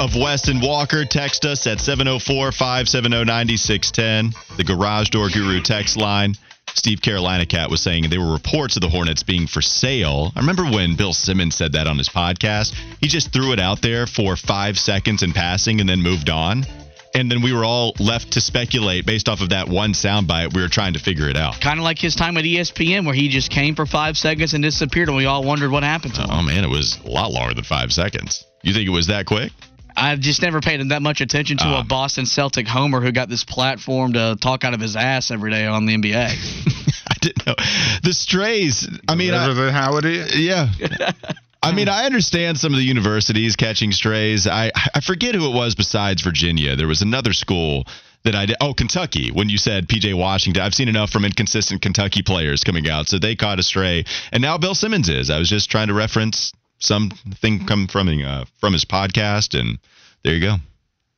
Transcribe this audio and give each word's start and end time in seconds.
Of 0.00 0.16
Wes 0.16 0.48
and 0.48 0.62
Walker. 0.62 1.04
Text 1.04 1.44
us 1.44 1.66
at 1.66 1.78
704 1.78 2.52
570 2.52 3.22
9610. 3.22 4.32
The 4.56 4.64
Garage 4.64 5.10
Door 5.10 5.28
Guru 5.28 5.60
text 5.60 5.98
line. 5.98 6.36
Steve 6.72 7.02
Carolina 7.02 7.44
Cat 7.44 7.68
was 7.68 7.82
saying 7.82 8.08
there 8.08 8.18
were 8.18 8.32
reports 8.32 8.76
of 8.76 8.80
the 8.80 8.88
Hornets 8.88 9.22
being 9.22 9.46
for 9.46 9.60
sale. 9.60 10.32
I 10.34 10.40
remember 10.40 10.64
when 10.64 10.96
Bill 10.96 11.12
Simmons 11.12 11.54
said 11.54 11.72
that 11.72 11.86
on 11.86 11.98
his 11.98 12.08
podcast. 12.08 12.72
He 13.02 13.08
just 13.08 13.30
threw 13.30 13.52
it 13.52 13.60
out 13.60 13.82
there 13.82 14.06
for 14.06 14.36
five 14.36 14.78
seconds 14.78 15.22
in 15.22 15.34
passing 15.34 15.80
and 15.80 15.88
then 15.88 16.00
moved 16.00 16.30
on. 16.30 16.64
And 17.14 17.30
then 17.30 17.42
we 17.42 17.52
were 17.52 17.66
all 17.66 17.92
left 17.98 18.32
to 18.32 18.40
speculate 18.40 19.04
based 19.04 19.28
off 19.28 19.42
of 19.42 19.50
that 19.50 19.68
one 19.68 19.92
soundbite. 19.92 20.54
We 20.54 20.62
were 20.62 20.68
trying 20.68 20.94
to 20.94 21.00
figure 21.00 21.28
it 21.28 21.36
out. 21.36 21.60
Kind 21.60 21.78
of 21.78 21.84
like 21.84 21.98
his 21.98 22.14
time 22.14 22.38
at 22.38 22.44
ESPN, 22.44 23.04
where 23.04 23.14
he 23.14 23.28
just 23.28 23.50
came 23.50 23.74
for 23.74 23.84
five 23.84 24.16
seconds 24.16 24.54
and 24.54 24.62
disappeared, 24.62 25.08
and 25.08 25.16
we 25.18 25.26
all 25.26 25.44
wondered 25.44 25.70
what 25.70 25.82
happened 25.82 26.14
to 26.14 26.22
him. 26.22 26.30
Oh, 26.30 26.42
man, 26.42 26.64
it 26.64 26.70
was 26.70 26.98
a 27.04 27.08
lot 27.10 27.32
longer 27.32 27.52
than 27.52 27.64
five 27.64 27.92
seconds. 27.92 28.46
You 28.62 28.72
think 28.72 28.86
it 28.86 28.92
was 28.92 29.08
that 29.08 29.26
quick? 29.26 29.52
I've 30.00 30.20
just 30.20 30.42
never 30.42 30.60
paid 30.60 30.80
that 30.88 31.02
much 31.02 31.20
attention 31.20 31.58
to 31.58 31.64
Ah. 31.64 31.80
a 31.80 31.84
Boston 31.84 32.26
Celtic 32.26 32.66
homer 32.66 33.00
who 33.00 33.12
got 33.12 33.28
this 33.28 33.44
platform 33.44 34.14
to 34.14 34.36
talk 34.40 34.64
out 34.64 34.74
of 34.74 34.80
his 34.80 34.96
ass 34.96 35.30
every 35.30 35.50
day 35.50 35.66
on 35.66 35.86
the 35.86 35.94
NBA. 35.96 36.14
I 37.08 37.14
didn't 37.20 37.46
know. 37.46 37.54
The 38.02 38.12
strays, 38.12 38.88
I 39.08 39.14
mean, 39.14 39.34
I, 39.34 39.50
Is 39.50 39.72
how 39.72 39.96
it 39.98 40.04
is? 40.04 40.38
Yeah. 40.38 40.68
I 41.62 41.72
mean, 41.72 41.88
I 41.90 42.06
understand 42.06 42.58
some 42.58 42.72
of 42.72 42.78
the 42.78 42.84
universities 42.84 43.54
catching 43.56 43.92
strays. 43.92 44.46
I 44.46 44.72
I 44.94 45.00
forget 45.00 45.34
who 45.34 45.46
it 45.50 45.54
was 45.54 45.74
besides 45.74 46.22
Virginia. 46.22 46.74
There 46.74 46.88
was 46.88 47.02
another 47.02 47.34
school 47.34 47.84
that 48.24 48.34
I 48.34 48.46
did. 48.46 48.56
Oh, 48.62 48.72
Kentucky. 48.72 49.30
When 49.30 49.50
you 49.50 49.58
said 49.58 49.86
PJ 49.86 50.14
Washington, 50.14 50.62
I've 50.62 50.74
seen 50.74 50.88
enough 50.88 51.10
from 51.10 51.24
inconsistent 51.26 51.82
Kentucky 51.82 52.22
players 52.22 52.64
coming 52.64 52.88
out, 52.88 53.08
so 53.08 53.18
they 53.18 53.36
caught 53.36 53.58
a 53.58 53.62
stray. 53.62 54.04
And 54.32 54.40
now 54.40 54.56
Bill 54.56 54.74
Simmons 54.74 55.10
is. 55.10 55.28
I 55.28 55.38
was 55.38 55.50
just 55.50 55.70
trying 55.70 55.88
to 55.88 55.94
reference 55.94 56.52
something 56.80 57.66
come 57.66 57.86
from 57.86 58.08
uh, 58.08 58.44
from 58.58 58.72
his 58.72 58.84
podcast, 58.84 59.58
and 59.58 59.78
there 60.24 60.34
you 60.34 60.40
go. 60.40 60.56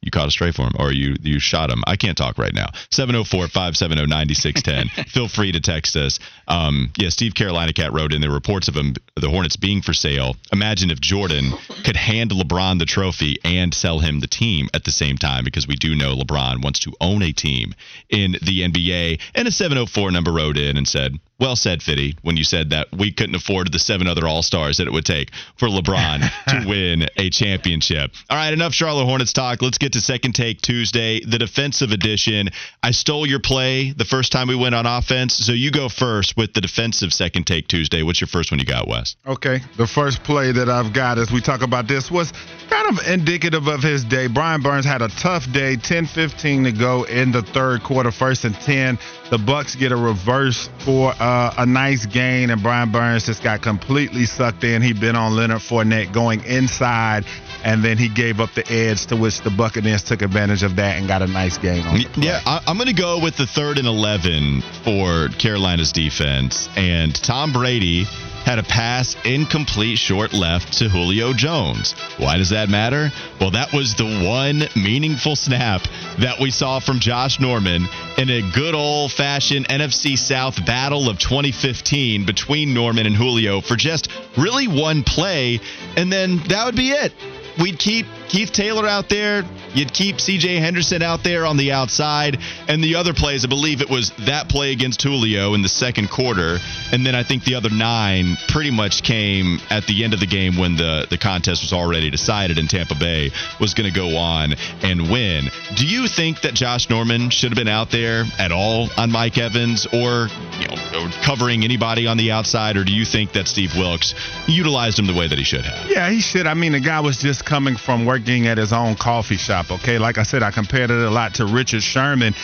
You 0.03 0.11
caught 0.11 0.29
a 0.29 0.33
stray 0.33 0.51
for 0.51 0.63
him, 0.63 0.73
or 0.79 0.93
you 0.93 1.17
you 1.23 1.39
shot 1.39 1.71
him. 1.71 1.83
I 1.87 1.97
can't 1.97 2.19
talk 2.19 2.37
right 2.37 2.53
now. 2.53 2.67
704-570-9610. 2.91 5.09
Feel 5.09 5.29
free 5.29 5.53
to 5.53 5.61
text 5.61 5.97
us. 5.97 6.19
Um, 6.49 6.93
yeah, 6.97 7.09
Steve 7.09 7.35
Carolina 7.35 7.73
Cat 7.73 7.93
wrote 7.93 8.13
in 8.13 8.21
there 8.21 8.31
reports 8.31 8.67
of 8.67 8.77
him, 8.77 8.95
the 9.17 9.29
Hornets 9.29 9.57
being 9.57 9.83
for 9.83 9.93
sale. 9.93 10.37
Imagine 10.53 10.91
if 10.91 10.99
Jordan 10.99 11.53
could 11.85 11.97
hand 11.97 12.31
LeBron 12.31 12.79
the 12.79 12.87
trophy 12.87 13.37
and 13.45 13.75
sell 13.75 13.99
him 13.99 14.21
the 14.21 14.27
team 14.27 14.69
at 14.73 14.85
the 14.85 14.91
same 14.91 15.19
time, 15.19 15.45
because 15.45 15.69
we 15.69 15.77
do 15.77 15.95
know 15.95 16.17
LeBron 16.17 16.63
wants 16.63 16.81
to 16.81 16.95
own 16.99 17.23
a 17.23 17.33
team 17.33 17.75
in 18.09 18.33
the 18.33 18.63
NBA. 18.63 19.21
And 19.35 19.47
a 19.47 19.53
704 19.53 20.11
number 20.11 20.33
wrote 20.33 20.57
in 20.57 20.79
and 20.79 20.89
said, 20.89 21.19
well 21.43 21.57
said, 21.57 21.83
Fitty, 21.83 22.17
when 22.23 22.37
you 22.37 22.45
said 22.45 22.71
that 22.71 22.87
we 22.93 23.11
couldn't 23.11 23.35
afford 23.35 23.73
the 23.73 23.79
seven 23.81 24.07
other 24.07 24.29
All 24.29 24.45
Stars 24.45 24.77
that 24.77 24.87
it 24.87 24.93
would 24.93 25.05
take 25.05 25.33
for 25.57 25.67
LeBron 25.67 26.21
to 26.49 26.69
win 26.69 27.09
a 27.17 27.31
championship. 27.31 28.13
All 28.31 28.37
right, 28.37 28.53
enough 28.53 28.73
Charlotte 28.73 29.07
Hornets 29.07 29.33
talk. 29.33 29.61
Let's 29.61 29.79
get 29.79 29.95
to 29.95 30.01
Second 30.01 30.37
Take 30.37 30.61
Tuesday, 30.61 31.21
the 31.21 31.39
defensive 31.39 31.91
edition. 31.91 32.51
I 32.81 32.93
stole 32.93 33.27
your 33.27 33.41
play 33.41 33.91
the 33.91 34.05
first 34.05 34.31
time 34.31 34.47
we 34.47 34.55
went 34.55 34.77
on 34.77 34.87
offense, 34.87 35.35
so 35.35 35.53
you 35.53 35.73
go 35.73 35.89
first 35.89 36.37
with 36.37 36.55
the 36.55 36.61
defensive 36.61 37.13
Second 37.13 37.49
Take 37.49 37.67
Tuesday. 37.67 38.05
What's 38.05 38.21
your 38.21 38.29
first 38.29 38.53
one 38.53 38.61
you 38.61 38.67
got, 38.67 38.87
Wes? 38.87 39.02
Okay. 39.27 39.61
The 39.77 39.87
first 39.87 40.23
play 40.23 40.53
that 40.53 40.69
I've 40.69 40.93
got 40.93 41.19
as 41.19 41.31
we 41.31 41.41
talk 41.41 41.63
about 41.63 41.89
this 41.89 42.11
was 42.11 42.33
kind 42.69 42.99
of 42.99 43.07
indicative 43.07 43.67
of 43.67 43.83
his 43.83 44.05
day. 44.05 44.27
Brian 44.27 44.63
Burns 44.63 44.85
had 44.85 45.03
a 45.03 45.09
tough 45.09 45.51
day, 45.53 45.77
10 45.77 46.07
15 46.07 46.65
to 46.65 46.73
go 46.73 47.05
in 47.05 47.33
the 47.33 47.43
third 47.43 47.83
quarter, 47.83 48.11
first 48.11 48.45
and 48.45 48.55
10. 48.55 48.99
The 49.31 49.39
Bucs 49.39 49.79
get 49.79 49.93
a 49.93 49.97
reverse 49.97 50.69
for 50.85 51.15
uh, 51.19 51.55
a 51.57 51.67
nice 51.67 52.07
gain, 52.07 52.51
and 52.51 52.63
Brian 52.63 52.93
Burns 52.93 53.27
just 53.27 53.43
got 53.43 53.63
completely 53.63 54.27
sucked 54.27 54.65
in. 54.65 54.83
He'd 54.83 55.01
been 55.01 55.17
on 55.17 55.35
Leonard 55.35 55.63
Fournette 55.63 56.13
going 56.13 56.45
inside, 56.45 57.25
and 57.65 57.83
then 57.83 57.97
he 57.97 58.09
gave 58.09 58.41
up 58.41 58.53
the 58.55 58.71
edge 58.71 59.07
to 59.07 59.17
which 59.17 59.41
the 59.41 59.51
Buccaneers 59.51 60.03
took 60.03 60.23
advantage 60.23 60.63
of 60.63 60.77
that 60.77 60.99
and 60.99 61.09
got 61.09 61.23
a 61.23 61.27
nice 61.27 61.57
gain 61.59 61.85
on. 61.87 62.01
Yeah, 62.17 62.41
I, 62.45 62.61
I'm 62.67 62.77
going 62.77 62.89
to 62.89 62.95
go 62.95 63.21
with 63.23 63.37
the 63.37 63.47
third 63.47 63.79
and 63.79 63.87
11 63.87 64.63
for 64.85 65.29
Carolina's 65.39 65.93
defense. 65.93 66.69
And 66.77 67.15
Tom 67.15 67.53
Brady 67.53 68.07
had 68.45 68.59
a 68.59 68.63
pass 68.63 69.17
incomplete 69.25 69.99
short 69.99 70.33
left 70.33 70.79
to 70.79 70.89
Julio 70.89 71.33
Jones. 71.33 71.93
Why 72.19 72.37
does 72.37 72.51
that 72.51 72.69
matter? 72.69 73.11
Well, 73.41 73.53
that 73.53 73.73
was 73.73 73.95
the 73.95 74.05
one 74.05 74.65
meaningful 74.75 75.37
snap 75.37 75.83
that 76.19 76.41
we 76.41 76.51
saw 76.51 76.81
from 76.81 77.01
Josh 77.01 77.41
Norman 77.41 77.87
in 78.19 78.31
a 78.31 78.53
good 78.53 78.75
old 78.75 79.13
fashioned 79.13 79.69
NFC 79.69 80.19
South 80.19 80.65
battle 80.67 81.09
of 81.09 81.19
2015 81.19 82.27
between 82.27 82.75
Norman 82.75 83.07
and 83.07 83.17
Julio 83.17 83.61
for 83.61 83.77
just 83.77 84.09
really 84.37 84.69
one 84.69 85.05
play. 85.05 85.61
And 85.97 86.13
then 86.13 86.39
that 86.49 86.67
would 86.67 86.77
be 86.77 86.91
it 86.91 87.13
we'd 87.61 87.79
keep 87.79 88.07
Keith 88.29 88.53
Taylor 88.53 88.87
out 88.87 89.09
there. 89.09 89.45
You'd 89.75 89.93
keep 89.93 90.17
CJ 90.17 90.59
Henderson 90.59 91.03
out 91.03 91.23
there 91.23 91.45
on 91.47 91.57
the 91.57 91.73
outside. 91.73 92.39
And 92.69 92.83
the 92.83 92.97
other 92.97 93.13
plays, 93.13 93.45
I 93.45 93.49
believe 93.49 93.81
it 93.81 93.91
was 93.91 94.11
that 94.27 94.49
play 94.49 94.73
against 94.73 95.03
Julio 95.03 95.55
in 95.55 95.63
the 95.63 95.69
second 95.69 96.11
quarter. 96.11 96.59
And 96.93 97.05
then 97.05 97.15
I 97.15 97.23
think 97.23 97.45
the 97.45 97.55
other 97.55 97.71
nine 97.71 98.32
pretty 98.49 98.71
much 98.71 99.03
came 99.03 99.61
at 99.71 99.87
the 99.87 100.05
end 100.05 100.15
of 100.15 100.21
the 100.21 100.27
game 100.27 100.57
when 100.57 100.77
the, 100.77 101.07
the 101.09 101.19
contest 101.19 101.63
was 101.63 101.73
already 101.73 102.11
decided 102.11 102.59
and 102.59 102.69
Tampa 102.69 102.95
Bay 102.95 103.31
was 103.61 103.75
going 103.75 103.93
to 103.93 103.97
go 103.97 104.17
on 104.17 104.55
and 104.83 105.11
win. 105.11 105.51
Do 105.75 105.87
you 105.87 106.09
think 106.09 106.43
that 106.43 106.55
Josh 106.55 106.91
Norman 106.91 107.31
should 107.31 107.51
have 107.51 107.57
been 107.57 107.69
out 107.69 107.91
there 107.91 108.25
at 108.39 108.53
all 108.53 108.89
on 108.97 109.11
Mike 109.11 109.39
Evans 109.39 109.87
or, 109.87 110.29
you 110.59 110.69
know, 110.69 111.11
covering 111.23 111.65
anybody 111.65 112.07
on 112.07 112.17
the 112.17 112.33
outside? 112.33 112.77
Or 112.77 112.85
do 112.85 112.93
you 112.93 113.05
think 113.05 113.33
that 113.33 113.49
Steve 113.49 113.75
Wilks 113.77 114.15
utilized 114.47 114.99
him 114.99 115.07
the 115.07 115.15
way 115.15 115.29
that 115.29 115.39
he 115.39 115.45
should 115.45 115.65
have? 115.65 115.91
Yeah, 115.91 116.11
he 116.11 116.21
should. 116.21 116.47
I 116.47 116.55
mean, 116.55 116.73
the 116.73 116.81
guy 116.81 117.01
was 117.01 117.19
just 117.19 117.45
coming 117.45 117.77
from 117.77 118.05
working 118.05 118.47
at 118.47 118.59
his 118.59 118.73
own 118.73 118.97
coffee 118.97 119.37
shop, 119.37 119.71
okay? 119.71 119.99
Like 119.99 120.19
I 120.19 120.23
said, 120.23 120.43
I 120.43 120.51
compared 120.51 120.91
it 120.91 121.03
a 121.03 121.11
lot 121.11 121.35
to 121.35 121.47
Richard 121.47 121.83
Sherman 121.83 122.35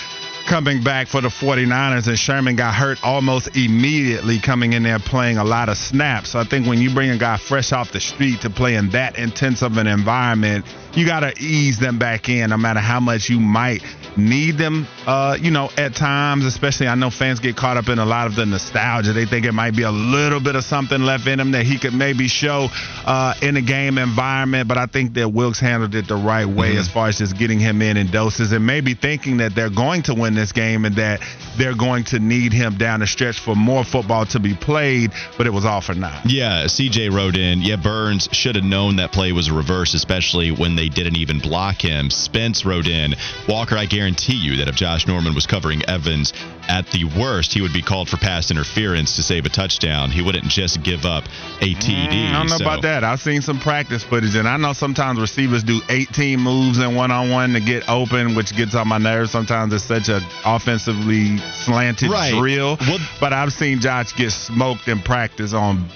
coming 0.49 0.83
back 0.83 1.09
for 1.09 1.21
the 1.21 1.29
49ers, 1.29 2.09
and 2.09 2.19
Sherman 2.19 2.57
got 2.57 2.75
hurt 2.75 2.99
almost 3.05 3.55
immediately 3.55 4.39
coming 4.41 4.73
in 4.73 4.83
there 4.83 4.99
playing 4.99 5.37
a 5.37 5.45
lot 5.45 5.69
of 5.69 5.77
snaps. 5.77 6.31
So 6.31 6.39
I 6.39 6.45
think 6.45 6.67
when 6.67 6.81
you 6.81 6.93
bring 6.95 7.11
a 7.11 7.19
guy 7.19 7.37
fresh 7.37 7.71
off 7.71 7.93
the 7.93 8.01
street 8.01 8.41
to 8.41 8.51
play 8.51 8.75
in 8.75 8.89
that 8.91 9.19
intense 9.19 9.61
of 9.61 9.77
an 9.77 9.87
environment, 9.87 10.65
you 10.99 11.07
got 11.07 11.21
to 11.21 11.33
ease 11.41 11.79
them 11.79 11.99
back 11.99 12.29
in 12.29 12.51
no 12.51 12.57
matter 12.57 12.81
how 12.81 13.01
much 13.01 13.29
you 13.31 13.39
might 13.41 13.83
need 14.17 14.59
them, 14.59 14.87
uh, 15.07 15.37
you 15.41 15.51
know, 15.51 15.71
at 15.77 15.95
times, 15.95 16.45
especially 16.45 16.89
I 16.89 16.95
know 16.97 17.11
fans 17.11 17.39
get 17.41 17.57
caught 17.57 17.77
up 17.77 17.89
in 17.89 17.99
a 17.99 18.05
lot 18.05 18.27
of 18.27 18.35
the 18.35 18.45
nostalgia. 18.47 19.13
They 19.13 19.27
think 19.27 19.47
it 19.47 19.53
might 19.53 19.77
be 19.77 19.83
a 19.83 19.91
little 19.91 20.41
bit 20.41 20.57
of 20.57 20.65
something 20.65 21.01
left 21.03 21.27
in 21.27 21.39
him 21.39 21.53
that 21.53 21.65
he 21.65 21.79
could 21.79 21.95
maybe 21.95 22.27
show 22.29 22.69
uh, 23.07 23.35
in 23.41 23.57
a 23.57 23.63
game 23.63 23.97
environment, 23.99 24.67
but 24.69 24.77
I 24.77 24.87
think 24.87 25.15
that 25.15 25.29
Wilks 25.29 25.61
handled 25.61 25.95
it 25.95 26.09
the 26.09 26.17
right 26.17 26.47
way 26.47 26.69
Mm-hmm. 26.69 26.79
as 26.79 26.89
far 26.89 27.09
as 27.09 27.19
just 27.19 27.39
getting 27.39 27.59
him 27.61 27.81
in 27.81 27.97
in 27.97 28.11
doses 28.11 28.53
and 28.53 28.67
maybe 28.67 28.93
thinking 28.95 29.39
that 29.39 29.55
they're 29.55 29.71
going 29.71 30.03
to 30.03 30.15
win 30.15 30.35
this 30.35 30.53
game 30.53 30.85
and 30.85 30.97
that 30.97 31.21
they're 31.57 31.75
going 31.77 32.05
to 32.05 32.19
need 32.19 32.53
him 32.53 32.77
down 32.77 33.01
the 33.01 33.07
stretch 33.07 33.39
for 33.39 33.55
more 33.55 33.85
football 33.85 34.27
to 34.27 34.41
be 34.41 34.55
played, 34.55 35.13
but 35.39 35.47
it 35.47 35.51
was 35.51 35.65
all 35.65 35.81
for 35.81 35.95
now. 35.95 36.21
Yeah, 36.27 36.65
CJ 36.65 37.11
wrote 37.13 37.37
in, 37.37 37.63
yeah, 37.63 37.77
Burns 37.77 38.29
should 38.33 38.57
have 38.57 38.65
known 38.65 38.97
that 38.97 39.13
play 39.13 39.33
was 39.33 39.49
a 39.49 39.55
reverse, 39.55 39.95
especially 39.95 40.51
when 40.51 40.77
they 40.77 40.88
didn't 40.89 41.17
even 41.17 41.39
block 41.39 41.81
him. 41.83 42.11
Spence 42.11 42.65
wrote 42.65 42.87
in, 42.87 43.15
Walker, 43.49 43.77
I 43.77 43.87
guarantee 43.87 44.35
you 44.37 44.57
that 44.59 44.69
if 44.69 44.75
Josh 44.75 45.07
Norman 45.07 45.35
was 45.35 45.47
covering 45.47 45.83
Evans 45.89 46.33
at 46.69 46.87
the 46.91 47.05
worst, 47.19 47.53
he 47.53 47.63
would 47.63 47.73
be 47.73 47.81
called 47.83 48.09
for 48.09 48.17
pass 48.19 48.51
interference 48.51 49.17
to 49.17 49.23
save 49.23 49.47
a 49.47 49.49
touchdown. 49.49 50.11
He 50.11 50.21
wouldn't 50.23 50.45
just 50.49 50.83
give 50.83 51.05
up 51.07 51.25
a 51.61 51.75
TD. 51.75 52.09
Mm, 52.09 52.29
I 52.29 52.33
don't 52.33 52.49
know 52.51 52.57
So- 52.59 52.65
about 52.65 52.83
that. 52.83 53.05
I've 53.05 53.21
seen 53.21 53.41
some 53.43 53.59
practice 53.59 54.03
footage, 54.03 54.35
and 54.35 54.47
I 54.49 54.57
know 54.59 54.73
sometimes 54.75 55.19
receivers 55.19 55.63
do 55.63 55.81
18 55.89 56.41
moves 56.41 56.79
in 56.79 56.95
one 56.95 57.11
on 57.11 57.31
one 57.31 57.55
to 57.55 57.61
get 57.61 57.89
open, 57.89 58.35
which 58.35 58.55
gets 58.55 58.75
on 58.75 58.87
my 58.89 58.99
nerves. 58.99 59.31
Sometimes 59.31 59.73
it's 59.73 59.85
such 59.85 60.09
a 60.09 60.21
offensively 60.45 61.39
slanted 61.65 62.11
Right. 62.11 62.35
drill. 62.35 62.77
Well- 62.81 62.99
but 63.21 63.33
I've 63.33 63.53
seen 63.53 63.81
Josh 63.81 64.15
get 64.15 64.33
smoked 64.33 64.89
in 64.89 65.01
practice 65.01 65.53
on 65.55 65.89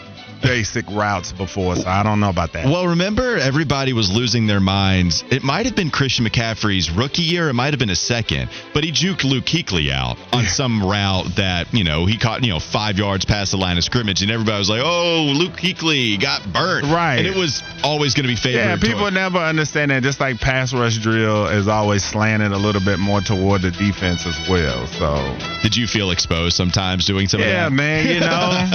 basic 0.43 0.89
routes 0.91 1.33
before, 1.33 1.77
so 1.77 1.89
I 1.89 2.03
don't 2.03 2.21
know 2.21 2.31
about 2.31 2.53
that. 2.53 2.67
Well, 2.67 2.89
remember, 2.89 3.37
everybody 3.39 3.93
was 3.93 4.11
losing 4.11 4.47
their 4.47 4.61
minds. 4.61 5.25
It 5.31 5.43
might 5.43 5.67
have 5.67 5.77
been 5.77 5.91
Christian 5.91 6.27
McCaffrey's 6.27 6.91
rookie 6.91 7.23
year. 7.23 7.49
It 7.49 7.55
might 7.55 7.73
have 7.73 7.79
been 7.79 7.91
a 7.91 7.97
second, 7.97 8.51
but 8.75 8.85
he 8.85 8.93
juked 8.93 9.25
Luke 9.25 9.45
Kuechly 9.45 9.91
out 9.91 10.19
on 10.33 10.45
some 10.45 10.83
route 10.83 11.37
that 11.37 11.73
you 11.73 11.85
know 11.85 12.07
he 12.07 12.19
caught 12.19 12.43
you 12.45 12.51
know 12.51 12.61
five 12.61 12.99
yards 12.99 13.25
past 13.25 13.53
the 13.53 13.57
line 13.57 13.79
of 13.79 13.85
scrimmage, 13.85 14.23
and 14.23 14.31
everybody 14.31 14.59
was 14.59 14.71
like, 14.71 14.83
"Oh, 14.85 15.33
Luke 15.37 15.55
Kuechly 15.55 16.21
got 16.21 16.53
burnt." 16.53 16.87
Right. 16.87 17.19
and 17.19 17.27
it 17.27 17.37
was 17.37 17.63
always 17.85 18.15
going 18.15 18.25
to 18.25 18.33
be 18.33 18.37
favored. 18.37 18.59
Yeah, 18.59 18.77
people 18.77 19.11
never 19.11 19.39
understand 19.39 19.91
that. 19.91 20.03
Just 20.03 20.21
like 20.21 20.41
pass 20.41 20.73
rush 20.73 20.99
drill 20.99 21.47
is 21.47 21.69
always 21.69 22.05
slanted 22.05 22.53
a 22.53 22.59
little 22.59 22.83
bit 22.85 22.99
more 22.99 23.21
toward 23.21 23.63
the 23.63 23.71
defense 23.71 24.27
as 24.27 24.49
well. 24.49 24.87
So 24.87 25.39
Did 25.63 25.77
you 25.77 25.87
feel 25.87 26.11
exposed 26.11 26.57
sometimes 26.57 27.07
doing 27.07 27.29
some 27.29 27.41
yeah, 27.41 27.67
of 27.67 27.77
that? 27.77 27.85
Yeah, 27.85 27.93
man, 27.93 28.07
you 28.09 28.21
know, 28.21 28.69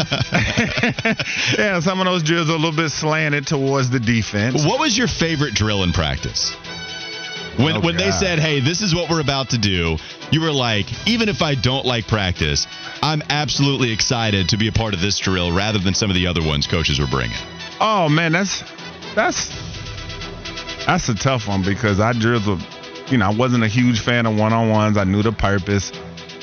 yeah, 1.58 1.80
some 1.80 2.00
of 2.00 2.06
those 2.06 2.24
drills 2.24 2.50
are 2.50 2.54
a 2.54 2.56
little 2.56 2.72
bit 2.76 2.90
slanted 2.90 3.48
towards 3.48 3.90
the 3.90 4.00
defense. 4.00 4.66
What 4.66 4.80
was 4.80 4.98
your 4.98 5.08
favorite 5.08 5.54
drill 5.54 5.84
in 5.84 5.92
practice? 5.94 6.54
When, 7.58 7.78
Oh, 7.78 7.80
when 7.80 7.98
they 7.98 8.12
said, 8.12 8.38
hey, 8.38 8.60
this 8.60 8.82
is 8.82 8.94
what 8.94 9.10
we're 9.10 9.20
about 9.20 9.50
to 9.50 9.58
do, 9.58 9.98
you 10.32 10.42
were 10.42 10.52
like, 10.52 10.86
even 11.08 11.28
if 11.28 11.42
I 11.42 11.56
don't 11.56 11.86
like 11.86 12.08
practice, 12.08 12.68
I'm 13.02 13.24
absolutely 13.30 13.92
excited 13.92 14.50
to 14.50 14.58
be 14.58 14.68
a 14.68 14.72
part 14.72 14.94
of 14.94 15.02
this 15.02 15.18
drill 15.18 15.52
rather 15.52 15.80
than 15.80 15.96
some 15.96 16.12
of 16.12 16.16
the 16.16 16.28
other 16.28 16.44
ones 16.44 16.68
coaches 16.68 17.00
were 17.00 17.08
bringing. 17.08 17.38
Oh 17.80 18.10
man, 18.10 18.32
that's 18.32 18.64
that's 19.16 19.50
that's 20.86 21.10
a 21.10 21.16
tough 21.16 21.48
one 21.48 21.64
because 21.64 22.00
I 22.00 22.14
drilled 22.14 22.46
with, 22.48 23.12
you 23.12 23.18
know, 23.18 23.28
I 23.28 23.34
wasn't 23.34 23.64
a 23.64 23.68
huge 23.68 24.02
fan 24.02 24.26
of 24.28 24.38
one 24.38 24.54
on 24.54 24.70
ones. 24.70 24.96
I 24.98 25.04
knew 25.06 25.24
the 25.24 25.32
purpose. 25.32 25.92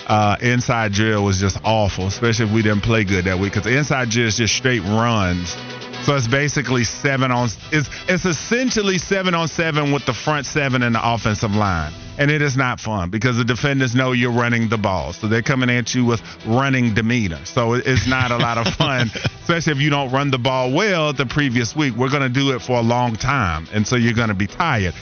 Uh, 0.06 0.36
inside 0.42 0.92
drill 0.92 1.24
was 1.24 1.40
just 1.40 1.58
awful, 1.64 2.06
especially 2.06 2.46
if 2.46 2.52
we 2.52 2.62
didn't 2.62 2.82
play 2.82 3.04
good 3.04 3.24
that 3.24 3.38
week. 3.38 3.54
Because 3.54 3.70
inside 3.70 4.10
drill 4.10 4.26
is 4.26 4.36
just 4.36 4.54
straight 4.54 4.82
runs. 4.82 5.56
So 6.04 6.14
it's 6.14 6.28
basically 6.28 6.84
seven 6.84 7.30
on. 7.30 7.48
It's 7.72 7.88
it's 8.08 8.26
essentially 8.26 8.98
seven 8.98 9.32
on 9.32 9.48
seven 9.48 9.90
with 9.90 10.04
the 10.04 10.12
front 10.12 10.44
seven 10.44 10.82
and 10.82 10.94
the 10.94 11.00
offensive 11.02 11.52
line, 11.52 11.94
and 12.18 12.30
it 12.30 12.42
is 12.42 12.58
not 12.58 12.78
fun 12.78 13.08
because 13.08 13.38
the 13.38 13.44
defenders 13.44 13.94
know 13.94 14.12
you're 14.12 14.30
running 14.30 14.68
the 14.68 14.76
ball, 14.76 15.14
so 15.14 15.28
they're 15.28 15.40
coming 15.40 15.70
at 15.70 15.94
you 15.94 16.04
with 16.04 16.20
running 16.44 16.92
demeanor. 16.92 17.42
So 17.46 17.72
it's 17.72 18.06
not 18.06 18.30
a 18.30 18.36
lot 18.36 18.58
of 18.58 18.74
fun, 18.74 19.10
especially 19.40 19.72
if 19.72 19.78
you 19.78 19.88
don't 19.88 20.12
run 20.12 20.30
the 20.30 20.38
ball 20.38 20.72
well 20.72 21.14
the 21.14 21.24
previous 21.24 21.74
week. 21.74 21.94
We're 21.96 22.10
gonna 22.10 22.28
do 22.28 22.54
it 22.54 22.60
for 22.60 22.76
a 22.78 22.82
long 22.82 23.16
time, 23.16 23.66
and 23.72 23.86
so 23.86 23.96
you're 23.96 24.12
gonna 24.12 24.34
be 24.34 24.46
tired. 24.46 24.92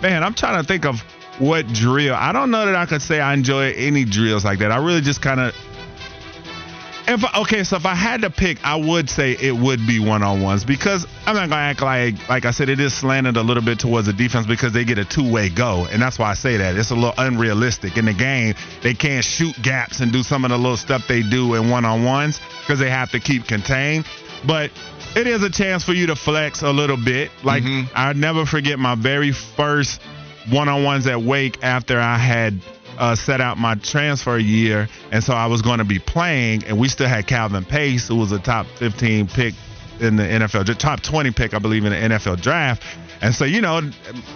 Man, 0.00 0.22
I'm 0.22 0.34
trying 0.34 0.62
to 0.62 0.66
think 0.66 0.84
of 0.84 1.02
what 1.38 1.66
drill. 1.68 2.14
I 2.14 2.32
don't 2.32 2.50
know 2.50 2.66
that 2.66 2.74
I 2.74 2.86
could 2.86 3.02
say 3.02 3.20
I 3.20 3.34
enjoy 3.34 3.72
any 3.72 4.04
drills 4.04 4.44
like 4.44 4.60
that. 4.60 4.72
I 4.72 4.76
really 4.76 5.00
just 5.00 5.22
kind 5.22 5.40
of 5.40 5.54
if 7.08 7.24
I, 7.24 7.40
okay, 7.40 7.64
so 7.64 7.76
if 7.76 7.86
I 7.86 7.94
had 7.94 8.22
to 8.22 8.30
pick, 8.30 8.64
I 8.64 8.76
would 8.76 9.10
say 9.10 9.32
it 9.32 9.54
would 9.54 9.86
be 9.86 9.98
one 9.98 10.22
on 10.22 10.40
ones 10.40 10.64
because 10.64 11.06
I'm 11.26 11.34
not 11.34 11.48
gonna 11.48 11.60
act 11.60 11.82
like 11.82 12.28
like 12.28 12.44
I 12.44 12.52
said 12.52 12.68
it 12.68 12.80
is 12.80 12.94
slanted 12.94 13.36
a 13.36 13.42
little 13.42 13.62
bit 13.62 13.80
towards 13.80 14.06
the 14.06 14.12
defense 14.12 14.46
because 14.46 14.72
they 14.72 14.84
get 14.84 14.98
a 14.98 15.04
two 15.04 15.30
way 15.30 15.48
go, 15.48 15.86
and 15.90 16.00
that's 16.00 16.18
why 16.18 16.30
I 16.30 16.34
say 16.34 16.56
that 16.58 16.76
it's 16.76 16.90
a 16.90 16.94
little 16.94 17.14
unrealistic 17.18 17.96
in 17.96 18.04
the 18.04 18.14
game. 18.14 18.54
They 18.82 18.94
can't 18.94 19.24
shoot 19.24 19.60
gaps 19.62 20.00
and 20.00 20.12
do 20.12 20.22
some 20.22 20.44
of 20.44 20.50
the 20.50 20.56
little 20.58 20.76
stuff 20.76 21.06
they 21.08 21.22
do 21.22 21.54
in 21.54 21.70
one 21.70 21.84
on 21.84 22.04
ones 22.04 22.40
because 22.60 22.78
they 22.78 22.90
have 22.90 23.10
to 23.12 23.20
keep 23.20 23.46
contained, 23.46 24.06
but. 24.46 24.70
It 25.14 25.26
is 25.26 25.42
a 25.42 25.50
chance 25.50 25.84
for 25.84 25.92
you 25.92 26.06
to 26.06 26.16
flex 26.16 26.62
a 26.62 26.70
little 26.70 26.96
bit. 26.96 27.30
Like 27.44 27.64
mm-hmm. 27.64 27.92
I 27.94 28.14
never 28.14 28.46
forget 28.46 28.78
my 28.78 28.94
very 28.94 29.30
first 29.30 30.00
one-on-ones 30.50 31.06
at 31.06 31.22
Wake 31.22 31.62
after 31.62 31.98
I 31.98 32.16
had 32.16 32.60
uh, 32.98 33.14
set 33.14 33.40
out 33.40 33.58
my 33.58 33.74
transfer 33.76 34.38
year, 34.38 34.88
and 35.10 35.22
so 35.22 35.32
I 35.32 35.46
was 35.46 35.62
going 35.62 35.78
to 35.78 35.84
be 35.84 35.98
playing, 35.98 36.64
and 36.64 36.78
we 36.78 36.88
still 36.88 37.08
had 37.08 37.26
Calvin 37.26 37.64
Pace, 37.64 38.08
who 38.08 38.16
was 38.16 38.32
a 38.32 38.38
top 38.38 38.66
15 38.66 39.28
pick 39.28 39.54
in 40.00 40.16
the 40.16 40.24
NFL, 40.24 40.76
top 40.78 41.00
20 41.00 41.30
pick, 41.30 41.54
I 41.54 41.58
believe, 41.58 41.84
in 41.84 41.92
the 41.92 42.16
NFL 42.16 42.40
draft. 42.42 42.82
And 43.22 43.32
so, 43.32 43.44
you 43.44 43.60
know, 43.60 43.80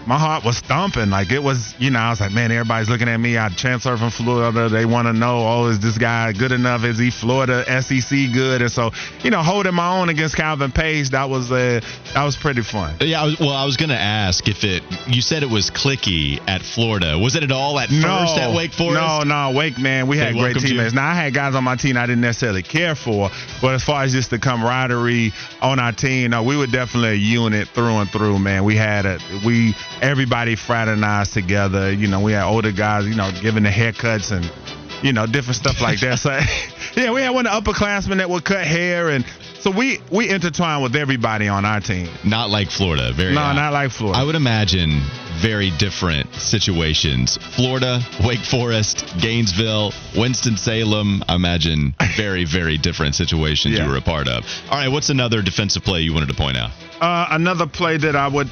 my 0.07 0.17
heart 0.17 0.45
was 0.45 0.61
thumping. 0.61 1.11
Like 1.11 1.33
it 1.33 1.43
was, 1.43 1.75
you 1.81 1.91
know, 1.91 1.99
I 1.99 2.11
was 2.11 2.21
like, 2.21 2.31
man, 2.33 2.53
everybody's 2.53 2.89
looking 2.89 3.09
at 3.09 3.17
me. 3.17 3.37
I 3.37 3.49
transferred 3.49 3.99
from 3.99 4.11
Florida. 4.11 4.69
They 4.69 4.85
want 4.87 5.09
to 5.09 5.13
know, 5.13 5.39
oh, 5.47 5.67
is 5.67 5.81
this 5.81 5.99
guy 5.99 6.33
good 6.33 6.53
enough? 6.53 6.85
Is 6.85 6.97
he 6.97 7.11
Florida 7.11 7.65
SEC 7.83 8.33
good? 8.33 8.63
And 8.63 8.71
so, 8.71 8.93
you 9.25 9.31
know, 9.31 9.43
holding 9.43 9.75
my 9.75 9.99
own 9.99 10.09
against 10.09 10.37
Calvin 10.37 10.71
Pace, 10.71 11.11
that 11.11 11.29
was 11.29 11.51
uh, 11.51 11.81
that 12.15 12.25
was 12.25 12.37
pretty 12.37 12.63
fun. 12.63 12.95
Yeah, 13.01 13.23
I 13.23 13.25
was, 13.25 13.41
well, 13.41 13.51
I 13.51 13.65
was 13.65 13.77
going 13.77 13.89
to 13.89 13.99
ask 13.99 14.47
if 14.47 14.63
it, 14.63 14.85
you 15.09 15.21
said 15.21 15.43
it 15.43 15.51
was 15.51 15.69
clicky 15.69 16.41
at 16.49 16.63
Florida. 16.63 17.19
Was 17.19 17.35
it 17.35 17.43
at 17.43 17.51
all 17.51 17.81
at 17.81 17.89
first 17.89 18.37
at 18.39 18.55
Wake 18.55 18.73
Forest? 18.73 19.01
No, 19.01 19.23
no, 19.25 19.57
Wake, 19.57 19.79
man. 19.79 20.07
We 20.07 20.17
They 20.17 20.27
had 20.27 20.33
great 20.35 20.43
welcomed 20.43 20.63
you? 20.63 20.69
teammates. 20.77 20.95
Now, 20.95 21.09
I 21.11 21.15
had 21.15 21.35
guys 21.35 21.57
on 21.57 21.65
my 21.65 21.75
team 21.75 21.97
I 21.97 22.07
didn't 22.07 22.21
necessarily 22.21 22.63
care 22.63 22.95
for, 22.95 23.31
but 23.61 23.75
as 23.75 23.83
far 23.83 24.05
as 24.05 24.13
just 24.13 24.31
the 24.31 24.39
camaraderie 24.39 25.33
on 25.61 25.81
our 25.81 25.91
team, 25.93 26.31
no, 26.31 26.45
we 26.45 26.57
were 26.57 26.69
definitely 26.69 27.11
a 27.11 27.15
unit 27.15 27.67
through 27.69 27.97
and 27.97 28.09
through, 28.11 28.39
man. 28.39 28.63
We 28.63 28.76
had 28.77 29.05
a, 29.07 29.19
we, 29.45 29.75
everybody 30.01 30.55
fraternized 30.57 31.33
together. 31.35 31.93
You 31.93 32.07
know, 32.09 32.21
we 32.21 32.33
had 32.33 32.45
older 32.45 32.73
guys, 32.73 33.07
you 33.07 33.15
know, 33.17 33.31
giving 33.43 33.65
the 33.65 33.71
haircuts 33.71 34.31
and, 34.31 34.51
you 35.05 35.13
know, 35.13 35.27
different 35.27 35.57
stuff 35.57 35.81
like 35.83 36.01
that. 36.01 36.19
So, 36.21 36.31
yeah, 37.01 37.13
we 37.13 37.21
had 37.23 37.31
one 37.31 37.47
of 37.47 37.65
the 37.65 37.73
upperclassmen 37.73 38.19
that 38.19 38.31
would 38.31 38.45
cut 38.45 38.65
hair. 38.67 39.09
And 39.11 39.25
so 39.61 39.71
we, 39.71 39.99
we 40.13 40.29
intertwined 40.31 40.83
with 40.83 40.95
everybody 40.97 41.49
on 41.49 41.65
our 41.65 41.81
team. 41.81 42.09
Not 42.25 42.51
like 42.51 42.71
Florida. 42.71 43.13
Very 43.13 43.35
No, 43.35 43.41
odd. 43.43 43.57
not 43.57 43.73
like 43.73 43.91
Florida. 43.91 44.19
I 44.19 44.25
would 44.25 44.37
imagine 44.37 45.01
very 45.41 45.71
different 45.79 46.33
situations. 46.35 47.37
Florida, 47.57 48.01
Wake 48.25 48.41
Forest, 48.41 49.05
Gainesville, 49.21 49.93
Winston-Salem. 50.17 51.23
I 51.29 51.35
imagine 51.35 51.95
very, 52.17 52.45
very 52.47 52.79
different 52.79 53.15
situations 53.15 53.75
Yeah. 53.77 53.85
you 53.85 53.91
were 53.91 53.99
a 53.99 54.03
part 54.03 54.29
of. 54.29 54.45
All 54.71 54.79
right, 54.79 54.89
what's 54.89 55.11
another 55.11 55.43
defensive 55.43 55.83
play 55.85 56.01
you 56.01 56.15
wanted 56.15 56.29
to 56.29 56.35
point 56.35 56.57
out? 56.57 56.71
Uh, 57.01 57.27
another 57.31 57.67
play 57.67 57.99
that 57.99 58.17
I 58.17 58.27
would 58.29 58.51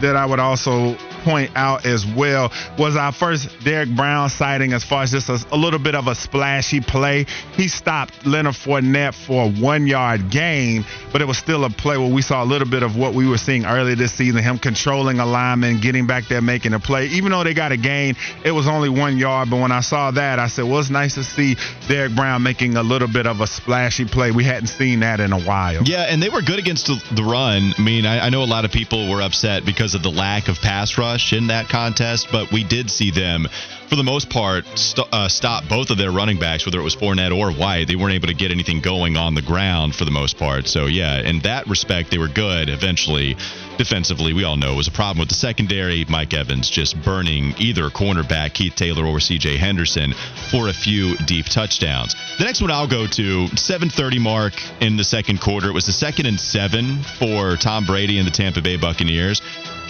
that 0.00 0.16
I 0.16 0.26
would 0.26 0.40
also 0.40 0.96
point 1.24 1.50
out 1.56 1.86
as 1.86 2.04
well 2.06 2.52
was 2.78 2.96
our 2.96 3.10
first 3.10 3.48
Derrick 3.64 3.88
Brown 3.96 4.28
sighting 4.28 4.74
as 4.74 4.84
far 4.84 5.02
as 5.02 5.10
just 5.10 5.28
a, 5.30 5.42
a 5.52 5.56
little 5.56 5.78
bit 5.78 5.94
of 5.94 6.06
a 6.06 6.14
splashy 6.14 6.80
play. 6.80 7.24
He 7.54 7.68
stopped 7.68 8.26
Leonard 8.26 8.54
Fournette 8.54 9.14
for 9.14 9.46
a 9.46 9.50
one 9.50 9.86
yard 9.86 10.30
gain, 10.30 10.84
but 11.12 11.22
it 11.22 11.24
was 11.26 11.38
still 11.38 11.64
a 11.64 11.70
play 11.70 11.96
where 11.96 12.12
we 12.12 12.20
saw 12.20 12.44
a 12.44 12.46
little 12.46 12.68
bit 12.68 12.82
of 12.82 12.96
what 12.96 13.14
we 13.14 13.26
were 13.26 13.38
seeing 13.38 13.64
earlier 13.64 13.96
this 13.96 14.12
season 14.12 14.42
him 14.42 14.58
controlling 14.58 15.18
a 15.18 15.26
lineman, 15.26 15.80
getting 15.80 16.06
back 16.06 16.28
there, 16.28 16.42
making 16.42 16.74
a 16.74 16.80
play. 16.80 17.06
Even 17.06 17.32
though 17.32 17.42
they 17.42 17.54
got 17.54 17.72
a 17.72 17.76
gain, 17.76 18.14
it 18.44 18.50
was 18.50 18.68
only 18.68 18.90
one 18.90 19.16
yard. 19.16 19.48
But 19.50 19.60
when 19.60 19.72
I 19.72 19.80
saw 19.80 20.10
that, 20.10 20.38
I 20.38 20.48
said, 20.48 20.64
well, 20.64 20.80
it's 20.80 20.90
nice 20.90 21.14
to 21.14 21.24
see 21.24 21.56
Derrick 21.88 22.14
Brown 22.14 22.42
making 22.42 22.76
a 22.76 22.82
little 22.82 23.08
bit 23.08 23.26
of 23.26 23.40
a 23.40 23.46
splashy 23.46 24.04
play. 24.04 24.30
We 24.30 24.44
hadn't 24.44 24.66
seen 24.66 25.00
that 25.00 25.20
in 25.20 25.32
a 25.32 25.40
while. 25.40 25.82
Yeah, 25.84 26.02
and 26.02 26.22
they 26.22 26.28
were 26.28 26.42
good 26.42 26.58
against 26.58 26.86
the, 26.86 27.24
run. 27.24 27.72
I 27.78 27.80
mean, 27.80 28.04
I, 28.04 28.26
I 28.26 28.28
know 28.28 28.42
a 28.42 28.44
lot 28.44 28.66
of 28.66 28.70
people 28.70 29.08
were 29.08 29.22
upset 29.22 29.64
because 29.64 29.73
of 29.80 30.02
the 30.02 30.10
lack 30.10 30.48
of 30.48 30.60
pass 30.60 30.96
rush 30.96 31.32
in 31.32 31.48
that 31.48 31.68
contest, 31.68 32.28
but 32.30 32.50
we 32.52 32.64
did 32.64 32.90
see 32.90 33.10
them, 33.10 33.48
for 33.94 33.98
the 33.98 34.02
most 34.02 34.28
part, 34.28 34.66
st- 34.76 35.06
uh, 35.12 35.28
stop 35.28 35.68
both 35.68 35.88
of 35.90 35.96
their 35.96 36.10
running 36.10 36.36
backs, 36.36 36.66
whether 36.66 36.80
it 36.80 36.82
was 36.82 36.96
Fournette 36.96 37.30
or 37.30 37.52
White. 37.52 37.86
They 37.86 37.94
weren't 37.94 38.14
able 38.14 38.26
to 38.26 38.34
get 38.34 38.50
anything 38.50 38.80
going 38.80 39.16
on 39.16 39.36
the 39.36 39.42
ground 39.42 39.94
for 39.94 40.04
the 40.04 40.10
most 40.10 40.36
part. 40.36 40.66
So, 40.66 40.86
yeah, 40.86 41.20
in 41.20 41.38
that 41.40 41.68
respect, 41.68 42.10
they 42.10 42.18
were 42.18 42.26
good 42.26 42.68
eventually. 42.68 43.36
Defensively, 43.78 44.32
we 44.32 44.42
all 44.42 44.56
know 44.56 44.72
it 44.72 44.76
was 44.76 44.88
a 44.88 44.90
problem 44.90 45.20
with 45.20 45.28
the 45.28 45.36
secondary. 45.36 46.04
Mike 46.08 46.34
Evans 46.34 46.70
just 46.70 47.00
burning 47.04 47.54
either 47.58 47.88
cornerback, 47.88 48.54
Keith 48.54 48.74
Taylor, 48.74 49.06
or 49.06 49.18
CJ 49.18 49.58
Henderson 49.58 50.12
for 50.50 50.68
a 50.68 50.72
few 50.72 51.16
deep 51.18 51.46
touchdowns. 51.46 52.16
The 52.38 52.44
next 52.46 52.62
one 52.62 52.72
I'll 52.72 52.88
go 52.88 53.06
to, 53.06 53.46
7:30 53.54 54.18
mark 54.18 54.54
in 54.80 54.96
the 54.96 55.04
second 55.04 55.40
quarter. 55.40 55.68
It 55.68 55.72
was 55.72 55.86
the 55.86 55.92
second 55.92 56.26
and 56.26 56.40
seven 56.40 57.04
for 57.20 57.56
Tom 57.56 57.86
Brady 57.86 58.18
and 58.18 58.26
the 58.26 58.32
Tampa 58.32 58.60
Bay 58.60 58.76
Buccaneers. 58.76 59.40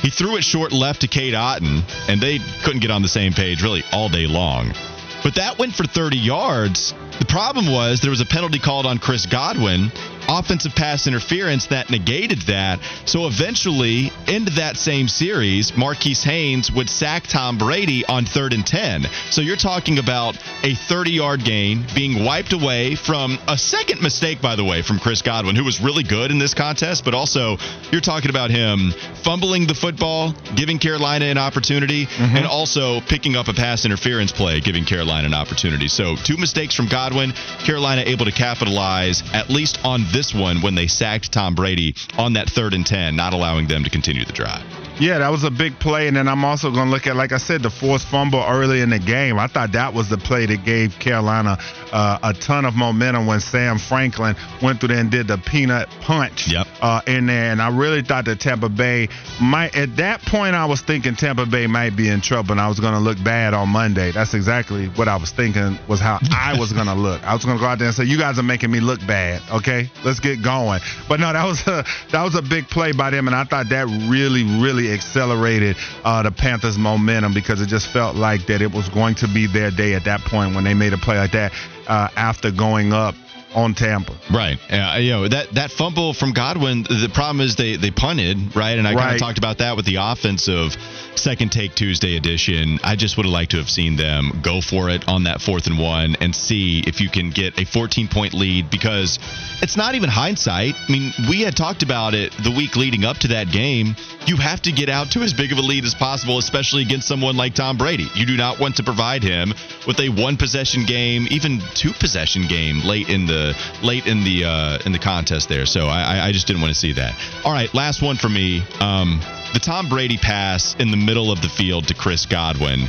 He 0.04 0.10
threw 0.10 0.36
it 0.36 0.44
short 0.44 0.70
left 0.70 1.00
to 1.00 1.08
Cade 1.08 1.32
Otton, 1.32 1.82
and 2.10 2.20
they 2.20 2.38
couldn't 2.62 2.80
get 2.80 2.90
on 2.90 3.00
the 3.00 3.08
same 3.08 3.32
page 3.32 3.62
really 3.62 3.82
all 3.90 4.10
day 4.10 4.26
long. 4.26 4.74
But 5.22 5.36
that 5.36 5.58
went 5.58 5.74
for 5.74 5.84
30 5.84 6.18
yards. 6.18 6.92
The 7.18 7.24
problem 7.24 7.72
was 7.72 8.02
there 8.02 8.10
was 8.10 8.20
a 8.20 8.26
penalty 8.26 8.58
called 8.58 8.84
on 8.84 8.98
Chris 8.98 9.24
Godwin, 9.24 9.90
offensive 10.28 10.74
pass 10.74 11.06
interference 11.06 11.66
that 11.66 11.90
negated 11.90 12.42
that. 12.42 12.80
So 13.04 13.26
eventually, 13.26 14.10
into 14.26 14.52
that 14.52 14.76
same 14.76 15.08
series, 15.08 15.76
Marquis 15.76 16.14
Haynes 16.24 16.70
would 16.72 16.88
sack 16.88 17.26
Tom 17.26 17.58
Brady 17.58 18.04
on 18.06 18.24
third 18.24 18.52
and 18.52 18.66
10. 18.66 19.06
So 19.30 19.40
you're 19.40 19.56
talking 19.56 19.98
about 19.98 20.36
a 20.62 20.74
30 20.74 21.10
yard 21.10 21.44
gain 21.44 21.84
being 21.94 22.24
wiped 22.24 22.52
away 22.52 22.94
from 22.94 23.38
a 23.48 23.58
second 23.58 24.02
mistake, 24.02 24.40
by 24.40 24.56
the 24.56 24.64
way, 24.64 24.82
from 24.82 24.98
Chris 24.98 25.22
Godwin, 25.22 25.56
who 25.56 25.64
was 25.64 25.80
really 25.80 26.02
good 26.02 26.30
in 26.30 26.38
this 26.38 26.54
contest, 26.54 27.04
but 27.04 27.14
also 27.14 27.56
you're 27.90 28.00
talking 28.00 28.30
about 28.30 28.50
him 28.50 28.92
fumbling 29.22 29.66
the 29.66 29.74
football, 29.74 30.32
giving 30.54 30.78
Carolina 30.78 31.26
an 31.26 31.38
opportunity, 31.38 32.06
mm-hmm. 32.06 32.36
and 32.36 32.46
also 32.46 33.00
picking 33.00 33.36
up 33.36 33.48
a 33.48 33.54
pass 33.54 33.84
interference 33.84 34.32
play, 34.32 34.60
giving 34.60 34.84
Carolina 34.84 35.26
an 35.26 35.34
opportunity. 35.34 35.88
So 35.88 36.16
two 36.16 36.36
mistakes 36.36 36.74
from 36.74 36.88
Godwin, 36.88 37.32
Carolina 37.64 38.02
able 38.06 38.24
to 38.24 38.32
capitalize 38.32 39.22
at 39.32 39.50
least 39.50 39.84
on 39.84 40.04
this 40.14 40.32
one 40.32 40.62
when 40.62 40.76
they 40.76 40.86
sacked 40.86 41.32
Tom 41.32 41.56
Brady 41.56 41.96
on 42.16 42.34
that 42.34 42.48
third 42.48 42.72
and 42.72 42.86
10, 42.86 43.16
not 43.16 43.34
allowing 43.34 43.66
them 43.66 43.82
to 43.82 43.90
continue 43.90 44.24
the 44.24 44.32
drive. 44.32 44.83
Yeah, 45.00 45.18
that 45.18 45.30
was 45.30 45.42
a 45.42 45.50
big 45.50 45.78
play, 45.80 46.06
and 46.06 46.16
then 46.16 46.28
I'm 46.28 46.44
also 46.44 46.70
going 46.70 46.86
to 46.86 46.90
look 46.90 47.08
at, 47.08 47.16
like 47.16 47.32
I 47.32 47.38
said, 47.38 47.62
the 47.62 47.70
forced 47.70 48.06
fumble 48.06 48.44
early 48.46 48.80
in 48.80 48.90
the 48.90 49.00
game. 49.00 49.38
I 49.40 49.48
thought 49.48 49.72
that 49.72 49.92
was 49.92 50.08
the 50.08 50.18
play 50.18 50.46
that 50.46 50.64
gave 50.64 50.98
Carolina 51.00 51.58
uh, 51.92 52.18
a 52.22 52.32
ton 52.32 52.64
of 52.64 52.76
momentum 52.76 53.26
when 53.26 53.40
Sam 53.40 53.78
Franklin 53.78 54.36
went 54.62 54.78
through 54.78 54.90
there 54.90 54.98
and 54.98 55.10
did 55.10 55.26
the 55.26 55.36
peanut 55.38 55.88
punch 56.00 56.46
yep. 56.48 56.68
uh, 56.80 57.00
in 57.08 57.26
there. 57.26 57.50
And 57.50 57.60
I 57.60 57.70
really 57.70 58.02
thought 58.02 58.26
that 58.26 58.38
Tampa 58.38 58.68
Bay 58.68 59.08
might, 59.40 59.74
at 59.76 59.96
that 59.96 60.22
point, 60.22 60.54
I 60.54 60.66
was 60.66 60.80
thinking 60.80 61.16
Tampa 61.16 61.44
Bay 61.44 61.66
might 61.66 61.96
be 61.96 62.08
in 62.08 62.20
trouble, 62.20 62.52
and 62.52 62.60
I 62.60 62.68
was 62.68 62.78
going 62.78 62.94
to 62.94 63.00
look 63.00 63.22
bad 63.24 63.52
on 63.52 63.70
Monday. 63.70 64.12
That's 64.12 64.34
exactly 64.34 64.86
what 64.90 65.08
I 65.08 65.16
was 65.16 65.32
thinking 65.32 65.76
was 65.88 65.98
how 65.98 66.20
I 66.30 66.56
was 66.56 66.72
going 66.72 66.86
to 66.94 66.94
look. 66.94 67.22
I 67.24 67.34
was 67.34 67.44
going 67.44 67.56
to 67.56 67.60
go 67.60 67.66
out 67.66 67.78
there 67.78 67.88
and 67.88 67.96
say, 67.96 68.04
"You 68.04 68.18
guys 68.18 68.38
are 68.38 68.44
making 68.44 68.70
me 68.70 68.78
look 68.78 69.04
bad." 69.06 69.42
Okay, 69.50 69.90
let's 70.04 70.20
get 70.20 70.40
going. 70.42 70.80
But 71.08 71.18
no, 71.18 71.32
that 71.32 71.44
was 71.44 71.66
a 71.66 71.84
that 72.12 72.22
was 72.22 72.36
a 72.36 72.42
big 72.42 72.68
play 72.68 72.92
by 72.92 73.10
them, 73.10 73.26
and 73.26 73.34
I 73.34 73.42
thought 73.42 73.68
that 73.70 73.86
really, 74.08 74.44
really 74.44 74.83
accelerated 74.92 75.76
uh, 76.04 76.22
the 76.22 76.30
Panthers' 76.30 76.78
momentum 76.78 77.34
because 77.34 77.60
it 77.60 77.66
just 77.66 77.88
felt 77.88 78.16
like 78.16 78.46
that 78.46 78.62
it 78.62 78.72
was 78.72 78.88
going 78.88 79.14
to 79.16 79.28
be 79.28 79.46
their 79.46 79.70
day 79.70 79.94
at 79.94 80.04
that 80.04 80.20
point 80.20 80.54
when 80.54 80.64
they 80.64 80.74
made 80.74 80.92
a 80.92 80.98
play 80.98 81.16
like 81.18 81.32
that 81.32 81.52
uh, 81.86 82.08
after 82.16 82.50
going 82.50 82.92
up 82.92 83.14
on 83.54 83.74
Tampa. 83.74 84.16
Right. 84.32 84.58
Uh, 84.70 84.98
you 84.98 85.10
know 85.10 85.28
that 85.28 85.54
that 85.54 85.70
fumble 85.70 86.14
from 86.14 86.32
Godwin. 86.32 86.82
The 86.82 87.10
problem 87.12 87.40
is 87.40 87.56
they 87.56 87.76
they 87.76 87.90
punted 87.90 88.56
right, 88.56 88.78
and 88.78 88.86
I 88.86 88.94
kind 88.94 89.14
of 89.14 89.20
talked 89.20 89.38
about 89.38 89.58
that 89.58 89.76
with 89.76 89.86
the 89.86 89.96
offense 89.96 90.48
of 90.48 90.76
second 91.16 91.52
take 91.52 91.74
Tuesday 91.74 92.16
edition. 92.16 92.78
I 92.82 92.96
just 92.96 93.16
would 93.16 93.26
have 93.26 93.32
liked 93.32 93.52
to 93.52 93.58
have 93.58 93.70
seen 93.70 93.96
them 93.96 94.40
go 94.42 94.60
for 94.60 94.90
it 94.90 95.06
on 95.08 95.24
that 95.24 95.40
fourth 95.40 95.66
and 95.66 95.78
one 95.78 96.16
and 96.20 96.34
see 96.34 96.82
if 96.86 97.00
you 97.00 97.08
can 97.08 97.30
get 97.30 97.58
a 97.58 97.64
14 97.64 98.08
point 98.08 98.34
lead 98.34 98.70
because 98.70 99.18
it's 99.62 99.76
not 99.76 99.94
even 99.94 100.10
hindsight. 100.10 100.74
I 100.76 100.92
mean, 100.92 101.12
we 101.28 101.42
had 101.42 101.56
talked 101.56 101.82
about 101.82 102.14
it 102.14 102.32
the 102.42 102.50
week 102.50 102.76
leading 102.76 103.04
up 103.04 103.18
to 103.18 103.28
that 103.28 103.50
game. 103.50 103.94
You 104.26 104.36
have 104.36 104.62
to 104.62 104.72
get 104.72 104.88
out 104.88 105.10
to 105.12 105.20
as 105.20 105.32
big 105.32 105.52
of 105.52 105.58
a 105.58 105.62
lead 105.62 105.84
as 105.84 105.94
possible, 105.94 106.38
especially 106.38 106.82
against 106.82 107.06
someone 107.06 107.36
like 107.36 107.54
Tom 107.54 107.76
Brady. 107.76 108.08
You 108.14 108.26
do 108.26 108.36
not 108.36 108.58
want 108.58 108.76
to 108.76 108.82
provide 108.82 109.22
him 109.22 109.54
with 109.86 110.00
a 110.00 110.08
one 110.08 110.36
possession 110.36 110.84
game, 110.86 111.26
even 111.30 111.60
two 111.74 111.92
possession 111.92 112.46
game 112.48 112.80
late 112.84 113.08
in 113.08 113.26
the 113.26 113.43
late 113.82 114.06
in 114.06 114.24
the 114.24 114.44
uh, 114.44 114.78
in 114.86 114.92
the 114.92 114.98
contest 114.98 115.48
there. 115.48 115.66
So 115.66 115.86
I, 115.86 116.26
I 116.28 116.32
just 116.32 116.46
didn't 116.46 116.62
want 116.62 116.72
to 116.72 116.78
see 116.78 116.92
that. 116.92 117.14
All 117.44 117.52
right, 117.52 117.72
last 117.74 118.00
one 118.00 118.16
for 118.16 118.28
me. 118.28 118.62
Um, 118.80 119.20
the 119.52 119.60
Tom 119.60 119.88
Brady 119.88 120.16
pass 120.16 120.74
in 120.78 120.90
the 120.90 120.96
middle 120.96 121.30
of 121.30 121.42
the 121.42 121.48
field 121.48 121.88
to 121.88 121.94
Chris 121.94 122.26
Godwin. 122.26 122.88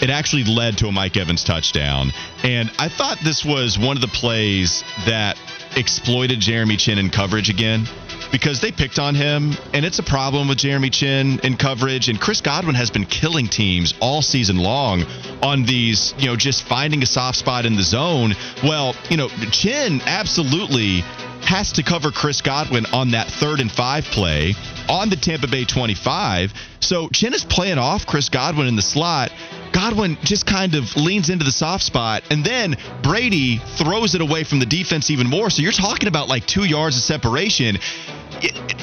It 0.00 0.10
actually 0.10 0.44
led 0.44 0.78
to 0.78 0.88
a 0.88 0.92
Mike 0.92 1.16
Evans 1.16 1.44
touchdown. 1.44 2.12
And 2.42 2.70
I 2.78 2.88
thought 2.88 3.18
this 3.22 3.44
was 3.44 3.78
one 3.78 3.96
of 3.96 4.02
the 4.02 4.08
plays 4.08 4.82
that 5.06 5.38
exploited 5.76 6.40
Jeremy 6.40 6.76
Chinn 6.76 6.98
in 6.98 7.10
coverage 7.10 7.48
again 7.48 7.86
because 8.30 8.60
they 8.60 8.72
picked 8.72 8.98
on 8.98 9.14
him, 9.14 9.52
and 9.72 9.84
it's 9.84 9.98
a 9.98 10.02
problem 10.02 10.48
with 10.48 10.58
Jeremy 10.58 10.90
Chinn 10.90 11.40
in 11.42 11.56
coverage. 11.56 12.08
And 12.08 12.20
Chris 12.20 12.40
Godwin 12.40 12.74
has 12.74 12.90
been 12.90 13.04
killing 13.04 13.48
teams 13.48 13.94
all 14.00 14.22
season 14.22 14.58
long 14.58 15.04
on 15.42 15.64
these, 15.64 16.14
you 16.18 16.26
know, 16.26 16.36
just 16.36 16.64
finding 16.64 17.02
a 17.02 17.06
soft 17.06 17.38
spot 17.38 17.66
in 17.66 17.76
the 17.76 17.82
zone. 17.82 18.34
Well, 18.62 18.94
you 19.10 19.16
know, 19.16 19.28
Chinn 19.50 20.00
absolutely 20.06 21.02
has 21.44 21.72
to 21.72 21.82
cover 21.82 22.10
Chris 22.10 22.40
Godwin 22.40 22.86
on 22.86 23.10
that 23.10 23.28
third 23.28 23.60
and 23.60 23.70
five 23.70 24.04
play 24.04 24.54
on 24.88 25.10
the 25.10 25.16
Tampa 25.16 25.46
Bay 25.46 25.64
25. 25.64 26.52
So 26.80 27.08
Chinn 27.08 27.34
is 27.34 27.44
playing 27.44 27.78
off 27.78 28.06
Chris 28.06 28.28
Godwin 28.28 28.66
in 28.66 28.76
the 28.76 28.82
slot. 28.82 29.30
Godwin 29.72 30.16
just 30.22 30.46
kind 30.46 30.74
of 30.74 30.96
leans 30.96 31.30
into 31.30 31.44
the 31.44 31.50
soft 31.50 31.82
spot, 31.82 32.22
and 32.30 32.44
then 32.44 32.76
Brady 33.02 33.58
throws 33.58 34.14
it 34.14 34.20
away 34.20 34.44
from 34.44 34.60
the 34.60 34.66
defense 34.66 35.10
even 35.10 35.26
more. 35.26 35.50
So 35.50 35.62
you're 35.62 35.72
talking 35.72 36.08
about 36.08 36.28
like 36.28 36.46
two 36.46 36.64
yards 36.64 36.96
of 36.96 37.02
separation. 37.02 37.78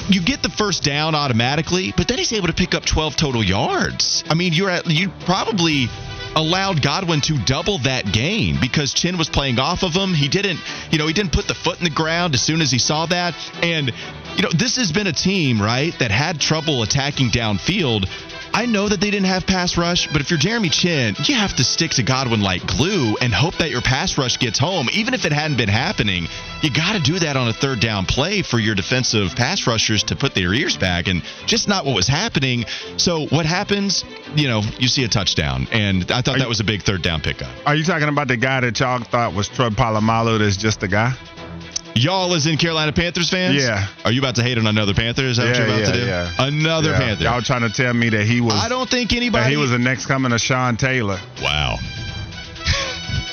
You 0.08 0.20
get 0.20 0.42
the 0.42 0.48
first 0.50 0.82
down 0.82 1.14
automatically, 1.14 1.92
but 1.96 2.08
then 2.08 2.18
he's 2.18 2.32
able 2.32 2.48
to 2.48 2.52
pick 2.52 2.74
up 2.74 2.84
12 2.84 3.16
total 3.16 3.44
yards. 3.44 4.24
I 4.28 4.34
mean, 4.34 4.52
you're 4.52 4.70
at 4.70 4.86
you 4.86 5.10
probably 5.24 5.88
allowed 6.34 6.82
Godwin 6.82 7.20
to 7.22 7.38
double 7.44 7.78
that 7.78 8.10
gain 8.10 8.58
because 8.60 8.92
Chinn 8.92 9.18
was 9.18 9.28
playing 9.28 9.58
off 9.58 9.82
of 9.82 9.92
him. 9.92 10.14
He 10.14 10.28
didn't, 10.28 10.60
you 10.90 10.98
know, 10.98 11.06
he 11.06 11.12
didn't 11.12 11.32
put 11.32 11.46
the 11.46 11.54
foot 11.54 11.78
in 11.78 11.84
the 11.84 11.90
ground 11.90 12.34
as 12.34 12.42
soon 12.42 12.60
as 12.60 12.70
he 12.70 12.78
saw 12.78 13.06
that. 13.06 13.34
And, 13.62 13.92
you 14.36 14.42
know, 14.42 14.50
this 14.50 14.76
has 14.76 14.92
been 14.92 15.06
a 15.06 15.12
team, 15.12 15.60
right, 15.60 15.96
that 15.98 16.10
had 16.10 16.40
trouble 16.40 16.82
attacking 16.82 17.30
downfield. 17.30 18.08
I 18.54 18.66
know 18.66 18.88
that 18.88 19.00
they 19.00 19.10
didn't 19.10 19.26
have 19.26 19.46
pass 19.46 19.78
rush, 19.78 20.08
but 20.12 20.20
if 20.20 20.30
you're 20.30 20.38
Jeremy 20.38 20.68
Chinn, 20.68 21.14
you 21.24 21.34
have 21.34 21.56
to 21.56 21.64
stick 21.64 21.92
to 21.92 22.02
Godwin 22.02 22.42
like 22.42 22.66
glue 22.66 23.16
and 23.20 23.32
hope 23.32 23.56
that 23.56 23.70
your 23.70 23.80
pass 23.80 24.18
rush 24.18 24.38
gets 24.38 24.58
home. 24.58 24.88
Even 24.92 25.14
if 25.14 25.24
it 25.24 25.32
hadn't 25.32 25.56
been 25.56 25.70
happening, 25.70 26.26
you 26.60 26.70
got 26.70 26.92
to 26.92 27.00
do 27.00 27.18
that 27.18 27.36
on 27.36 27.48
a 27.48 27.52
third 27.52 27.80
down 27.80 28.04
play 28.04 28.42
for 28.42 28.58
your 28.58 28.74
defensive 28.74 29.34
pass 29.34 29.66
rushers 29.66 30.04
to 30.04 30.16
put 30.16 30.34
their 30.34 30.52
ears 30.52 30.76
back, 30.76 31.08
and 31.08 31.22
just 31.46 31.66
not 31.66 31.86
what 31.86 31.94
was 31.94 32.06
happening. 32.06 32.64
So 32.98 33.26
what 33.26 33.46
happens? 33.46 34.04
You 34.34 34.48
know, 34.48 34.62
you 34.78 34.88
see 34.88 35.04
a 35.04 35.08
touchdown, 35.08 35.66
and 35.72 36.10
I 36.12 36.20
thought 36.20 36.38
that 36.38 36.48
was 36.48 36.60
a 36.60 36.64
big 36.64 36.82
third 36.82 37.02
down 37.02 37.22
pickup. 37.22 37.50
Are 37.66 37.74
you 37.74 37.84
talking 37.84 38.08
about 38.08 38.28
the 38.28 38.36
guy 38.36 38.60
that 38.60 38.78
y'all 38.78 39.00
thought 39.00 39.34
was 39.34 39.48
Troy 39.48 39.70
Polamalu? 39.70 40.38
That's 40.38 40.56
just 40.58 40.82
a 40.82 40.88
guy. 40.88 41.14
Y'all 41.94 42.32
is 42.34 42.46
in 42.46 42.56
Carolina 42.56 42.92
Panthers 42.92 43.28
fans? 43.28 43.56
Yeah. 43.56 43.86
Are 44.04 44.12
you 44.12 44.20
about 44.20 44.36
to 44.36 44.42
hate 44.42 44.58
on 44.58 44.66
another 44.66 44.94
Panther? 44.94 45.24
Is 45.24 45.36
that 45.36 45.44
yeah, 45.44 45.50
what 45.50 45.58
you're 45.58 45.66
about 45.66 45.80
yeah, 45.80 45.86
to 45.86 45.92
do? 45.92 46.06
Yeah. 46.06 46.30
Another 46.38 46.90
yeah. 46.90 46.98
Panther. 46.98 47.24
Y'all 47.24 47.42
trying 47.42 47.62
to 47.62 47.70
tell 47.70 47.92
me 47.92 48.08
that 48.10 48.24
he 48.24 48.40
was. 48.40 48.54
I 48.54 48.68
don't 48.68 48.88
think 48.88 49.12
anybody. 49.12 49.44
That 49.44 49.50
he 49.50 49.56
was 49.56 49.70
the 49.70 49.78
next 49.78 50.06
coming 50.06 50.32
of 50.32 50.40
Sean 50.40 50.76
Taylor. 50.76 51.18
Wow. 51.42 51.78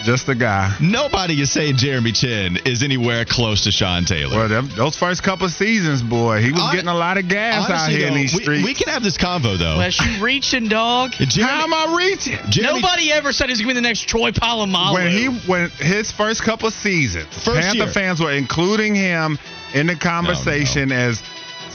Just 0.04 0.30
a 0.30 0.36
guy. 0.36 0.76
Nobody 0.80 1.42
is 1.42 1.52
saying 1.52 1.76
Jeremy 1.78 2.12
Chinn 2.12 2.58
is 2.66 2.84
anywhere 2.84 3.26
close 3.26 3.64
to 3.66 3.72
Sean 3.72 4.06
Taylor. 4.06 4.38
Well, 4.38 4.48
them, 4.48 4.70
those 4.76 4.96
first 4.96 5.24
couple 5.24 5.50
seasons, 5.50 6.02
boy, 6.02 6.42
he 6.42 6.52
was 6.52 6.62
I, 6.62 6.74
getting 6.74 6.88
a 6.88 6.96
lot 6.96 7.18
of 7.18 7.28
gas 7.28 7.70
honestly, 7.70 7.76
out 7.76 7.90
here 7.92 8.00
though, 8.02 8.08
in 8.08 8.14
these 8.22 8.34
we, 8.34 8.44
streets. 8.44 8.64
We 8.64 8.74
can 8.74 8.88
have 8.88 9.04
this 9.04 9.18
convo 9.18 9.58
though. 9.58 9.74
Unless 9.74 10.00
you 10.00 10.24
reaching, 10.24 10.68
dog. 10.68 11.12
Jeremy, 11.18 11.52
How 11.52 11.64
am 11.64 11.74
I 11.74 11.98
reaching? 11.98 12.38
Jeremy, 12.50 12.82
Nobody 12.82 13.12
ever 13.12 13.34
said 13.34 13.50
he's 13.50 13.60
going 13.60 13.70
to 13.70 13.76
be 13.76 13.82
the 13.82 13.88
next 13.88 14.08
Troy 14.08 14.32
Polamalu. 14.32 14.94
When 14.94 15.12
he 15.12 15.26
when 15.48 15.70
his 15.72 16.12
first 16.12 16.44
couple 16.44 16.72
seasons, 16.72 17.28
First 17.44 17.62
Panther 17.62 17.78
year. 17.78 17.88
fans 17.88 18.22
were 18.22 18.32
including 18.32 18.96
him 18.96 19.38
in 19.74 19.88
the 19.88 19.96
conversation 19.96 20.92
as 20.92 21.22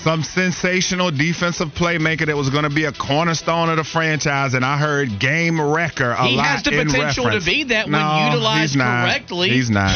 some 0.05 0.23
sensational 0.23 1.11
defensive 1.11 1.69
playmaker 1.69 2.27
that 2.27 2.37
was 2.37 2.51
going 2.51 2.65
to 2.65 2.71
be 2.71 2.85
a 2.85 2.93
cornerstone 2.93 3.71
of 3.71 3.79
the 3.79 3.85
franchise, 3.85 4.53
and 4.53 4.63
I 4.65 4.77
heard 4.77 5.19
game 5.19 5.59
wrecker 5.59 6.11
a 6.11 6.27
He 6.29 6.37
lot 6.37 6.43
He 6.45 6.49
has 6.51 6.63
the 6.63 6.79
in 6.79 6.87
potential 6.89 7.25
to 7.31 7.41
be 7.41 7.65
that 7.65 7.87
when 7.89 7.95
utilized 8.33 8.73
he's 8.73 8.77
not. 8.77 9.05
correctly. 9.07 9.49
He's 9.49 9.71
not. 9.71 9.91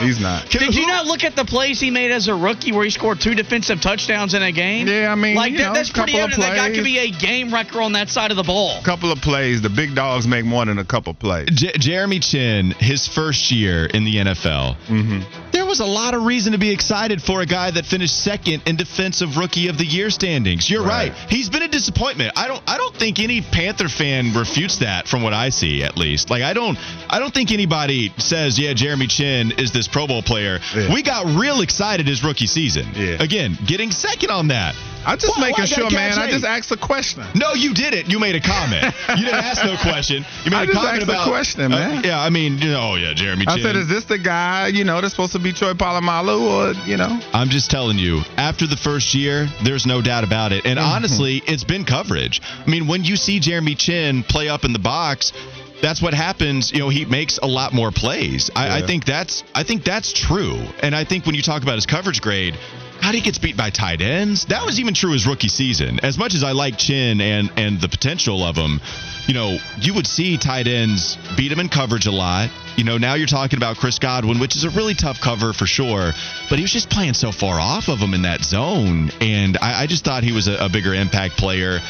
He's 0.00 0.20
not. 0.20 0.48
Did 0.48 0.76
you 0.76 0.86
not 0.86 1.06
look 1.06 1.24
at 1.24 1.34
the 1.34 1.44
plays 1.44 1.80
he 1.80 1.90
made 1.90 2.12
as 2.12 2.28
a 2.28 2.34
rookie 2.34 2.70
where 2.70 2.84
he 2.84 2.90
scored 2.90 3.20
two 3.20 3.34
defensive 3.34 3.80
touchdowns 3.80 4.32
in 4.32 4.42
a 4.44 4.52
game? 4.52 4.86
Yeah, 4.86 5.10
I 5.10 5.16
mean, 5.16 5.34
like 5.34 5.50
you 5.50 5.58
that, 5.58 5.64
know, 5.68 5.74
that's 5.74 5.90
pretty 5.90 6.12
couple 6.12 6.26
of 6.26 6.30
evident. 6.38 6.54
That 6.54 6.56
guy 6.56 6.72
could 6.72 6.84
be 6.84 6.98
a 6.98 7.10
game 7.10 7.52
wrecker 7.52 7.82
on 7.82 7.92
that 7.94 8.08
side 8.08 8.30
of 8.30 8.36
the 8.36 8.44
ball. 8.44 8.78
A 8.80 8.84
couple 8.84 9.10
of 9.10 9.18
plays. 9.18 9.60
The 9.60 9.70
big 9.70 9.96
dogs 9.96 10.28
make 10.28 10.44
more 10.44 10.64
than 10.64 10.78
a 10.78 10.84
couple 10.84 11.12
plays. 11.14 11.48
J- 11.52 11.72
Jeremy 11.78 12.20
Chinn, 12.20 12.70
his 12.78 13.08
first 13.08 13.50
year 13.50 13.86
in 13.86 14.04
the 14.04 14.16
NFL, 14.18 14.76
Mm-hmm. 14.86 15.47
There 15.68 15.72
was 15.72 15.80
a 15.80 15.84
lot 15.84 16.14
of 16.14 16.24
reason 16.24 16.52
to 16.52 16.58
be 16.58 16.70
excited 16.70 17.22
for 17.22 17.42
a 17.42 17.46
guy 17.46 17.70
that 17.70 17.84
finished 17.84 18.24
second 18.24 18.62
in 18.64 18.76
defensive 18.76 19.36
rookie 19.36 19.68
of 19.68 19.76
the 19.76 19.84
year 19.84 20.08
standings. 20.08 20.70
You're 20.70 20.80
right. 20.80 21.12
Right. 21.12 21.28
He's 21.28 21.50
been 21.50 21.60
a 21.60 21.68
disappointment. 21.68 22.32
I 22.36 22.48
don't 22.48 22.62
I 22.66 22.78
don't 22.78 22.96
think 22.96 23.20
any 23.20 23.42
Panther 23.42 23.90
fan 23.90 24.32
refutes 24.32 24.78
that 24.78 25.06
from 25.06 25.22
what 25.22 25.34
I 25.34 25.50
see 25.50 25.82
at 25.82 25.98
least. 25.98 26.30
Like 26.30 26.42
I 26.42 26.54
don't 26.54 26.78
I 27.10 27.18
don't 27.18 27.34
think 27.34 27.52
anybody 27.52 28.14
says, 28.16 28.58
"Yeah, 28.58 28.72
Jeremy 28.72 29.08
Chinn 29.08 29.52
is 29.58 29.70
this 29.70 29.88
Pro 29.88 30.06
Bowl 30.06 30.22
player." 30.22 30.58
Yeah. 30.74 30.90
We 30.90 31.02
got 31.02 31.26
real 31.38 31.60
excited 31.60 32.06
his 32.06 32.24
rookie 32.24 32.46
season. 32.46 32.86
Yeah. 32.94 33.22
Again, 33.22 33.58
getting 33.66 33.90
second 33.90 34.30
on 34.30 34.48
that. 34.48 34.74
I'm 35.06 35.18
just 35.18 35.36
Why- 35.36 35.48
making 35.48 35.62
why 35.62 35.66
sure, 35.66 35.90
man. 35.90 36.10
catch 36.12 36.18
I 36.18 36.30
just 36.30 36.44
asked 36.44 36.70
a 36.72 36.76
question. 36.76 37.24
No, 37.34 37.54
you 37.54 37.72
didn't. 37.72 38.10
You 38.10 38.18
made 38.18 38.34
a 38.34 38.40
comment. 38.40 38.84
you 39.10 39.24
didn't 39.24 39.34
ask 39.44 39.64
no 39.64 39.76
question. 39.76 40.24
You 40.44 40.50
made 40.50 40.56
I 40.58 40.62
a 40.62 40.66
just 40.66 40.76
comment 40.76 41.02
asked 41.02 41.08
a 41.08 41.12
about 41.12 41.28
question, 41.28 41.60
Uh, 41.62 41.68
man. 41.78 42.04
yeah, 42.04 42.20
I 42.20 42.30
mean, 42.30 42.58
you 42.58 42.68
know, 42.70 42.92
oh 42.92 42.94
yeah, 42.96 43.14
Jeremy. 43.14 43.44
I 43.48 43.54
Chinn. 43.54 43.62
said, 43.64 43.76
is 43.76 43.88
this 43.88 44.04
the 44.04 44.18
guy, 44.18 44.68
you 44.68 44.84
know, 44.84 45.00
that's 45.00 45.12
supposed 45.14 45.32
to 45.32 45.38
be 45.38 45.52
Troy 45.52 45.72
Polamalu 45.72 46.40
or, 46.40 46.72
you 46.88 46.96
know? 46.96 47.20
I'm 47.32 47.48
just 47.48 47.70
telling 47.70 47.98
you, 47.98 48.20
after 48.36 48.66
the 48.66 48.76
first 48.76 49.14
year, 49.14 49.48
there's 49.64 49.86
no 49.86 50.02
doubt 50.02 50.24
about 50.24 50.52
it. 50.52 50.66
And 50.66 50.78
Mm-hmm. 50.78 50.88
honestly, 50.94 51.42
it's 51.46 51.64
been 51.64 51.84
coverage. 51.84 52.40
I 52.66 52.68
mean, 52.68 52.86
when 52.86 53.04
you 53.04 53.16
see 53.16 53.40
Jeremy 53.40 53.74
Chinn 53.76 54.22
play 54.24 54.48
up 54.48 54.64
in 54.64 54.72
the 54.72 54.78
box, 54.78 55.32
that's 55.80 56.02
what 56.02 56.12
happens. 56.12 56.72
You 56.72 56.80
know, 56.80 56.88
he 56.88 57.04
makes 57.04 57.38
a 57.38 57.46
lot 57.46 57.72
more 57.72 57.90
plays. 57.92 58.50
I, 58.54 58.78
I 58.82 58.86
think 58.86 59.04
that's 59.04 59.44
I 59.54 59.62
think 59.62 59.84
that's 59.84 60.12
true. 60.12 60.58
And 60.82 60.94
I 60.94 61.04
think 61.04 61.24
when 61.24 61.34
you 61.36 61.42
talk 61.42 61.62
about 61.62 61.76
his 61.76 61.86
coverage 61.86 62.20
grade, 62.20 62.58
how 63.00 63.12
he 63.12 63.20
gets 63.20 63.38
beat 63.38 63.56
by 63.56 63.70
tight 63.70 64.00
ends, 64.00 64.46
that 64.46 64.64
was 64.64 64.80
even 64.80 64.94
true 64.94 65.12
his 65.12 65.26
rookie 65.26 65.48
season. 65.48 66.00
As 66.02 66.18
much 66.18 66.34
as 66.34 66.44
I 66.44 66.52
like 66.52 66.78
Chinn 66.78 67.20
and 67.20 67.50
and 67.56 67.80
the 67.80 67.88
potential 67.88 68.44
of 68.44 68.56
him, 68.56 68.80
you 69.26 69.34
know, 69.34 69.58
you 69.80 69.94
would 69.94 70.06
see 70.06 70.36
tight 70.36 70.66
ends 70.66 71.16
beat 71.36 71.52
him 71.52 71.60
in 71.60 71.68
coverage 71.68 72.06
a 72.06 72.12
lot. 72.12 72.50
You 72.76 72.84
know, 72.84 72.98
now 72.98 73.14
you're 73.14 73.26
talking 73.26 73.56
about 73.56 73.76
Chris 73.76 73.98
Godwin, 73.98 74.38
which 74.38 74.56
is 74.56 74.64
a 74.64 74.70
really 74.70 74.94
tough 74.94 75.20
cover 75.20 75.52
for 75.52 75.66
sure, 75.66 76.12
but 76.48 76.58
he 76.58 76.62
was 76.62 76.72
just 76.72 76.90
playing 76.90 77.14
so 77.14 77.32
far 77.32 77.58
off 77.58 77.88
of 77.88 77.98
him 77.98 78.14
in 78.14 78.22
that 78.22 78.42
zone. 78.42 79.10
And 79.20 79.58
I, 79.58 79.82
I 79.82 79.86
just 79.86 80.04
thought 80.04 80.22
he 80.22 80.32
was 80.32 80.46
a, 80.46 80.66
a 80.66 80.68
bigger 80.68 80.94
impact 80.94 81.36
player 81.36 81.80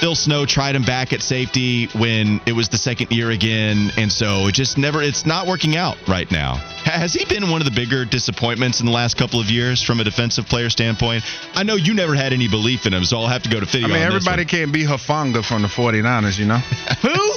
Phil 0.00 0.14
Snow 0.14 0.44
tried 0.44 0.76
him 0.76 0.82
back 0.82 1.12
at 1.12 1.22
safety 1.22 1.86
when 1.94 2.40
it 2.46 2.52
was 2.52 2.68
the 2.68 2.76
second 2.78 3.10
year 3.10 3.30
again, 3.30 3.90
and 3.96 4.12
so 4.12 4.46
it 4.48 4.52
just 4.52 4.76
never. 4.76 5.02
It's 5.02 5.24
not 5.24 5.46
working 5.46 5.76
out 5.76 5.96
right 6.06 6.30
now. 6.30 6.56
Has 6.84 7.14
he 7.14 7.24
been 7.24 7.50
one 7.50 7.60
of 7.60 7.64
the 7.64 7.70
bigger 7.70 8.04
disappointments 8.04 8.80
in 8.80 8.86
the 8.86 8.92
last 8.92 9.16
couple 9.16 9.40
of 9.40 9.50
years 9.50 9.82
from 9.82 10.00
a 10.00 10.04
defensive 10.04 10.46
player 10.46 10.68
standpoint? 10.70 11.24
I 11.54 11.62
know 11.62 11.74
you 11.76 11.94
never 11.94 12.14
had 12.14 12.32
any 12.32 12.46
belief 12.46 12.86
in 12.86 12.92
him, 12.94 13.04
so 13.04 13.18
I'll 13.18 13.26
have 13.26 13.42
to 13.44 13.48
go 13.50 13.58
to 13.58 13.66
video. 13.66 13.88
I 13.88 13.92
mean, 13.92 14.02
on 14.02 14.12
this 14.12 14.16
everybody 14.26 14.42
one. 14.42 14.48
can't 14.48 14.72
be 14.72 14.84
Hufanga 14.84 15.44
from 15.44 15.62
the 15.62 15.68
49ers, 15.68 16.38
you 16.38 16.44
know? 16.46 16.58
Who? 17.02 17.32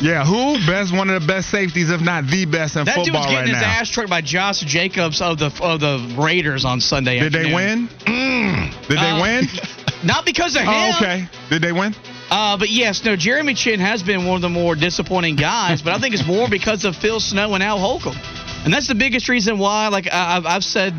yeah, 0.00 0.24
who? 0.24 0.54
Best, 0.66 0.96
one 0.96 1.10
of 1.10 1.20
the 1.20 1.26
best 1.26 1.50
safeties, 1.50 1.90
if 1.90 2.00
not 2.00 2.26
the 2.26 2.46
best 2.46 2.76
in 2.76 2.84
That 2.84 2.94
dude 2.96 3.06
football 3.06 3.22
was 3.22 3.30
getting 3.32 3.52
right 3.52 3.58
his 3.58 3.60
now. 3.62 3.68
ass 3.80 3.90
tricked 3.90 4.08
by 4.10 4.20
Josh 4.22 4.60
Jacobs 4.60 5.20
of 5.20 5.38
the 5.38 5.52
of 5.62 5.80
the 5.80 6.14
Raiders 6.16 6.64
on 6.64 6.80
Sunday. 6.80 7.18
Did 7.20 7.32
they 7.32 7.52
afternoon. 7.52 7.88
win? 8.06 8.70
Did 8.88 8.98
they 8.98 9.10
Uh, 9.10 9.20
win? 9.20 9.48
Not 10.04 10.24
because 10.24 10.56
of 10.56 10.62
him. 10.62 10.68
Oh, 10.70 10.92
okay. 10.96 11.28
Did 11.50 11.62
they 11.62 11.72
win? 11.72 11.94
Uh, 12.30 12.56
but 12.56 12.70
yes, 12.70 13.04
no, 13.04 13.16
Jeremy 13.16 13.54
Chinn 13.54 13.80
has 13.80 14.02
been 14.02 14.24
one 14.24 14.36
of 14.36 14.42
the 14.42 14.48
more 14.48 14.74
disappointing 14.74 15.36
guys, 15.36 15.82
but 15.82 15.92
I 15.92 15.98
think 15.98 16.14
it's 16.14 16.26
more 16.26 16.48
because 16.48 16.84
of 16.84 16.96
Phil 16.96 17.20
Snow 17.20 17.54
and 17.54 17.62
Al 17.62 17.78
Holcomb. 17.78 18.16
And 18.64 18.72
that's 18.72 18.86
the 18.86 18.94
biggest 18.94 19.28
reason 19.28 19.58
why, 19.58 19.88
like 19.88 20.06
I, 20.06 20.36
I've, 20.36 20.46
I've 20.46 20.64
said, 20.64 20.94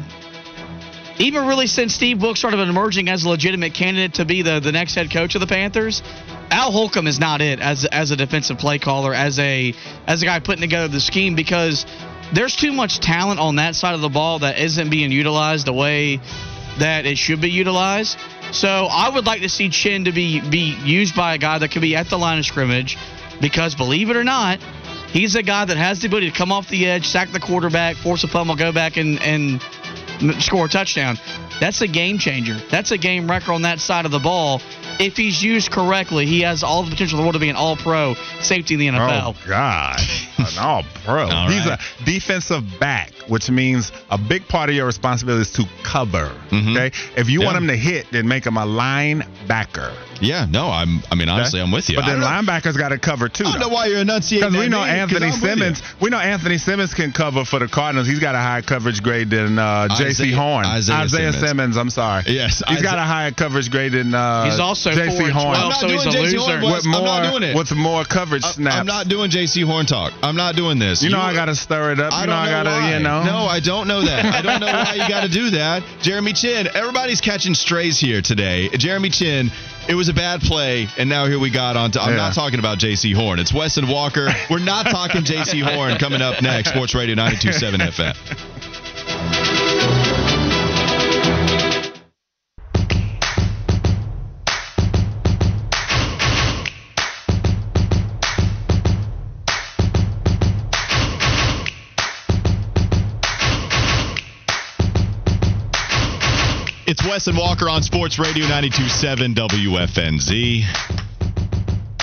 even 1.19 1.47
really 1.47 1.67
since 1.67 1.93
Steve 1.93 2.19
Book 2.19 2.35
started 2.35 2.59
emerging 2.59 3.07
as 3.07 3.23
a 3.23 3.29
legitimate 3.29 3.73
candidate 3.73 4.15
to 4.15 4.25
be 4.25 4.41
the, 4.41 4.59
the 4.59 4.71
next 4.71 4.95
head 4.95 5.11
coach 5.11 5.35
of 5.35 5.41
the 5.41 5.47
Panthers, 5.47 6.01
Al 6.51 6.71
Holcomb 6.71 7.07
is 7.07 7.19
not 7.19 7.39
it 7.39 7.59
as 7.61 7.85
as 7.85 8.11
a 8.11 8.17
defensive 8.17 8.57
play 8.57 8.77
caller, 8.77 9.13
as 9.13 9.39
a 9.39 9.73
as 10.05 10.21
a 10.21 10.25
guy 10.25 10.39
putting 10.39 10.61
together 10.61 10.89
the 10.89 10.99
scheme 10.99 11.35
because 11.35 11.85
there's 12.33 12.55
too 12.55 12.73
much 12.73 12.99
talent 12.99 13.39
on 13.39 13.55
that 13.55 13.75
side 13.75 13.95
of 13.95 14.01
the 14.01 14.09
ball 14.09 14.39
that 14.39 14.59
isn't 14.59 14.89
being 14.89 15.11
utilized 15.11 15.65
the 15.65 15.73
way 15.73 16.19
that 16.79 17.05
it 17.05 17.17
should 17.17 17.39
be 17.39 17.49
utilized. 17.49 18.17
So 18.51 18.87
I 18.91 19.09
would 19.09 19.25
like 19.25 19.41
to 19.41 19.49
see 19.49 19.69
Chinn 19.69 20.05
to 20.05 20.11
be 20.11 20.41
be 20.41 20.75
used 20.83 21.15
by 21.15 21.35
a 21.35 21.37
guy 21.37 21.57
that 21.57 21.69
could 21.71 21.81
be 21.81 21.95
at 21.95 22.09
the 22.09 22.17
line 22.17 22.37
of 22.37 22.45
scrimmage, 22.45 22.97
because 23.39 23.75
believe 23.75 24.09
it 24.09 24.17
or 24.17 24.23
not, 24.23 24.59
he's 25.11 25.35
a 25.35 25.43
guy 25.43 25.65
that 25.65 25.77
has 25.77 26.01
the 26.01 26.07
ability 26.07 26.31
to 26.31 26.37
come 26.37 26.51
off 26.51 26.67
the 26.69 26.85
edge, 26.87 27.07
sack 27.07 27.31
the 27.31 27.39
quarterback, 27.39 27.95
force 27.95 28.23
a 28.23 28.27
fumble, 28.27 28.55
go 28.55 28.71
back 28.71 28.97
and 28.97 29.21
and 29.21 29.61
score 30.43 30.65
a 30.65 30.69
touchdown. 30.69 31.17
That's 31.61 31.79
a 31.81 31.87
game 31.87 32.17
changer. 32.17 32.55
That's 32.69 32.91
a 32.91 32.97
game 32.97 33.29
wrecker 33.31 33.53
on 33.53 33.61
that 33.61 33.79
side 33.79 34.05
of 34.05 34.11
the 34.11 34.19
ball. 34.19 34.61
If 34.99 35.15
he's 35.15 35.41
used 35.41 35.71
correctly, 35.71 36.25
he 36.25 36.41
has 36.41 36.63
all 36.63 36.83
the 36.83 36.89
potential 36.91 37.17
in 37.17 37.21
the 37.21 37.25
world 37.27 37.35
to 37.35 37.39
be 37.39 37.49
an 37.49 37.55
All-Pro 37.55 38.15
safety 38.41 38.73
in 38.73 38.79
the 38.79 38.87
NFL. 38.87 39.35
Oh 39.35 39.47
God, 39.47 39.99
an 40.39 40.57
all 40.59 40.83
pro. 41.05 41.29
All 41.29 41.47
He's 41.49 41.65
right. 41.65 41.79
a 41.79 42.03
defensive 42.03 42.63
back, 42.79 43.11
which 43.27 43.49
means 43.49 43.91
a 44.09 44.17
big 44.17 44.47
part 44.47 44.69
of 44.69 44.75
your 44.75 44.85
responsibility 44.87 45.43
is 45.43 45.51
to 45.53 45.65
cover. 45.83 46.29
Mhm. 46.49 46.71
Okay, 46.75 46.97
if 47.15 47.29
you 47.29 47.41
want 47.41 47.57
him 47.57 47.67
to 47.67 47.75
hit, 47.77 48.07
then 48.11 48.27
make 48.27 48.45
him 48.45 48.57
a 48.57 48.65
linebacker. 48.65 49.93
Yeah, 50.19 50.45
no, 50.47 50.69
I'm. 50.69 51.01
I 51.11 51.15
mean, 51.15 51.29
honestly, 51.29 51.59
Okay? 51.59 51.65
I'm 51.65 51.71
with 51.73 51.89
you. 51.89 51.95
But 51.95 52.05
then 52.05 52.19
linebackers 52.19 52.77
got 52.77 52.89
to 52.89 52.99
cover 52.99 53.27
too. 53.27 53.43
I 53.45 53.51
don't 53.53 53.59
though. 53.59 53.67
know 53.69 53.73
why 53.73 53.87
you're 53.87 53.99
enunciating. 53.99 54.49
Because 54.49 54.63
we 54.63 54.69
know 54.69 54.83
name, 54.85 55.07
'cause 55.09 55.13
Anthony 55.21 55.25
I'm 55.31 55.41
with 55.41 55.41
you. 55.41 55.57
Simmons. 55.57 55.83
We 55.99 56.09
know 56.11 56.19
Anthony 56.19 56.57
Simmons 56.59 56.93
can 56.93 57.11
cover 57.11 57.43
for 57.43 57.57
the 57.59 57.67
Cardinals. 57.67 58.07
He's 58.07 58.19
got 58.19 58.35
a 58.35 58.37
higher 58.37 58.61
coverage 58.61 59.01
grade 59.01 59.31
than 59.31 59.57
uh, 59.57 59.87
J.C. 59.89 60.03
Isaiah- 60.25 60.35
Horn. 60.35 60.65
Isaiah 60.65 61.07
Simmons. 61.07 61.35
Simmons. 61.39 61.50
I'm 61.59 61.89
sorry. 61.89 62.23
Yes, 62.27 62.61
he's 62.67 62.81
got 62.81 62.97
a 62.97 63.01
higher 63.03 63.31
coverage 63.31 63.69
grade 63.69 63.91
than 63.91 64.13
uh, 64.13 64.45
He's 64.45 64.59
also 64.59 64.91
J.C. 64.91 65.17
4 65.19 65.29
Horn. 65.31 65.55
I'm 65.55 65.69
not 65.69 65.79
so 65.79 65.87
he's 65.87 66.03
doing 66.03 66.15
a 66.15 66.19
J.C. 66.21 66.37
loser. 66.37 66.59
Horn, 66.59 66.63
Wes. 66.71 66.85
with 66.85 66.95
I'm 66.95 67.03
not 67.03 67.31
doing 67.31 67.43
it. 67.43 67.55
with 67.55 67.75
more 67.75 68.03
coverage 68.05 68.43
I- 68.45 68.51
snaps. 68.51 68.75
I'm 68.77 68.85
not 68.85 69.07
doing 69.07 69.29
J.C. 69.29 69.61
Horn 69.61 69.85
talk. 69.85 70.13
I'm 70.23 70.35
not 70.35 70.55
doing 70.55 70.79
this. 70.79 71.03
You 71.03 71.09
know 71.09 71.19
I 71.19 71.33
gotta 71.33 71.55
stir 71.55 71.91
it 71.93 71.99
up. 71.99 72.13
I 72.13 72.21
you 72.21 72.27
don't 72.27 72.35
know 72.35 72.41
I 72.41 72.49
gotta, 72.49 72.69
why. 72.69 72.93
you 72.93 72.99
know. 73.03 73.23
No, 73.23 73.37
I 73.45 73.59
don't 73.59 73.87
know 73.87 74.01
that. 74.01 74.25
I 74.33 74.41
don't 74.41 74.59
know 74.59 74.67
why 74.67 74.93
you 74.95 75.07
got 75.09 75.21
to 75.23 75.29
do 75.29 75.51
that. 75.51 75.83
Jeremy 76.01 76.33
Chinn, 76.33 76.67
everybody's 76.73 77.21
catching 77.21 77.53
strays 77.53 77.99
here 77.99 78.21
today. 78.21 78.69
Jeremy 78.69 79.09
Chinn, 79.09 79.51
it 79.89 79.95
was 79.95 80.09
a 80.09 80.13
bad 80.13 80.41
play, 80.41 80.87
and 80.97 81.09
now 81.09 81.25
here 81.25 81.39
we 81.39 81.49
got 81.49 81.75
on. 81.77 81.91
To, 81.91 82.01
I'm 82.01 82.11
Yeah. 82.11 82.17
not 82.17 82.33
talking 82.33 82.59
about 82.59 82.77
J.C. 82.77 83.11
Horn. 83.13 83.39
It's 83.39 83.53
Wes 83.53 83.77
and 83.77 83.89
Walker. 83.89 84.29
We're 84.49 84.59
not 84.59 84.85
talking 84.87 85.23
J.C. 85.23 85.59
Horn 85.59 85.97
coming 85.97 86.21
up 86.21 86.41
next. 86.41 86.69
Sports 86.69 86.93
Radio 86.95 87.15
92.7 87.15 87.91
FM. 87.91 90.30
It's 107.01 107.09
Wes 107.09 107.25
and 107.25 107.35
Walker 107.35 107.67
on 107.67 107.81
Sports 107.81 108.19
Radio 108.19 108.45
92.7 108.45 109.33
WFNZ. 109.33 110.63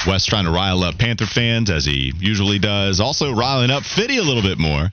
Wes 0.08 0.26
trying 0.26 0.44
to 0.44 0.50
rile 0.50 0.82
up 0.82 0.98
Panther 0.98 1.24
fans 1.24 1.70
as 1.70 1.84
he 1.84 2.12
usually 2.18 2.58
does. 2.58 2.98
Also 2.98 3.32
riling 3.32 3.70
up 3.70 3.84
Fitty 3.84 4.16
a 4.16 4.24
little 4.24 4.42
bit 4.42 4.58
more. 4.58 4.90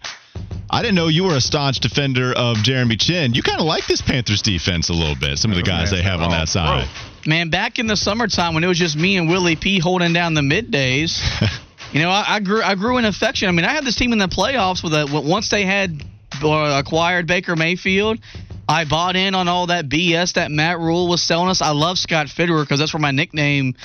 I 0.69 0.83
didn't 0.83 0.93
know 0.93 1.07
you 1.07 1.23
were 1.23 1.35
a 1.35 1.41
staunch 1.41 1.79
defender 1.79 2.33
of 2.33 2.57
Jeremy 2.57 2.97
Chinn. 2.97 3.33
You 3.33 3.41
kind 3.41 3.59
of 3.59 3.65
like 3.65 3.87
this 3.87 4.03
Panthers 4.03 4.43
defense 4.43 4.89
a 4.89 4.93
little 4.93 5.15
bit. 5.15 5.39
Some 5.39 5.49
of 5.49 5.57
the 5.57 5.63
guys 5.63 5.89
they 5.89 6.03
have 6.03 6.21
on 6.21 6.29
that 6.29 6.49
side. 6.49 6.87
Man, 7.25 7.49
back 7.49 7.79
in 7.79 7.87
the 7.87 7.97
summertime 7.97 8.53
when 8.53 8.63
it 8.63 8.67
was 8.67 8.77
just 8.77 8.95
me 8.95 9.17
and 9.17 9.27
Willie 9.27 9.55
P 9.55 9.79
holding 9.79 10.13
down 10.13 10.35
the 10.35 10.41
middays, 10.41 11.19
you 11.93 11.99
know, 11.99 12.11
I, 12.11 12.35
I 12.35 12.39
grew 12.41 12.61
I 12.61 12.75
grew 12.75 12.99
in 12.99 13.05
affection. 13.05 13.49
I 13.49 13.53
mean, 13.53 13.65
I 13.65 13.73
had 13.73 13.83
this 13.83 13.95
team 13.95 14.13
in 14.13 14.19
the 14.19 14.27
playoffs 14.27 14.83
with 14.83 14.93
a 14.93 15.07
once 15.25 15.49
they 15.49 15.65
had 15.65 15.99
uh, 16.43 16.79
acquired 16.85 17.25
Baker 17.25 17.55
Mayfield. 17.55 18.19
I 18.67 18.85
bought 18.85 19.15
in 19.15 19.35
on 19.35 19.47
all 19.47 19.67
that 19.67 19.89
BS 19.89 20.33
that 20.33 20.51
Matt 20.51 20.79
Rhule 20.79 21.07
was 21.07 21.21
selling 21.21 21.49
us. 21.49 21.61
I 21.61 21.69
love 21.71 21.97
Scott 21.99 22.27
Fitterer 22.27 22.63
because 22.63 22.79
that's 22.79 22.93
where 22.93 23.01
my 23.01 23.11
nickname 23.11 23.75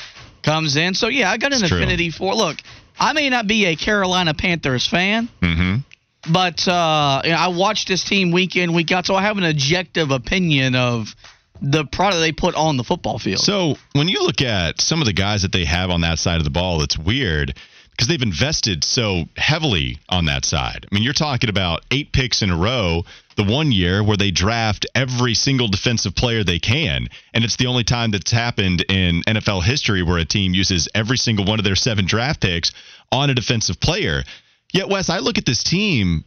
comes 0.42 0.76
in. 0.76 0.94
So 0.94 1.08
yeah, 1.08 1.30
I 1.30 1.36
got 1.36 1.52
an 1.52 1.58
It's 1.60 1.68
true. 1.68 1.78
affinity 1.78 2.10
for. 2.10 2.34
Look, 2.34 2.56
I 2.98 3.12
may 3.12 3.28
not 3.28 3.46
be 3.46 3.66
a 3.66 3.76
Carolina 3.76 4.32
Panthers 4.34 4.86
fan, 4.86 5.28
Mm-hmm. 5.42 6.32
but 6.32 6.66
uh, 6.68 7.22
you 7.24 7.30
know, 7.30 7.36
I 7.36 7.48
watched 7.48 7.88
this 7.88 8.04
team 8.04 8.30
week 8.32 8.56
in 8.56 8.72
week 8.72 8.90
out, 8.92 9.06
so 9.06 9.14
I 9.14 9.22
have 9.22 9.36
an 9.38 9.44
objective 9.44 10.10
opinion 10.10 10.74
of 10.74 11.14
the 11.62 11.84
product 11.84 12.20
they 12.20 12.32
put 12.32 12.54
on 12.54 12.78
the 12.78 12.84
football 12.84 13.18
field. 13.18 13.40
So 13.40 13.76
when 13.92 14.08
you 14.08 14.22
look 14.22 14.40
at 14.40 14.80
some 14.80 15.00
of 15.02 15.06
the 15.06 15.12
guys 15.12 15.42
that 15.42 15.52
they 15.52 15.66
have 15.66 15.90
on 15.90 16.00
that 16.00 16.18
side 16.18 16.38
of 16.38 16.44
the 16.44 16.50
ball, 16.50 16.80
it's 16.82 16.96
weird 16.98 17.54
because 18.00 18.08
they've 18.08 18.22
invested 18.22 18.82
so 18.82 19.24
heavily 19.36 19.98
on 20.08 20.24
that 20.24 20.46
side. 20.46 20.86
I 20.90 20.94
mean, 20.94 21.04
you're 21.04 21.12
talking 21.12 21.50
about 21.50 21.84
eight 21.90 22.14
picks 22.14 22.40
in 22.40 22.48
a 22.48 22.56
row 22.56 23.04
the 23.36 23.44
one 23.44 23.72
year 23.72 24.02
where 24.02 24.16
they 24.16 24.30
draft 24.30 24.86
every 24.94 25.34
single 25.34 25.68
defensive 25.68 26.14
player 26.14 26.42
they 26.42 26.60
can. 26.60 27.08
And 27.34 27.44
it's 27.44 27.56
the 27.56 27.66
only 27.66 27.84
time 27.84 28.10
that's 28.10 28.30
happened 28.30 28.86
in 28.88 29.22
NFL 29.24 29.64
history 29.64 30.02
where 30.02 30.16
a 30.16 30.24
team 30.24 30.54
uses 30.54 30.88
every 30.94 31.18
single 31.18 31.44
one 31.44 31.58
of 31.58 31.64
their 31.66 31.76
seven 31.76 32.06
draft 32.06 32.40
picks 32.40 32.72
on 33.12 33.28
a 33.28 33.34
defensive 33.34 33.78
player. 33.78 34.24
Yet, 34.72 34.88
Wes, 34.88 35.10
I 35.10 35.18
look 35.18 35.36
at 35.36 35.44
this 35.44 35.62
team 35.62 36.24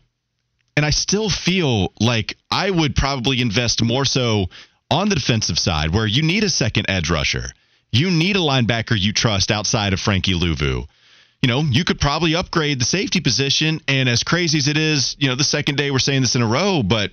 and 0.78 0.86
I 0.86 0.92
still 0.92 1.28
feel 1.28 1.92
like 2.00 2.38
I 2.52 2.70
would 2.70 2.96
probably 2.96 3.42
invest 3.42 3.82
more 3.82 4.06
so 4.06 4.46
on 4.92 5.10
the 5.10 5.16
defensive 5.16 5.58
side 5.58 5.92
where 5.92 6.06
you 6.06 6.22
need 6.22 6.44
a 6.44 6.52
second 6.52 6.86
edge 6.88 7.10
rusher. 7.10 7.46
You 7.92 8.12
need 8.12 8.36
a 8.36 8.40
linebacker 8.40 8.96
you 8.96 9.12
trust 9.12 9.50
outside 9.50 9.94
of 9.94 10.00
Frankie 10.00 10.36
Luvu. 10.36 10.86
You 11.43 11.47
know, 11.47 11.60
you 11.60 11.84
could 11.84 11.99
probably 11.99 12.36
upgrade 12.36 12.79
the 12.79 12.86
safety 12.86 13.19
position. 13.19 13.82
And 13.89 14.08
as 14.08 14.23
crazy 14.23 14.60
as 14.60 14.69
it 14.69 14.77
is, 14.77 15.17
you 15.19 15.27
know, 15.27 15.36
the 15.36 15.43
second 15.43 15.75
day 15.75 15.91
we're 15.91 15.99
saying 15.99 16.21
this 16.21 16.36
in 16.36 16.41
a 16.41 16.47
row, 16.47 16.84
but 16.84 17.12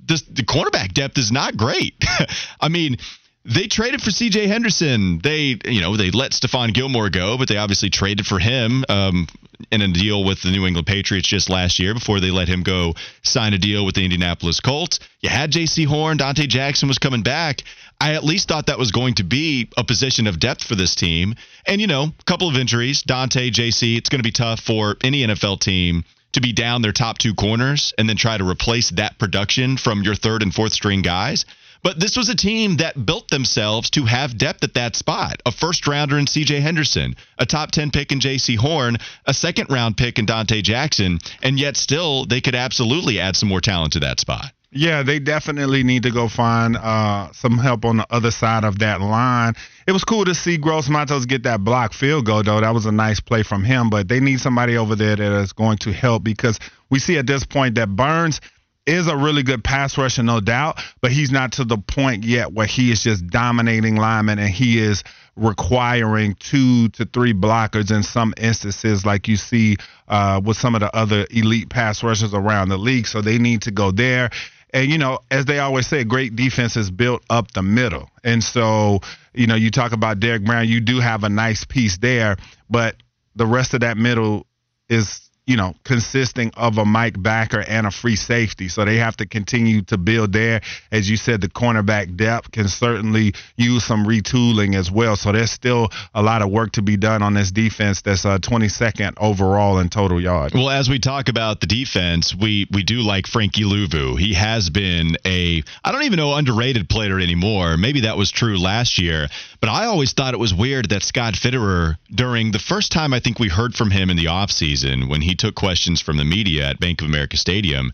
this, 0.00 0.22
the 0.22 0.44
cornerback 0.44 0.94
depth 0.94 1.18
is 1.18 1.32
not 1.32 1.56
great. 1.56 1.94
I 2.60 2.68
mean, 2.68 2.98
they 3.44 3.66
traded 3.66 4.00
for 4.00 4.12
C.J. 4.12 4.46
Henderson. 4.46 5.18
They, 5.18 5.58
you 5.64 5.80
know, 5.80 5.96
they 5.96 6.12
let 6.12 6.30
Stephon 6.30 6.72
Gilmore 6.72 7.10
go, 7.10 7.36
but 7.36 7.48
they 7.48 7.56
obviously 7.56 7.90
traded 7.90 8.24
for 8.24 8.38
him 8.38 8.84
um, 8.88 9.26
in 9.72 9.82
a 9.82 9.88
deal 9.88 10.22
with 10.22 10.42
the 10.42 10.52
New 10.52 10.64
England 10.64 10.86
Patriots 10.86 11.26
just 11.26 11.50
last 11.50 11.80
year 11.80 11.92
before 11.92 12.20
they 12.20 12.30
let 12.30 12.46
him 12.46 12.62
go 12.62 12.94
sign 13.22 13.52
a 13.52 13.58
deal 13.58 13.84
with 13.84 13.96
the 13.96 14.04
Indianapolis 14.04 14.60
Colts. 14.60 15.00
You 15.22 15.28
had 15.28 15.50
J.C. 15.50 15.82
Horn, 15.82 16.18
Dante 16.18 16.46
Jackson 16.46 16.86
was 16.86 16.98
coming 16.98 17.24
back. 17.24 17.62
I 18.02 18.14
at 18.14 18.24
least 18.24 18.48
thought 18.48 18.66
that 18.66 18.80
was 18.80 18.90
going 18.90 19.14
to 19.14 19.22
be 19.22 19.68
a 19.76 19.84
position 19.84 20.26
of 20.26 20.40
depth 20.40 20.64
for 20.64 20.74
this 20.74 20.96
team. 20.96 21.36
And, 21.64 21.80
you 21.80 21.86
know, 21.86 22.02
a 22.02 22.24
couple 22.24 22.48
of 22.48 22.56
injuries, 22.56 23.02
Dante, 23.02 23.50
J.C., 23.50 23.96
it's 23.96 24.08
going 24.08 24.18
to 24.18 24.24
be 24.24 24.32
tough 24.32 24.58
for 24.58 24.96
any 25.04 25.24
NFL 25.24 25.60
team 25.60 26.02
to 26.32 26.40
be 26.40 26.52
down 26.52 26.82
their 26.82 26.90
top 26.90 27.18
two 27.18 27.32
corners 27.32 27.94
and 27.96 28.08
then 28.08 28.16
try 28.16 28.36
to 28.36 28.42
replace 28.42 28.90
that 28.90 29.20
production 29.20 29.76
from 29.76 30.02
your 30.02 30.16
third 30.16 30.42
and 30.42 30.52
fourth 30.52 30.72
string 30.72 31.02
guys. 31.02 31.44
But 31.84 32.00
this 32.00 32.16
was 32.16 32.28
a 32.28 32.34
team 32.34 32.78
that 32.78 33.06
built 33.06 33.28
themselves 33.28 33.90
to 33.90 34.04
have 34.04 34.36
depth 34.36 34.64
at 34.64 34.74
that 34.74 34.96
spot. 34.96 35.40
A 35.46 35.52
first 35.52 35.86
rounder 35.86 36.18
in 36.18 36.24
CJ 36.24 36.60
Henderson, 36.60 37.14
a 37.38 37.46
top 37.46 37.70
10 37.70 37.92
pick 37.92 38.10
in 38.10 38.18
JC 38.18 38.56
Horn, 38.56 38.96
a 39.26 39.34
second 39.34 39.70
round 39.70 39.96
pick 39.96 40.18
in 40.18 40.26
Dante 40.26 40.60
Jackson, 40.60 41.20
and 41.40 41.56
yet 41.56 41.76
still 41.76 42.26
they 42.26 42.40
could 42.40 42.56
absolutely 42.56 43.20
add 43.20 43.36
some 43.36 43.48
more 43.48 43.60
talent 43.60 43.92
to 43.92 44.00
that 44.00 44.18
spot. 44.18 44.52
Yeah, 44.74 45.02
they 45.02 45.18
definitely 45.18 45.82
need 45.82 46.02
to 46.04 46.10
go 46.10 46.28
find 46.28 46.78
uh, 46.78 47.30
some 47.32 47.58
help 47.58 47.84
on 47.84 47.98
the 47.98 48.06
other 48.08 48.30
side 48.30 48.64
of 48.64 48.78
that 48.78 49.02
line. 49.02 49.52
It 49.86 49.92
was 49.92 50.02
cool 50.02 50.24
to 50.24 50.34
see 50.34 50.56
Gross 50.56 50.88
Matos 50.88 51.26
get 51.26 51.42
that 51.42 51.62
block 51.62 51.92
field 51.92 52.24
goal, 52.24 52.42
though. 52.42 52.58
That 52.58 52.72
was 52.72 52.86
a 52.86 52.92
nice 52.92 53.20
play 53.20 53.42
from 53.42 53.64
him, 53.64 53.90
but 53.90 54.08
they 54.08 54.18
need 54.18 54.40
somebody 54.40 54.78
over 54.78 54.96
there 54.96 55.14
that 55.14 55.32
is 55.42 55.52
going 55.52 55.76
to 55.78 55.92
help 55.92 56.24
because 56.24 56.58
we 56.88 56.98
see 57.00 57.18
at 57.18 57.26
this 57.26 57.44
point 57.44 57.74
that 57.74 57.94
Burns 57.94 58.40
is 58.86 59.08
a 59.08 59.16
really 59.16 59.42
good 59.42 59.62
pass 59.62 59.98
rusher, 59.98 60.22
no 60.22 60.40
doubt, 60.40 60.80
but 61.02 61.12
he's 61.12 61.30
not 61.30 61.52
to 61.52 61.64
the 61.64 61.76
point 61.76 62.24
yet 62.24 62.52
where 62.52 62.66
he 62.66 62.90
is 62.90 63.02
just 63.02 63.26
dominating 63.26 63.96
linemen 63.96 64.38
and 64.38 64.48
he 64.48 64.78
is 64.78 65.04
requiring 65.36 66.34
two 66.34 66.88
to 66.90 67.04
three 67.04 67.32
blockers 67.32 67.94
in 67.94 68.02
some 68.02 68.34
instances, 68.38 69.04
like 69.04 69.28
you 69.28 69.36
see 69.36 69.76
uh, 70.08 70.40
with 70.42 70.56
some 70.56 70.74
of 70.74 70.80
the 70.80 70.94
other 70.96 71.26
elite 71.30 71.68
pass 71.68 72.02
rushers 72.02 72.34
around 72.34 72.70
the 72.70 72.76
league. 72.76 73.06
So 73.06 73.20
they 73.20 73.38
need 73.38 73.62
to 73.62 73.70
go 73.70 73.90
there. 73.90 74.30
And, 74.72 74.90
you 74.90 74.98
know, 74.98 75.18
as 75.30 75.44
they 75.44 75.58
always 75.58 75.86
say, 75.86 76.04
great 76.04 76.34
defense 76.34 76.76
is 76.76 76.90
built 76.90 77.22
up 77.28 77.52
the 77.52 77.62
middle. 77.62 78.08
And 78.24 78.42
so, 78.42 79.00
you 79.34 79.46
know, 79.46 79.54
you 79.54 79.70
talk 79.70 79.92
about 79.92 80.18
Derrick 80.18 80.44
Brown, 80.44 80.68
you 80.68 80.80
do 80.80 81.00
have 81.00 81.24
a 81.24 81.28
nice 81.28 81.64
piece 81.64 81.98
there, 81.98 82.36
but 82.70 82.96
the 83.36 83.46
rest 83.46 83.74
of 83.74 83.80
that 83.80 83.96
middle 83.96 84.46
is 84.88 85.21
you 85.44 85.56
know, 85.56 85.74
consisting 85.82 86.52
of 86.56 86.78
a 86.78 86.84
Mike 86.84 87.20
Backer 87.20 87.60
and 87.60 87.84
a 87.86 87.90
free 87.90 88.14
safety. 88.14 88.68
So 88.68 88.84
they 88.84 88.96
have 88.96 89.16
to 89.16 89.26
continue 89.26 89.82
to 89.82 89.98
build 89.98 90.32
there. 90.32 90.60
As 90.92 91.10
you 91.10 91.16
said, 91.16 91.40
the 91.40 91.48
cornerback 91.48 92.16
depth 92.16 92.52
can 92.52 92.68
certainly 92.68 93.34
use 93.56 93.84
some 93.84 94.06
retooling 94.06 94.76
as 94.76 94.88
well. 94.88 95.16
So 95.16 95.32
there's 95.32 95.50
still 95.50 95.88
a 96.14 96.22
lot 96.22 96.42
of 96.42 96.50
work 96.50 96.72
to 96.72 96.82
be 96.82 96.96
done 96.96 97.22
on 97.22 97.34
this 97.34 97.50
defense 97.50 98.02
that's 98.02 98.24
uh, 98.24 98.38
22nd 98.38 99.14
overall 99.16 99.80
in 99.80 99.88
total 99.88 100.20
yards. 100.20 100.54
Well, 100.54 100.70
as 100.70 100.88
we 100.88 101.00
talk 101.00 101.28
about 101.28 101.60
the 101.60 101.66
defense, 101.66 102.34
we, 102.34 102.68
we 102.70 102.84
do 102.84 103.00
like 103.00 103.26
Frankie 103.26 103.64
Luvu. 103.64 104.16
He 104.16 104.34
has 104.34 104.70
been 104.70 105.16
a, 105.26 105.62
I 105.84 105.90
don't 105.90 106.04
even 106.04 106.18
know, 106.18 106.34
underrated 106.34 106.88
player 106.88 107.18
anymore. 107.18 107.76
Maybe 107.76 108.02
that 108.02 108.16
was 108.16 108.30
true 108.30 108.58
last 108.58 108.96
year, 108.96 109.26
but 109.60 109.68
I 109.68 109.86
always 109.86 110.12
thought 110.12 110.34
it 110.34 110.40
was 110.40 110.54
weird 110.54 110.90
that 110.90 111.02
Scott 111.02 111.34
Fitterer, 111.34 111.96
during 112.14 112.52
the 112.52 112.60
first 112.60 112.92
time 112.92 113.12
I 113.12 113.18
think 113.18 113.40
we 113.40 113.48
heard 113.48 113.74
from 113.74 113.90
him 113.90 114.08
in 114.08 114.16
the 114.16 114.26
offseason 114.26 115.08
when 115.08 115.20
he 115.20 115.31
he 115.32 115.36
took 115.36 115.54
questions 115.54 116.02
from 116.02 116.18
the 116.18 116.26
media 116.26 116.68
at 116.68 116.78
Bank 116.78 117.00
of 117.00 117.08
America 117.08 117.38
Stadium. 117.38 117.90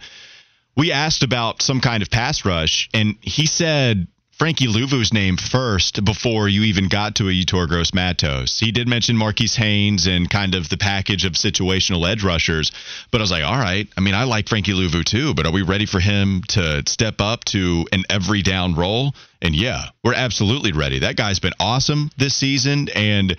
We 0.76 0.90
asked 0.90 1.22
about 1.22 1.62
some 1.62 1.80
kind 1.80 2.02
of 2.02 2.10
pass 2.10 2.44
rush, 2.44 2.88
and 2.92 3.14
he 3.20 3.46
said 3.46 4.08
Frankie 4.38 4.68
Luvu's 4.68 5.12
name 5.12 5.36
first 5.36 6.04
before 6.04 6.48
you 6.48 6.62
even 6.62 6.86
got 6.86 7.16
to 7.16 7.28
a 7.28 7.32
Yetur 7.32 7.66
Gross 7.66 7.92
Matos. 7.92 8.60
He 8.60 8.70
did 8.70 8.86
mention 8.86 9.16
Marquis 9.16 9.48
Haynes 9.56 10.06
and 10.06 10.30
kind 10.30 10.54
of 10.54 10.68
the 10.68 10.76
package 10.76 11.24
of 11.24 11.32
situational 11.32 12.08
edge 12.08 12.22
rushers, 12.22 12.70
but 13.10 13.20
I 13.20 13.22
was 13.22 13.32
like, 13.32 13.42
all 13.42 13.58
right. 13.58 13.88
I 13.96 14.00
mean, 14.00 14.14
I 14.14 14.22
like 14.24 14.48
Frankie 14.48 14.74
Luvu 14.74 15.04
too, 15.04 15.34
but 15.34 15.44
are 15.44 15.50
we 15.50 15.62
ready 15.62 15.86
for 15.86 15.98
him 15.98 16.42
to 16.50 16.84
step 16.86 17.20
up 17.20 17.46
to 17.46 17.84
an 17.90 18.04
every 18.08 18.42
down 18.42 18.76
role? 18.76 19.12
And 19.42 19.56
yeah, 19.56 19.86
we're 20.04 20.14
absolutely 20.14 20.70
ready. 20.70 21.00
That 21.00 21.16
guy's 21.16 21.40
been 21.40 21.54
awesome 21.58 22.12
this 22.16 22.36
season. 22.36 22.90
And 22.94 23.36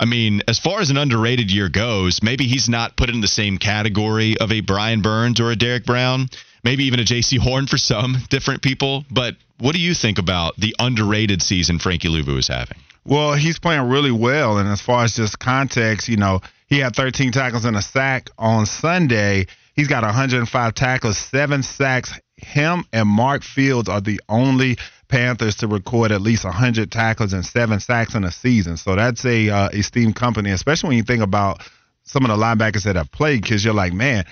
I 0.00 0.04
mean, 0.04 0.42
as 0.48 0.58
far 0.58 0.80
as 0.80 0.90
an 0.90 0.96
underrated 0.96 1.52
year 1.52 1.68
goes, 1.68 2.24
maybe 2.24 2.48
he's 2.48 2.68
not 2.68 2.96
put 2.96 3.08
in 3.08 3.20
the 3.20 3.28
same 3.28 3.58
category 3.58 4.36
of 4.38 4.50
a 4.50 4.62
Brian 4.62 5.00
Burns 5.00 5.38
or 5.38 5.52
a 5.52 5.56
Derrick 5.56 5.84
Brown, 5.84 6.28
maybe 6.64 6.84
even 6.84 7.00
a 7.00 7.04
Jaycee 7.04 7.38
Horn 7.38 7.66
for 7.66 7.78
some 7.78 8.16
different 8.28 8.62
people. 8.62 9.04
But 9.10 9.36
what 9.58 9.74
do 9.74 9.80
you 9.80 9.94
think 9.94 10.18
about 10.18 10.56
the 10.56 10.74
underrated 10.78 11.42
season 11.42 11.78
Frankie 11.78 12.08
Luvu 12.08 12.38
is 12.38 12.48
having? 12.48 12.78
Well, 13.04 13.34
he's 13.34 13.58
playing 13.58 13.88
really 13.88 14.10
well. 14.10 14.58
And 14.58 14.68
as 14.68 14.80
far 14.80 15.04
as 15.04 15.14
just 15.14 15.38
context, 15.38 16.08
you 16.08 16.16
know, 16.16 16.40
he 16.66 16.78
had 16.78 16.94
13 16.94 17.32
tackles 17.32 17.64
and 17.64 17.76
a 17.76 17.82
sack 17.82 18.30
on 18.38 18.66
Sunday. 18.66 19.46
He's 19.74 19.88
got 19.88 20.02
105 20.02 20.74
tackles, 20.74 21.18
seven 21.18 21.62
sacks. 21.62 22.12
Him 22.36 22.84
and 22.92 23.08
Mark 23.08 23.42
Fields 23.42 23.88
are 23.88 24.00
the 24.00 24.20
only 24.28 24.76
Panthers 25.08 25.56
to 25.56 25.66
record 25.66 26.12
at 26.12 26.20
least 26.20 26.44
100 26.44 26.90
tackles 26.90 27.32
and 27.32 27.44
seven 27.44 27.80
sacks 27.80 28.14
in 28.14 28.24
a 28.24 28.30
season. 28.30 28.76
So 28.76 28.94
that's 28.94 29.24
a 29.24 29.50
uh, 29.50 29.68
esteemed 29.70 30.14
company, 30.14 30.50
especially 30.50 30.88
when 30.88 30.96
you 30.96 31.02
think 31.02 31.22
about 31.22 31.62
some 32.04 32.24
of 32.24 32.30
the 32.30 32.36
linebackers 32.36 32.84
that 32.84 32.96
have 32.96 33.10
played, 33.10 33.42
because 33.42 33.64
you're 33.64 33.74
like, 33.74 33.92
man, 33.92 34.24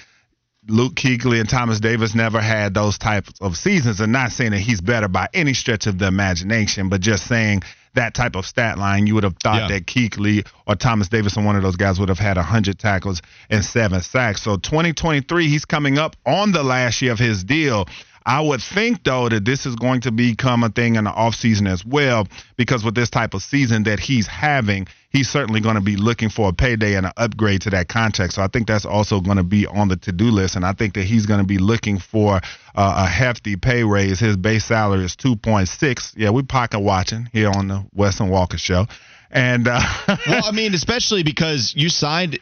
Luke 0.68 0.94
Kuechly 0.94 1.40
and 1.40 1.48
Thomas 1.48 1.80
Davis 1.80 2.14
never 2.14 2.40
had 2.40 2.74
those 2.74 2.98
types 2.98 3.32
of 3.40 3.56
seasons. 3.56 4.00
And 4.00 4.12
not 4.12 4.32
saying 4.32 4.50
that 4.52 4.60
he's 4.60 4.80
better 4.80 5.08
by 5.08 5.28
any 5.32 5.54
stretch 5.54 5.86
of 5.86 5.98
the 5.98 6.06
imagination, 6.06 6.88
but 6.88 7.00
just 7.00 7.26
saying 7.26 7.62
that 7.94 8.14
type 8.14 8.36
of 8.36 8.46
stat 8.46 8.78
line, 8.78 9.06
you 9.06 9.14
would 9.14 9.24
have 9.24 9.36
thought 9.42 9.62
yeah. 9.62 9.68
that 9.68 9.86
Kuechly 9.86 10.46
or 10.66 10.76
Thomas 10.76 11.08
Davis 11.08 11.36
or 11.36 11.44
one 11.44 11.56
of 11.56 11.62
those 11.62 11.76
guys 11.76 11.98
would 11.98 12.10
have 12.10 12.18
had 12.18 12.36
100 12.36 12.78
tackles 12.78 13.22
and 13.50 13.64
seven 13.64 14.02
sacks. 14.02 14.42
So 14.42 14.56
2023, 14.56 15.48
he's 15.48 15.64
coming 15.64 15.98
up 15.98 16.16
on 16.24 16.52
the 16.52 16.62
last 16.62 17.00
year 17.02 17.12
of 17.12 17.18
his 17.18 17.44
deal. 17.44 17.86
I 18.28 18.42
would 18.42 18.60
think 18.60 19.04
though 19.04 19.30
that 19.30 19.46
this 19.46 19.64
is 19.64 19.74
going 19.74 20.02
to 20.02 20.12
become 20.12 20.62
a 20.62 20.68
thing 20.68 20.96
in 20.96 21.04
the 21.04 21.10
offseason 21.10 21.66
as 21.66 21.82
well, 21.82 22.28
because 22.58 22.84
with 22.84 22.94
this 22.94 23.08
type 23.08 23.32
of 23.32 23.42
season 23.42 23.84
that 23.84 23.98
he's 23.98 24.26
having, 24.26 24.86
he's 25.08 25.30
certainly 25.30 25.60
going 25.60 25.76
to 25.76 25.80
be 25.80 25.96
looking 25.96 26.28
for 26.28 26.50
a 26.50 26.52
payday 26.52 26.96
and 26.96 27.06
an 27.06 27.12
upgrade 27.16 27.62
to 27.62 27.70
that 27.70 27.88
contract. 27.88 28.34
So 28.34 28.42
I 28.42 28.48
think 28.48 28.66
that's 28.66 28.84
also 28.84 29.22
going 29.22 29.38
to 29.38 29.44
be 29.44 29.66
on 29.66 29.88
the 29.88 29.96
to-do 29.96 30.26
list, 30.26 30.56
and 30.56 30.66
I 30.66 30.74
think 30.74 30.92
that 30.94 31.04
he's 31.04 31.24
going 31.24 31.40
to 31.40 31.46
be 31.46 31.56
looking 31.56 31.98
for 31.98 32.34
uh, 32.34 32.40
a 32.74 33.06
hefty 33.06 33.56
pay 33.56 33.82
raise. 33.82 34.20
His 34.20 34.36
base 34.36 34.66
salary 34.66 35.06
is 35.06 35.16
2.6. 35.16 36.12
Yeah, 36.14 36.28
we 36.28 36.42
pocket 36.42 36.80
watching 36.80 37.30
here 37.32 37.48
on 37.48 37.68
the 37.68 37.86
Wes 37.94 38.20
and 38.20 38.30
Walker 38.30 38.58
show. 38.58 38.88
And 39.30 39.66
uh, 39.66 39.80
well, 40.26 40.44
I 40.44 40.52
mean, 40.52 40.74
especially 40.74 41.22
because 41.22 41.72
you 41.74 41.88
signed 41.88 42.38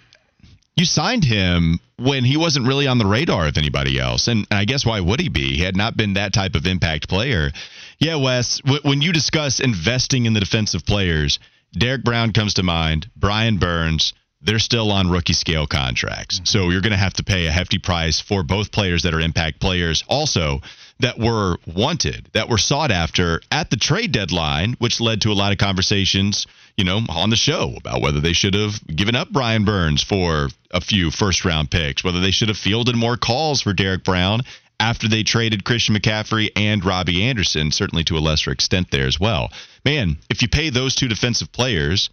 you 0.76 0.84
signed 0.84 1.24
him 1.24 1.80
when 1.98 2.24
he 2.24 2.36
wasn't 2.36 2.66
really 2.66 2.86
on 2.86 2.98
the 2.98 3.06
radar 3.06 3.48
of 3.48 3.56
anybody 3.56 3.98
else. 3.98 4.28
And 4.28 4.46
I 4.50 4.66
guess 4.66 4.84
why 4.84 5.00
would 5.00 5.20
he 5.20 5.30
be? 5.30 5.56
He 5.56 5.62
had 5.62 5.76
not 5.76 5.96
been 5.96 6.14
that 6.14 6.34
type 6.34 6.54
of 6.54 6.66
impact 6.66 7.08
player. 7.08 7.50
Yeah, 7.98 8.16
Wes, 8.16 8.60
w- 8.60 8.82
when 8.82 9.00
you 9.00 9.12
discuss 9.12 9.58
investing 9.58 10.26
in 10.26 10.34
the 10.34 10.40
defensive 10.40 10.84
players, 10.84 11.38
Derrick 11.72 12.04
Brown 12.04 12.32
comes 12.32 12.54
to 12.54 12.62
mind, 12.62 13.10
Brian 13.16 13.56
Burns, 13.56 14.12
they're 14.42 14.58
still 14.58 14.92
on 14.92 15.10
rookie 15.10 15.32
scale 15.32 15.66
contracts. 15.66 16.36
Mm-hmm. 16.36 16.44
So 16.44 16.70
you're 16.70 16.82
going 16.82 16.92
to 16.92 16.98
have 16.98 17.14
to 17.14 17.24
pay 17.24 17.46
a 17.46 17.50
hefty 17.50 17.78
price 17.78 18.20
for 18.20 18.42
both 18.42 18.70
players 18.70 19.02
that 19.04 19.14
are 19.14 19.20
impact 19.20 19.60
players. 19.60 20.04
Also, 20.08 20.60
that 21.00 21.18
were 21.18 21.56
wanted, 21.66 22.28
that 22.32 22.48
were 22.48 22.58
sought 22.58 22.90
after 22.90 23.40
at 23.50 23.70
the 23.70 23.76
trade 23.76 24.12
deadline, 24.12 24.74
which 24.78 25.00
led 25.00 25.20
to 25.22 25.32
a 25.32 25.34
lot 25.34 25.52
of 25.52 25.58
conversations, 25.58 26.46
you 26.76 26.84
know, 26.84 27.00
on 27.08 27.30
the 27.30 27.36
show 27.36 27.74
about 27.76 28.00
whether 28.00 28.20
they 28.20 28.32
should 28.32 28.54
have 28.54 28.84
given 28.86 29.14
up 29.14 29.30
Brian 29.30 29.64
Burns 29.64 30.02
for 30.02 30.48
a 30.70 30.80
few 30.80 31.10
first 31.10 31.44
round 31.44 31.70
picks, 31.70 32.02
whether 32.02 32.20
they 32.20 32.30
should 32.30 32.48
have 32.48 32.56
fielded 32.56 32.96
more 32.96 33.16
calls 33.16 33.60
for 33.60 33.72
Derrick 33.72 34.04
Brown 34.04 34.40
after 34.78 35.08
they 35.08 35.22
traded 35.22 35.64
Christian 35.64 35.94
McCaffrey 35.94 36.50
and 36.54 36.84
Robbie 36.84 37.24
Anderson, 37.24 37.70
certainly 37.70 38.04
to 38.04 38.16
a 38.16 38.20
lesser 38.20 38.50
extent 38.50 38.90
there 38.90 39.06
as 39.06 39.18
well. 39.18 39.50
Man, 39.84 40.16
if 40.28 40.42
you 40.42 40.48
pay 40.48 40.70
those 40.70 40.94
two 40.94 41.08
defensive 41.08 41.52
players, 41.52 42.10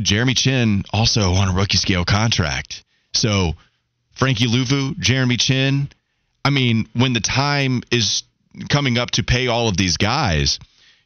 Jeremy 0.00 0.34
Chinn 0.34 0.84
also 0.92 1.32
on 1.32 1.48
a 1.48 1.54
rookie 1.54 1.76
scale 1.76 2.04
contract. 2.04 2.84
So 3.12 3.54
Frankie 4.14 4.46
Luvu, 4.46 4.98
Jeremy 4.98 5.36
Chinn, 5.36 5.88
I 6.46 6.50
mean, 6.50 6.88
when 6.92 7.12
the 7.12 7.20
time 7.20 7.82
is 7.90 8.22
coming 8.68 8.98
up 8.98 9.10
to 9.12 9.24
pay 9.24 9.48
all 9.48 9.68
of 9.68 9.76
these 9.76 9.96
guys, 9.96 10.60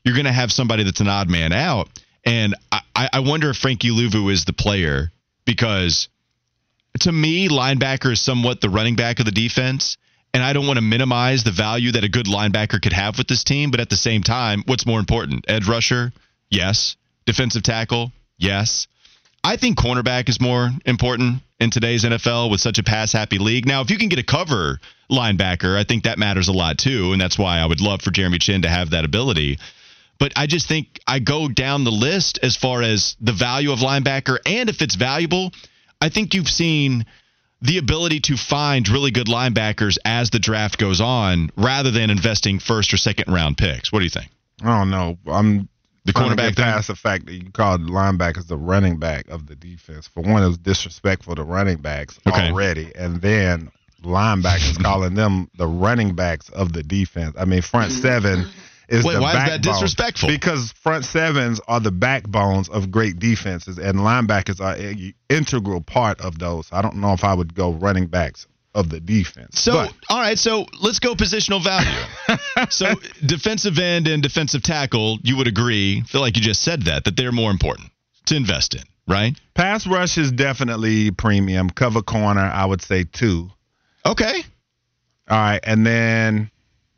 you're 0.05 0.15
going 0.15 0.27
to 0.27 0.33
have 0.33 0.53
somebody 0.53 0.83
that's 0.85 1.01
an 1.01 1.09
odd 1.09 1.31
man 1.31 1.55
out. 1.55 1.89
And 2.27 2.55
I, 2.71 3.09
I 3.11 3.21
wonder 3.21 3.49
if 3.49 3.57
Frankie 3.57 3.89
Luvu 3.89 4.31
is 4.31 4.45
the 4.45 4.53
player 4.53 5.11
because 5.47 6.11
to 7.01 7.11
me, 7.11 7.49
linebacker 7.49 8.13
is 8.13 8.21
somewhat 8.21 8.61
the 8.61 8.69
running 8.69 8.97
back 8.97 9.19
of 9.19 9.25
the 9.25 9.33
defense. 9.33 9.97
And 10.35 10.43
I 10.43 10.53
don't 10.53 10.67
want 10.67 10.77
to 10.77 10.83
minimize 10.83 11.43
the 11.43 11.53
value 11.53 11.93
that 11.93 12.05
a 12.05 12.11
good 12.11 12.27
linebacker 12.27 12.83
could 12.83 12.93
have 12.93 13.17
with 13.17 13.27
this 13.27 13.43
team. 13.43 13.71
But 13.71 13.81
at 13.81 13.89
the 13.89 13.97
same 13.97 14.23
time, 14.23 14.63
what's 14.67 14.85
more 14.85 15.01
important? 15.01 15.47
Edge 15.49 15.67
rusher? 15.67 16.13
Yes. 16.51 16.97
Defensive 17.25 17.63
tackle? 17.63 18.13
Yes. 18.37 18.89
I 19.43 19.57
think 19.57 19.79
cornerback 19.79 20.29
is 20.29 20.41
more 20.41 20.71
important 20.85 21.43
in 21.59 21.71
today's 21.71 22.05
NFL 22.05 22.51
with 22.51 22.61
such 22.61 22.79
a 22.79 22.83
pass 22.83 23.13
happy 23.13 23.39
league. 23.39 23.67
Now, 23.67 23.81
if 23.81 23.91
you 23.91 23.99
can 23.99 24.09
get 24.09 24.19
a 24.19 24.25
cover 24.25 24.81
linebacker, 25.11 25.77
I 25.77 25.85
think 25.85 26.05
that 26.05 26.19
matters 26.19 26.49
a 26.49 26.53
lot 26.53 26.79
too. 26.79 27.13
And 27.13 27.21
that's 27.21 27.39
why 27.39 27.59
I 27.59 27.67
would 27.67 27.81
love 27.81 28.03
for 28.03 28.11
Jeremy 28.11 28.39
Chinn 28.39 28.63
to 28.63 28.69
have 28.69 28.91
that 28.91 29.05
ability. 29.05 29.59
But 30.19 30.33
I 30.37 30.47
just 30.47 30.69
think 30.69 31.01
I 31.07 31.19
go 31.19 31.49
down 31.49 31.85
the 31.85 31.91
list 31.91 32.39
as 32.43 32.57
far 32.57 32.83
as 32.83 33.17
the 33.21 33.33
value 33.33 33.73
of 33.73 33.79
linebacker. 33.79 34.39
And 34.45 34.69
if 34.69 34.83
it's 34.83 34.95
valuable, 34.95 35.53
I 36.01 36.11
think 36.11 36.35
you've 36.35 36.49
seen 36.49 37.07
the 37.63 37.79
ability 37.79 38.21
to 38.21 38.37
find 38.37 38.89
really 38.89 39.11
good 39.11 39.27
linebackers 39.27 39.97
as 40.05 40.31
the 40.31 40.39
draft 40.39 40.79
goes 40.79 41.01
on 41.01 41.51
rather 41.57 41.91
than 41.91 42.11
investing 42.11 42.59
first 42.59 42.93
or 42.93 42.97
second 42.99 43.33
round 43.33 43.57
picks. 43.57 43.93
What 43.93 44.01
do 44.01 44.05
you 44.05 44.11
think? 44.11 44.31
I 44.63 44.79
don't 44.79 44.91
know. 44.91 45.19
I'm 45.27 45.69
the 46.05 46.13
cornerback 46.13 46.57
past 46.57 46.89
the 46.89 46.97
fact 46.97 47.27
that 47.27 47.35
you 47.35 47.51
called 47.51 47.83
linebackers 47.83 48.47
the 48.47 48.57
running 48.57 48.99
back 48.99 49.29
of 49.29 49.47
the 49.47 49.55
defense. 49.55 50.09
For 50.09 50.23
one, 50.23 50.43
it 50.43 50.49
was 50.49 50.59
disrespectful 50.59 51.35
to 51.37 51.45
running 51.45 51.79
backs 51.79 52.19
okay. 52.27 52.49
already, 52.49 52.93
and 52.95 53.21
then 53.21 53.71
linebackers 54.03 54.79
calling 54.83 55.15
them 55.15 55.51
the 55.57 55.67
running 55.67 56.15
backs 56.15 56.49
of 56.51 56.73
the 56.73 56.83
defense. 56.83 57.37
I 57.39 57.45
mean, 57.45 57.63
front 57.63 57.93
mm-hmm. 57.93 58.03
seven 58.03 58.51
is 58.89 59.05
Wait, 59.05 59.15
the 59.15 59.21
why 59.21 59.35
backbone. 59.35 59.61
is 59.61 59.65
that 59.65 59.73
disrespectful? 59.73 60.29
Because 60.29 60.73
front 60.73 61.05
sevens 61.05 61.61
are 61.69 61.81
the 61.81 61.93
backbones 61.93 62.69
of 62.69 62.91
great 62.91 63.19
defenses, 63.19 63.79
and 63.79 63.99
linebackers 63.99 64.61
are 64.61 64.75
an 64.75 65.15
integral 65.29 65.81
part 65.81 66.21
of 66.21 66.39
those. 66.39 66.69
I 66.73 66.83
don't 66.83 66.97
know 66.97 67.13
if 67.13 67.25
I 67.25 67.35
would 67.35 67.55
go 67.55 67.73
running 67.73 68.07
backs 68.07 68.47
of 68.75 68.89
the 68.89 69.01
defense. 69.01 69.61
So, 69.61 69.73
but. 69.73 69.95
all 70.09 70.21
right, 70.21 70.39
so 70.39 70.67
let's 70.81 70.99
go 70.99 71.15
positional 71.15 71.63
value. 71.63 72.39
so, 72.71 72.95
defensive 73.25 73.79
end 73.79 74.07
and 74.07 74.23
defensive 74.23 74.63
tackle, 74.63 75.19
you 75.23 75.37
would 75.37 75.49
agree, 75.49 76.03
feel 76.03 76.21
like 76.21 76.37
you 76.37 76.43
just 76.43 76.63
said 76.63 76.83
that, 76.83 77.05
that 77.05 77.17
they're 77.17 77.33
more 77.33 77.51
important 77.51 77.91
to 78.27 78.37
invest 78.37 78.75
in, 78.75 78.83
right? 79.09 79.37
Pass 79.55 79.87
rush 79.87 80.19
is 80.19 80.31
definitely 80.33 81.11
premium. 81.11 81.71
Cover 81.71 82.03
corner, 82.03 82.41
I 82.41 82.65
would 82.65 82.83
say 82.83 83.05
two. 83.05 83.51
Okay. 84.07 84.43
All 85.29 85.39
right, 85.39 85.61
and 85.63 85.87
then. 85.87 86.51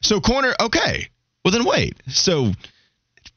So, 0.02 0.20
corner, 0.20 0.54
okay. 0.61 1.08
Well, 1.44 1.52
then 1.52 1.64
wait. 1.64 1.96
So, 2.08 2.52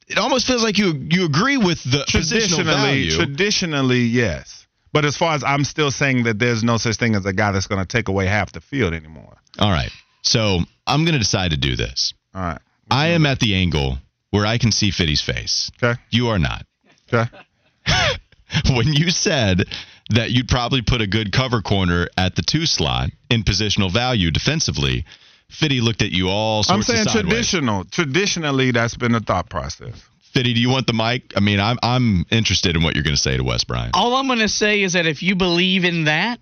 it 0.08 0.18
almost 0.18 0.46
feels 0.46 0.64
like 0.64 0.78
you 0.78 0.94
you 1.10 1.26
agree 1.26 1.58
with 1.58 1.84
the 1.84 2.06
positional 2.10 2.12
Traditionally, 2.12 2.64
value. 2.66 3.12
traditionally, 3.12 4.02
yes. 4.02 4.65
But 4.96 5.04
as 5.04 5.18
far 5.18 5.36
as 5.36 5.44
I'm 5.44 5.66
still 5.66 5.92
saying 5.92 6.24
that 6.24 6.40
there's 6.40 6.64
no 6.64 6.78
such 6.78 6.96
thing 6.96 7.16
as 7.16 7.26
a 7.26 7.34
guy 7.34 7.52
that's 7.52 7.68
going 7.68 7.86
to 7.86 7.86
take 7.86 8.08
away 8.08 8.28
half 8.28 8.54
the 8.54 8.62
field 8.62 8.94
anymore. 8.94 9.36
All 9.60 9.70
right. 9.70 9.90
So 10.22 10.60
I'm 10.88 11.04
going 11.04 11.12
to 11.12 11.20
decide 11.20 11.52
to 11.52 11.58
do 11.58 11.76
this. 11.76 12.14
All 12.34 12.42
right. 12.42 12.62
I 12.90 13.08
am 13.08 13.26
at 13.26 13.42
the 13.42 13.56
angle 13.56 13.98
where 14.30 14.46
I 14.46 14.58
can 14.58 14.72
see 14.72 14.92
Fitty's 14.92 15.20
face. 15.20 15.70
Okay. 15.84 16.00
You 16.12 16.30
are 16.30 16.40
not. 16.40 16.66
Okay. 17.12 17.30
when 18.70 18.94
you 18.94 19.10
said 19.10 19.66
that 20.12 20.32
you'd 20.32 20.48
probably 20.48 20.82
put 20.82 21.02
a 21.02 21.08
good 21.08 21.34
cover 21.34 21.62
corner 21.62 22.08
at 22.18 22.38
the 22.38 22.42
two 22.42 22.66
slot 22.66 23.10
in 23.30 23.44
positional 23.44 23.92
value 23.92 24.32
defensively, 24.32 25.04
Fitty 25.50 25.82
looked 25.82 26.04
at 26.04 26.12
you 26.12 26.30
all 26.30 26.64
sorts 26.64 26.90
I'm 26.90 26.96
saying 26.96 27.08
traditional. 27.08 27.84
Traditionally, 27.84 28.72
that's 28.72 28.96
been 28.96 29.12
the 29.12 29.20
thought 29.20 29.50
process. 29.50 30.08
Fitty, 30.36 30.54
do 30.54 30.60
you 30.60 30.70
want 30.70 30.86
the 30.86 30.92
mic? 30.92 31.32
I 31.38 31.40
mean, 31.40 31.62
I'm 31.62 31.78
I'm 31.82 32.26
interested 32.30 32.76
in 32.76 32.84
what 32.84 32.94
you're 32.94 33.06
going 33.06 33.16
to 33.16 33.22
say 33.22 33.38
to 33.38 33.44
Wes 33.44 33.64
Bryant. 33.64 33.92
All 33.94 34.16
I'm 34.16 34.28
going 34.28 34.40
to 34.40 34.50
say 34.50 34.82
is 34.82 34.92
that 34.92 35.06
if 35.06 35.24
you 35.24 35.38
believe 35.38 35.86
in 35.86 36.06
that, 36.06 36.42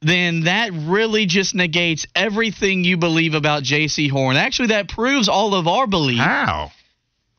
then 0.00 0.44
that 0.44 0.70
really 0.72 1.26
just 1.26 1.52
negates 1.52 2.06
everything 2.14 2.84
you 2.84 2.96
believe 2.96 3.34
about 3.34 3.64
J.C. 3.64 4.06
Horn. 4.06 4.36
Actually, 4.36 4.68
that 4.68 4.88
proves 4.88 5.28
all 5.28 5.56
of 5.56 5.66
our 5.66 5.88
belief. 5.88 6.20
How? 6.20 6.70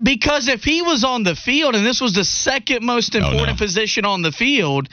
Because 0.03 0.49
if 0.49 0.65
he 0.65 0.81
was 0.81 1.05
on 1.05 1.23
the 1.23 1.33
field 1.33 1.75
and 1.75 1.85
this 1.85 2.01
was 2.01 2.13
the 2.13 2.25
second 2.25 2.85
most 2.85 3.15
oh, 3.15 3.19
important 3.19 3.57
no. 3.57 3.65
position 3.65 4.03
on 4.03 4.21
the 4.21 4.33
field, 4.33 4.89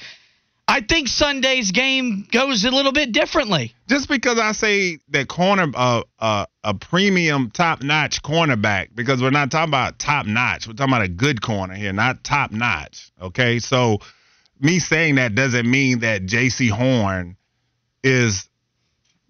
I 0.68 0.80
think 0.80 1.08
Sunday's 1.08 1.70
game 1.70 2.26
goes 2.30 2.64
a 2.64 2.70
little 2.70 2.92
bit 2.92 3.12
differently. 3.12 3.74
Just 3.88 4.08
because 4.08 4.38
I 4.38 4.52
say 4.52 4.98
that 5.08 5.28
corner, 5.28 5.70
uh, 5.74 6.02
uh, 6.18 6.46
a 6.64 6.74
premium, 6.74 7.50
top 7.50 7.82
notch 7.82 8.22
cornerback, 8.22 8.88
because 8.94 9.20
we're 9.20 9.30
not 9.30 9.50
talking 9.50 9.70
about 9.70 9.98
top 9.98 10.26
notch. 10.26 10.66
We're 10.66 10.74
talking 10.74 10.94
about 10.94 11.02
a 11.02 11.08
good 11.08 11.42
corner 11.42 11.74
here, 11.74 11.92
not 11.92 12.24
top 12.24 12.52
notch. 12.52 13.10
Okay, 13.20 13.58
so 13.58 13.98
me 14.60 14.78
saying 14.78 15.16
that 15.16 15.34
doesn't 15.34 15.68
mean 15.68 16.00
that 16.00 16.24
J.C. 16.24 16.68
Horn 16.68 17.36
is, 18.02 18.48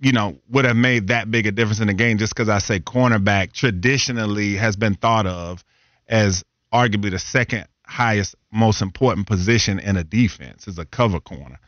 you 0.01 0.13
know, 0.13 0.39
would 0.51 0.67
have 0.67 0.77
made 0.77 1.09
that 1.09 1.31
big 1.31 1.47
a 1.47 1.53
difference 1.53 1.81
in 1.81 1.89
the 1.89 1.95
game. 1.95 2.19
Just 2.19 2.35
because 2.35 2.51
I 2.51 2.59
say 2.59 2.79
cornerback 2.79 3.53
traditionally 3.53 4.55
has 4.57 4.77
been 4.77 4.95
thought 4.95 5.27
of 5.27 5.65
as 6.07 6.45
arguably 6.73 7.11
the 7.11 7.19
second 7.19 7.67
highest, 7.85 8.37
most 8.53 8.83
important 8.83 9.27
position 9.27 9.79
in 9.79 9.97
a 9.97 10.05
defense 10.05 10.69
is 10.69 10.79
a 10.79 10.85
cover 10.85 11.21
corner 11.21 11.59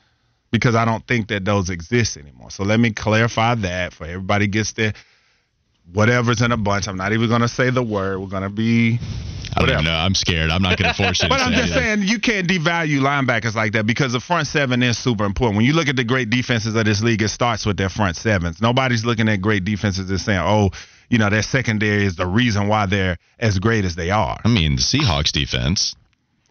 because 0.50 0.74
I 0.74 0.84
don't 0.84 1.06
think 1.06 1.28
that 1.28 1.44
those 1.44 1.70
exist 1.70 2.16
anymore. 2.16 2.50
So 2.50 2.62
let 2.62 2.78
me 2.78 2.92
clarify 2.92 3.54
that 3.56 3.92
for 3.92 4.04
everybody 4.04 4.46
gets 4.46 4.72
their 4.72 4.92
whatever's 5.92 6.42
in 6.42 6.52
a 6.52 6.56
bunch. 6.56 6.86
I'm 6.88 6.96
not 6.96 7.12
even 7.12 7.28
going 7.28 7.40
to 7.40 7.48
say 7.48 7.70
the 7.70 7.82
word. 7.82 8.20
We're 8.20 8.28
going 8.28 8.42
to 8.42 8.50
be 8.50 8.98
I 9.56 9.60
don't 9.60 9.70
even 9.70 9.84
know. 9.84 9.92
I'm 9.92 10.14
scared. 10.14 10.50
I'm 10.50 10.62
not 10.62 10.78
going 10.78 10.92
to 10.92 10.94
force 10.94 11.22
you. 11.22 11.28
But 11.34 11.40
I'm 11.40 11.52
just 11.52 11.72
saying 11.72 12.02
you 12.02 12.18
can't 12.18 12.48
devalue 12.48 13.00
linebackers 13.00 13.54
like 13.54 13.72
that 13.72 13.86
because 13.86 14.12
the 14.12 14.20
front 14.20 14.46
seven 14.46 14.82
is 14.82 14.98
super 14.98 15.24
important. 15.24 15.56
When 15.56 15.66
you 15.66 15.72
look 15.72 15.88
at 15.88 15.96
the 15.96 16.04
great 16.04 16.30
defenses 16.30 16.74
of 16.74 16.84
this 16.84 17.02
league, 17.02 17.22
it 17.22 17.28
starts 17.28 17.64
with 17.64 17.76
their 17.76 17.88
front 17.88 18.16
sevens. 18.16 18.60
Nobody's 18.60 19.04
looking 19.04 19.28
at 19.28 19.40
great 19.40 19.64
defenses 19.64 20.10
and 20.10 20.20
saying, 20.20 20.42
"Oh, 20.42 20.70
you 21.08 21.18
know, 21.18 21.30
their 21.30 21.42
secondary 21.42 22.04
is 22.04 22.16
the 22.16 22.26
reason 22.26 22.68
why 22.68 22.86
they're 22.86 23.16
as 23.38 23.58
great 23.58 23.84
as 23.84 23.94
they 23.94 24.10
are." 24.10 24.40
I 24.44 24.48
mean, 24.48 24.76
the 24.76 24.82
Seahawks 24.82 25.30
defense. 25.30 25.94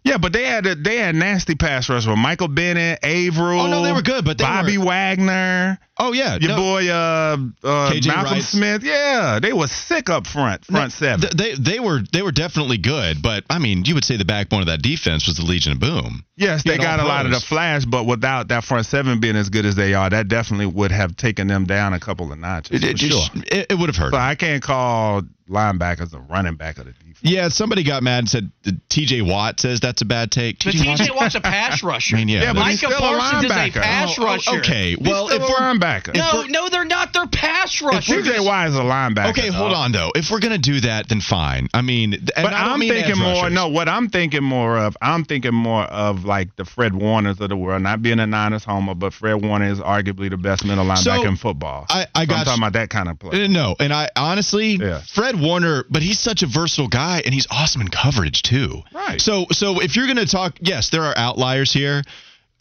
Yeah, 0.05 0.17
but 0.17 0.33
they 0.33 0.43
had 0.43 0.65
a, 0.65 0.75
they 0.75 0.97
had 0.97 1.15
nasty 1.15 1.55
pass 1.55 1.87
rush 1.89 2.05
with 2.05 2.17
Michael 2.17 2.49
Bennett, 2.49 2.99
Avril. 3.03 3.61
Oh, 3.61 3.67
no, 3.67 3.83
they 3.83 3.93
were 3.93 4.01
good, 4.01 4.25
but 4.25 4.37
they 4.37 4.43
Bobby 4.43 4.77
were- 4.77 4.85
Wagner. 4.87 5.79
Oh 5.99 6.11
yeah, 6.11 6.37
Your 6.41 6.49
no, 6.49 6.55
boy, 6.57 6.89
uh, 6.89 7.37
uh, 7.63 7.91
KJ 7.91 8.07
Malcolm 8.07 8.33
Rice. 8.33 8.49
Smith. 8.49 8.83
Yeah, 8.83 9.37
they 9.39 9.53
were 9.53 9.67
sick 9.67 10.09
up 10.09 10.25
front, 10.25 10.65
front 10.65 10.91
seven. 10.91 11.21
th- 11.29 11.33
they 11.33 11.53
they 11.73 11.79
were 11.79 11.99
they 12.11 12.23
were 12.23 12.31
definitely 12.31 12.79
good, 12.79 13.21
but 13.21 13.43
I 13.47 13.59
mean, 13.59 13.85
you 13.85 13.93
would 13.93 14.03
say 14.03 14.17
the 14.17 14.25
backbone 14.25 14.61
of 14.61 14.67
that 14.67 14.81
defense 14.81 15.27
was 15.27 15.37
the 15.37 15.43
Legion 15.43 15.73
of 15.73 15.79
Boom. 15.79 16.25
yes, 16.35 16.65
you 16.65 16.71
they 16.71 16.77
got 16.79 16.99
all 16.99 17.05
a 17.05 17.07
lot 17.07 17.25
of 17.27 17.31
the 17.31 17.39
flash, 17.39 17.85
but 17.85 18.05
without 18.07 18.47
that 18.47 18.63
front 18.63 18.87
seven 18.87 19.19
being 19.19 19.35
as 19.35 19.49
good 19.49 19.67
as 19.67 19.75
they 19.75 19.93
are, 19.93 20.09
that 20.09 20.27
definitely 20.29 20.65
would 20.65 20.91
have 20.91 21.15
taken 21.15 21.45
them 21.47 21.65
down 21.65 21.93
a 21.93 21.99
couple 21.99 22.31
of 22.31 22.39
notches. 22.39 22.83
It, 22.83 22.89
it, 22.89 22.97
sure. 22.99 23.21
it, 23.45 23.67
it 23.71 23.75
would 23.77 23.89
have 23.89 23.95
hurt. 23.95 24.13
So 24.13 24.17
I 24.17 24.33
can't 24.33 24.63
call 24.63 25.21
linebackers 25.47 26.13
a 26.13 26.19
running 26.19 26.55
back 26.55 26.77
of 26.79 26.85
the 26.85 26.91
defense. 26.93 27.19
Yeah, 27.21 27.47
somebody 27.49 27.83
got 27.83 28.01
mad 28.03 28.19
and 28.19 28.29
said 28.29 28.51
T.J. 28.89 29.21
Watt 29.21 29.59
says 29.59 29.79
that's 29.79 30.01
a 30.01 30.05
bad 30.05 30.29
take. 30.31 30.57
But 30.63 30.71
T.J. 30.71 30.83
TJ 31.05 31.15
Watt's 31.15 31.35
a 31.35 31.41
pass 31.41 31.81
rusher. 31.83 32.15
I 32.17 32.19
mean, 32.19 32.27
yeah, 32.29 32.41
Yeah, 32.41 32.53
but 32.53 32.59
but- 32.61 32.67
he's 32.71 32.83
Micah 32.83 32.95
still 32.95 33.07
a 33.13 33.17
Parsons 33.17 33.43
is 33.45 33.51
a 33.51 33.79
pass 33.79 34.15
Oh, 34.17 34.23
oh, 34.23 34.25
rusher. 34.25 34.57
okay, 34.59 34.89
He's 34.95 34.99
well, 34.99 35.27
still 35.27 35.41
if 35.41 35.43
a 35.43 35.51
we're 35.51 35.69
linebacker. 36.01 36.15
No, 36.15 36.43
no, 36.43 36.69
they're 36.69 36.85
not. 36.85 37.13
They're 37.13 37.27
pass 37.27 37.81
rushers. 37.81 38.25
TJ 38.25 38.45
Watt 38.45 38.67
is 38.67 38.75
a 38.75 38.79
linebacker. 38.79 39.29
okay, 39.31 39.47
dog. 39.47 39.55
hold 39.55 39.73
on 39.73 39.91
though. 39.91 40.11
If 40.15 40.31
we're 40.31 40.39
gonna 40.39 40.57
do 40.57 40.79
that, 40.81 41.09
then 41.09 41.21
fine. 41.21 41.67
I 41.73 41.81
mean, 41.81 42.13
and 42.13 42.25
But 42.35 42.53
I 42.53 42.71
I'm 42.73 42.79
mean 42.79 42.89
thinking 42.93 43.17
more. 43.21 43.49
No, 43.49 43.69
what 43.69 43.87
I'm 43.89 44.09
thinking 44.09 44.43
more 44.43 44.77
of, 44.77 44.95
I'm 45.01 45.25
thinking 45.25 45.53
more 45.53 45.83
of 45.83 46.25
like 46.25 46.55
the 46.55 46.65
Fred 46.65 46.93
Warners 46.95 47.39
of 47.39 47.49
the 47.49 47.55
world. 47.57 47.81
Not 47.81 48.01
being 48.01 48.19
a 48.19 48.27
Niners 48.27 48.63
homer, 48.63 48.95
but 48.95 49.13
Fred 49.13 49.35
Warner 49.43 49.69
is 49.71 49.79
arguably 49.79 50.29
the 50.29 50.37
best 50.37 50.65
middle 50.65 50.85
linebacker 50.85 50.97
So, 51.21 51.23
in 51.27 51.35
football. 51.37 51.85
I- 51.89 52.07
I 52.15 52.23
So 52.23 52.27
got 52.27 52.39
I'm 52.39 52.45
talking 52.45 52.61
you. 52.61 52.67
about 52.67 52.73
that 52.73 52.89
kind 52.89 53.09
of 53.09 53.19
play. 53.19 53.43
Uh, 53.43 53.47
No, 53.47 53.75
and 53.79 53.93
I 53.93 54.09
honestly, 54.15 54.77
Yeah. 54.81 55.01
Fred 55.01 55.39
Warner, 55.39 55.85
but 55.89 56.01
he's 56.01 56.19
such 56.19 56.43
a 56.43 56.47
versatile 56.47 56.87
guy, 56.87 57.21
and 57.25 57.33
he's 57.33 57.47
awesome 57.51 57.81
in 57.81 57.87
coverage 57.89 58.41
too. 58.41 58.83
Right. 58.93 59.21
So, 59.21 59.45
so 59.51 59.79
if 59.79 59.95
you're 59.95 60.05
going 60.05 60.17
to 60.17 60.25
talk, 60.25 60.57
yes, 60.61 60.89
there 60.89 61.03
are 61.03 61.17
outliers 61.17 61.71
here. 61.71 62.03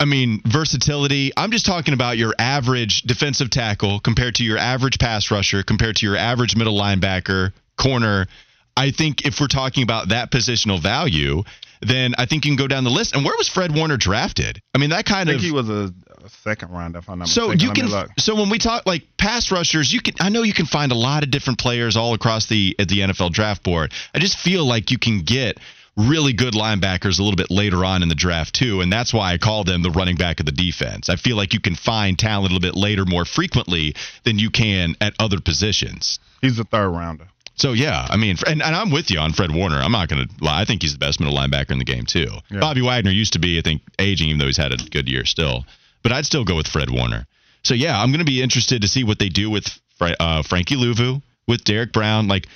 I 0.03 0.05
mean, 0.05 0.43
versatility. 0.45 1.31
I'm 1.37 1.53
just 1.53 1.65
talking 1.65 1.95
about 1.95 2.19
your 2.19 2.35
average 2.37 3.03
defensive 3.03 3.51
tackle 3.51 4.01
compared 4.01 4.35
to 4.37 4.45
your 4.45 4.59
average 4.59 4.99
pass 4.99 5.31
rusher, 5.31 5.62
compared 5.62 5.95
to 5.99 6.07
your 6.07 6.17
average 6.17 6.57
middle 6.57 6.77
linebacker, 6.77 7.53
corner. 7.81 8.27
I 8.77 8.91
think 8.91 9.25
if 9.25 9.41
we're 9.41 9.47
talking 9.47 9.85
about 9.85 10.09
that 10.09 10.33
positional 10.33 10.83
value, 10.83 11.45
then 11.83 12.17
I 12.19 12.27
think 12.27 12.45
you 12.45 12.51
can 12.51 12.57
go 12.57 12.67
down 12.67 12.83
the 12.83 12.91
list. 12.91 13.15
And 13.15 13.25
where 13.25 13.37
was 13.37 13.49
Fred 13.49 13.77
Warner 13.77 13.97
drafted? 13.97 14.61
I 14.75 14.79
mean, 14.79 14.91
that 14.91 15.05
kind 15.05 15.29
of 15.29 15.37
I 15.37 15.38
think 15.38 15.53
of 15.53 15.67
he 15.67 15.71
was 15.71 15.71
a, 15.71 15.95
a 16.25 16.29
second 16.43 16.71
round, 16.71 16.97
if 16.97 17.09
I'm 17.09 17.21
not 17.21 17.29
so 17.29 17.51
mistaken. 17.51 17.69
you 17.69 17.83
can. 17.83 17.91
look. 17.93 18.11
So 18.19 18.35
when 18.35 18.51
we 18.51 18.59
talk 18.59 18.85
like 18.87 19.05
pass 19.19 19.53
rushers, 19.53 19.93
you 19.93 20.01
can. 20.01 20.15
I 20.19 20.31
know 20.31 20.43
you 20.43 20.55
can 20.55 20.67
find 20.67 20.91
a 20.91 20.97
lot 20.97 21.23
of 21.23 21.31
different 21.31 21.61
players 21.61 21.97
all 21.97 22.12
across 22.15 22.47
the 22.47 22.75
at 22.77 22.88
the 22.88 23.01
NFL 23.01 23.31
draft 23.31 23.62
board. 23.62 23.93
I 24.12 24.19
just 24.19 24.37
feel 24.37 24.67
like 24.67 24.91
you 24.91 24.99
can 24.99 25.21
get 25.23 25.59
really 25.96 26.33
good 26.33 26.55
linebackers 26.55 27.18
a 27.18 27.22
little 27.22 27.37
bit 27.37 27.50
later 27.50 27.85
on 27.85 28.02
in 28.02 28.09
the 28.09 28.14
draft 28.14 28.55
too, 28.55 28.81
and 28.81 28.92
that's 28.92 29.12
why 29.12 29.33
I 29.33 29.38
call 29.38 29.64
them 29.64 29.83
the 29.83 29.90
running 29.90 30.16
back 30.16 30.40
of 30.40 30.46
the 30.46 30.52
defense. 30.52 31.09
I 31.09 31.16
feel 31.16 31.37
like 31.37 31.52
you 31.52 31.61
can 31.61 31.74
find 31.74 32.18
talent 32.18 32.50
a 32.50 32.55
little 32.55 32.61
bit 32.61 32.74
later 32.74 33.05
more 33.05 33.24
frequently 33.24 33.94
than 34.24 34.38
you 34.38 34.50
can 34.50 34.96
at 35.00 35.14
other 35.18 35.40
positions. 35.40 36.18
He's 36.40 36.59
a 36.59 36.64
third 36.64 36.90
rounder. 36.90 37.28
So 37.55 37.72
yeah, 37.72 38.07
I 38.09 38.16
mean, 38.16 38.37
and, 38.46 38.62
and 38.62 38.74
I'm 38.74 38.90
with 38.90 39.11
you 39.11 39.18
on 39.18 39.33
Fred 39.35 39.55
Warner. 39.55 39.76
I'm 39.76 39.92
not 39.92 40.09
going 40.09 40.26
to 40.26 40.44
lie. 40.44 40.62
I 40.62 40.64
think 40.64 40.83
he's 40.83 40.94
the 40.94 40.98
best 40.98 41.20
middle 41.20 41.37
linebacker 41.37 41.70
in 41.70 41.78
the 41.78 41.85
game 41.85 42.07
too. 42.07 42.28
Yeah. 42.50 42.61
Bobby 42.61 42.81
Wagner 42.81 43.11
used 43.11 43.35
to 43.35 43.38
be, 43.38 43.59
I 43.59 43.62
think, 43.62 43.83
aging, 43.98 44.28
even 44.28 44.38
though 44.38 44.46
he's 44.46 44.57
had 44.57 44.72
a 44.72 44.76
good 44.76 45.09
year 45.09 45.24
still. 45.24 45.66
But 46.02 46.12
I'd 46.12 46.26
still 46.26 46.44
go 46.44 46.57
with 46.57 46.66
Fred 46.66 46.90
Warner. 46.90 47.26
So 47.62 47.74
yeah, 47.74 48.00
I'm 48.00 48.11
going 48.11 48.20
to 48.20 48.24
be 48.24 48.42
interested 48.42 48.83
to 48.83 48.88
see 48.88 49.05
what 49.05 49.18
they 49.18 49.28
do 49.28 49.50
with 49.50 49.68
Fra- 49.96 50.16
uh, 50.18 50.42
Frankie 50.42 50.76
Luvu, 50.76 51.22
with 51.46 51.62
Derrick 51.64 51.92
Brown. 51.92 52.26
Like 52.26 52.48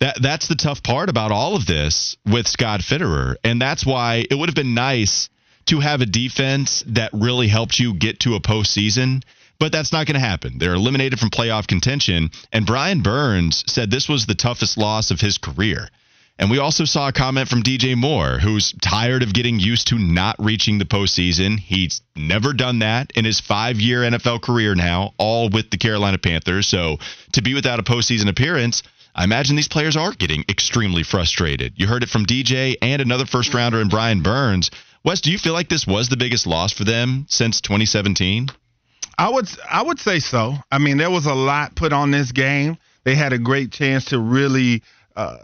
that. 0.00 0.20
That's 0.20 0.48
the 0.48 0.54
tough 0.54 0.82
part 0.82 1.08
about 1.08 1.32
all 1.32 1.56
of 1.56 1.66
this 1.66 2.16
with 2.26 2.46
Scott 2.46 2.80
Fitterer, 2.80 3.36
and 3.44 3.60
that's 3.60 3.84
why 3.84 4.24
it 4.30 4.34
would 4.34 4.48
have 4.48 4.56
been 4.56 4.74
nice 4.74 5.28
to 5.66 5.80
have 5.80 6.00
a 6.00 6.06
defense 6.06 6.82
that 6.86 7.10
really 7.12 7.48
helped 7.48 7.78
you 7.78 7.94
get 7.94 8.20
to 8.20 8.34
a 8.34 8.40
postseason. 8.40 9.22
But 9.60 9.72
that's 9.72 9.92
not 9.92 10.06
going 10.06 10.14
to 10.14 10.20
happen. 10.20 10.58
They're 10.58 10.74
eliminated 10.74 11.18
from 11.18 11.30
playoff 11.30 11.66
contention. 11.66 12.30
And 12.52 12.64
Brian 12.64 13.02
Burns 13.02 13.64
said 13.66 13.90
this 13.90 14.08
was 14.08 14.24
the 14.24 14.36
toughest 14.36 14.78
loss 14.78 15.10
of 15.10 15.20
his 15.20 15.36
career. 15.36 15.88
And 16.38 16.50
we 16.50 16.58
also 16.58 16.84
saw 16.84 17.08
a 17.08 17.12
comment 17.12 17.48
from 17.48 17.64
DJ 17.64 17.96
Moore, 17.96 18.38
who's 18.38 18.72
tired 18.80 19.24
of 19.24 19.34
getting 19.34 19.58
used 19.58 19.88
to 19.88 19.98
not 19.98 20.36
reaching 20.38 20.78
the 20.78 20.84
postseason. 20.84 21.58
He's 21.58 22.00
never 22.14 22.52
done 22.52 22.78
that 22.78 23.10
in 23.16 23.24
his 23.24 23.40
five 23.40 23.80
year 23.80 24.02
NFL 24.02 24.42
career 24.42 24.76
now, 24.76 25.14
all 25.18 25.48
with 25.50 25.70
the 25.70 25.78
Carolina 25.78 26.18
Panthers. 26.18 26.68
So 26.68 26.98
to 27.32 27.42
be 27.42 27.54
without 27.54 27.80
a 27.80 27.82
postseason 27.82 28.28
appearance, 28.28 28.84
I 29.18 29.24
imagine 29.24 29.56
these 29.56 29.66
players 29.66 29.96
are 29.96 30.12
getting 30.12 30.44
extremely 30.48 31.02
frustrated. 31.02 31.72
You 31.74 31.88
heard 31.88 32.04
it 32.04 32.08
from 32.08 32.24
DJ 32.24 32.76
and 32.80 33.02
another 33.02 33.26
first 33.26 33.52
rounder 33.52 33.80
in 33.80 33.88
Brian 33.88 34.22
Burns. 34.22 34.70
Wes, 35.04 35.20
do 35.20 35.32
you 35.32 35.38
feel 35.38 35.54
like 35.54 35.68
this 35.68 35.88
was 35.88 36.08
the 36.08 36.16
biggest 36.16 36.46
loss 36.46 36.72
for 36.72 36.84
them 36.84 37.26
since 37.28 37.60
2017? 37.60 38.48
I 39.18 39.28
would 39.28 39.48
I 39.68 39.82
would 39.82 39.98
say 39.98 40.20
so. 40.20 40.54
I 40.70 40.78
mean, 40.78 40.98
there 40.98 41.10
was 41.10 41.26
a 41.26 41.34
lot 41.34 41.74
put 41.74 41.92
on 41.92 42.12
this 42.12 42.30
game. 42.30 42.78
They 43.02 43.16
had 43.16 43.32
a 43.32 43.40
great 43.40 43.72
chance 43.72 44.04
to 44.06 44.20
really 44.20 44.84
uh, 45.16 45.38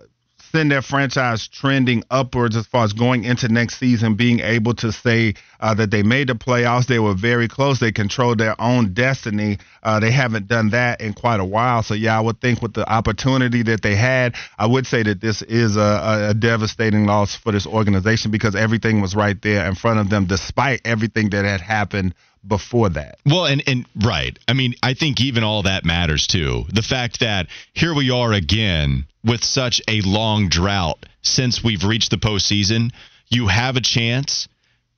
send 0.54 0.70
their 0.70 0.82
franchise 0.82 1.48
trending 1.48 2.04
upwards 2.12 2.54
as 2.54 2.64
far 2.64 2.84
as 2.84 2.92
going 2.92 3.24
into 3.24 3.48
next 3.48 3.78
season, 3.78 4.14
being 4.14 4.38
able 4.38 4.72
to 4.72 4.92
say 4.92 5.34
uh, 5.58 5.74
that 5.74 5.90
they 5.90 6.04
made 6.04 6.28
the 6.28 6.34
playoffs. 6.34 6.86
They 6.86 7.00
were 7.00 7.14
very 7.14 7.48
close. 7.48 7.80
They 7.80 7.90
controlled 7.90 8.38
their 8.38 8.54
own 8.60 8.94
destiny. 8.94 9.58
Uh, 9.82 9.98
they 9.98 10.12
haven't 10.12 10.46
done 10.46 10.70
that 10.70 11.00
in 11.00 11.12
quite 11.12 11.40
a 11.40 11.44
while. 11.44 11.82
So 11.82 11.94
yeah, 11.94 12.16
I 12.16 12.20
would 12.20 12.40
think 12.40 12.62
with 12.62 12.72
the 12.72 12.88
opportunity 12.88 13.64
that 13.64 13.82
they 13.82 13.96
had, 13.96 14.36
I 14.56 14.66
would 14.66 14.86
say 14.86 15.02
that 15.02 15.20
this 15.20 15.42
is 15.42 15.76
a, 15.76 16.28
a 16.30 16.34
devastating 16.34 17.06
loss 17.06 17.34
for 17.34 17.50
this 17.50 17.66
organization 17.66 18.30
because 18.30 18.54
everything 18.54 19.00
was 19.00 19.16
right 19.16 19.40
there 19.42 19.66
in 19.66 19.74
front 19.74 19.98
of 19.98 20.08
them, 20.08 20.26
despite 20.26 20.82
everything 20.84 21.30
that 21.30 21.44
had 21.44 21.62
happened 21.62 22.14
before 22.46 22.90
that. 22.90 23.18
Well, 23.26 23.46
and 23.46 23.62
and 23.66 23.86
right. 24.02 24.38
I 24.46 24.52
mean, 24.52 24.74
I 24.82 24.94
think 24.94 25.20
even 25.20 25.44
all 25.44 25.62
that 25.62 25.84
matters 25.84 26.26
too. 26.26 26.64
The 26.72 26.82
fact 26.82 27.20
that 27.20 27.48
here 27.72 27.94
we 27.94 28.10
are 28.10 28.32
again 28.32 29.06
with 29.24 29.42
such 29.44 29.80
a 29.88 30.00
long 30.02 30.48
drought 30.48 31.06
since 31.22 31.64
we've 31.64 31.84
reached 31.84 32.10
the 32.10 32.18
postseason. 32.18 32.92
You 33.28 33.48
have 33.48 33.76
a 33.76 33.80
chance. 33.80 34.48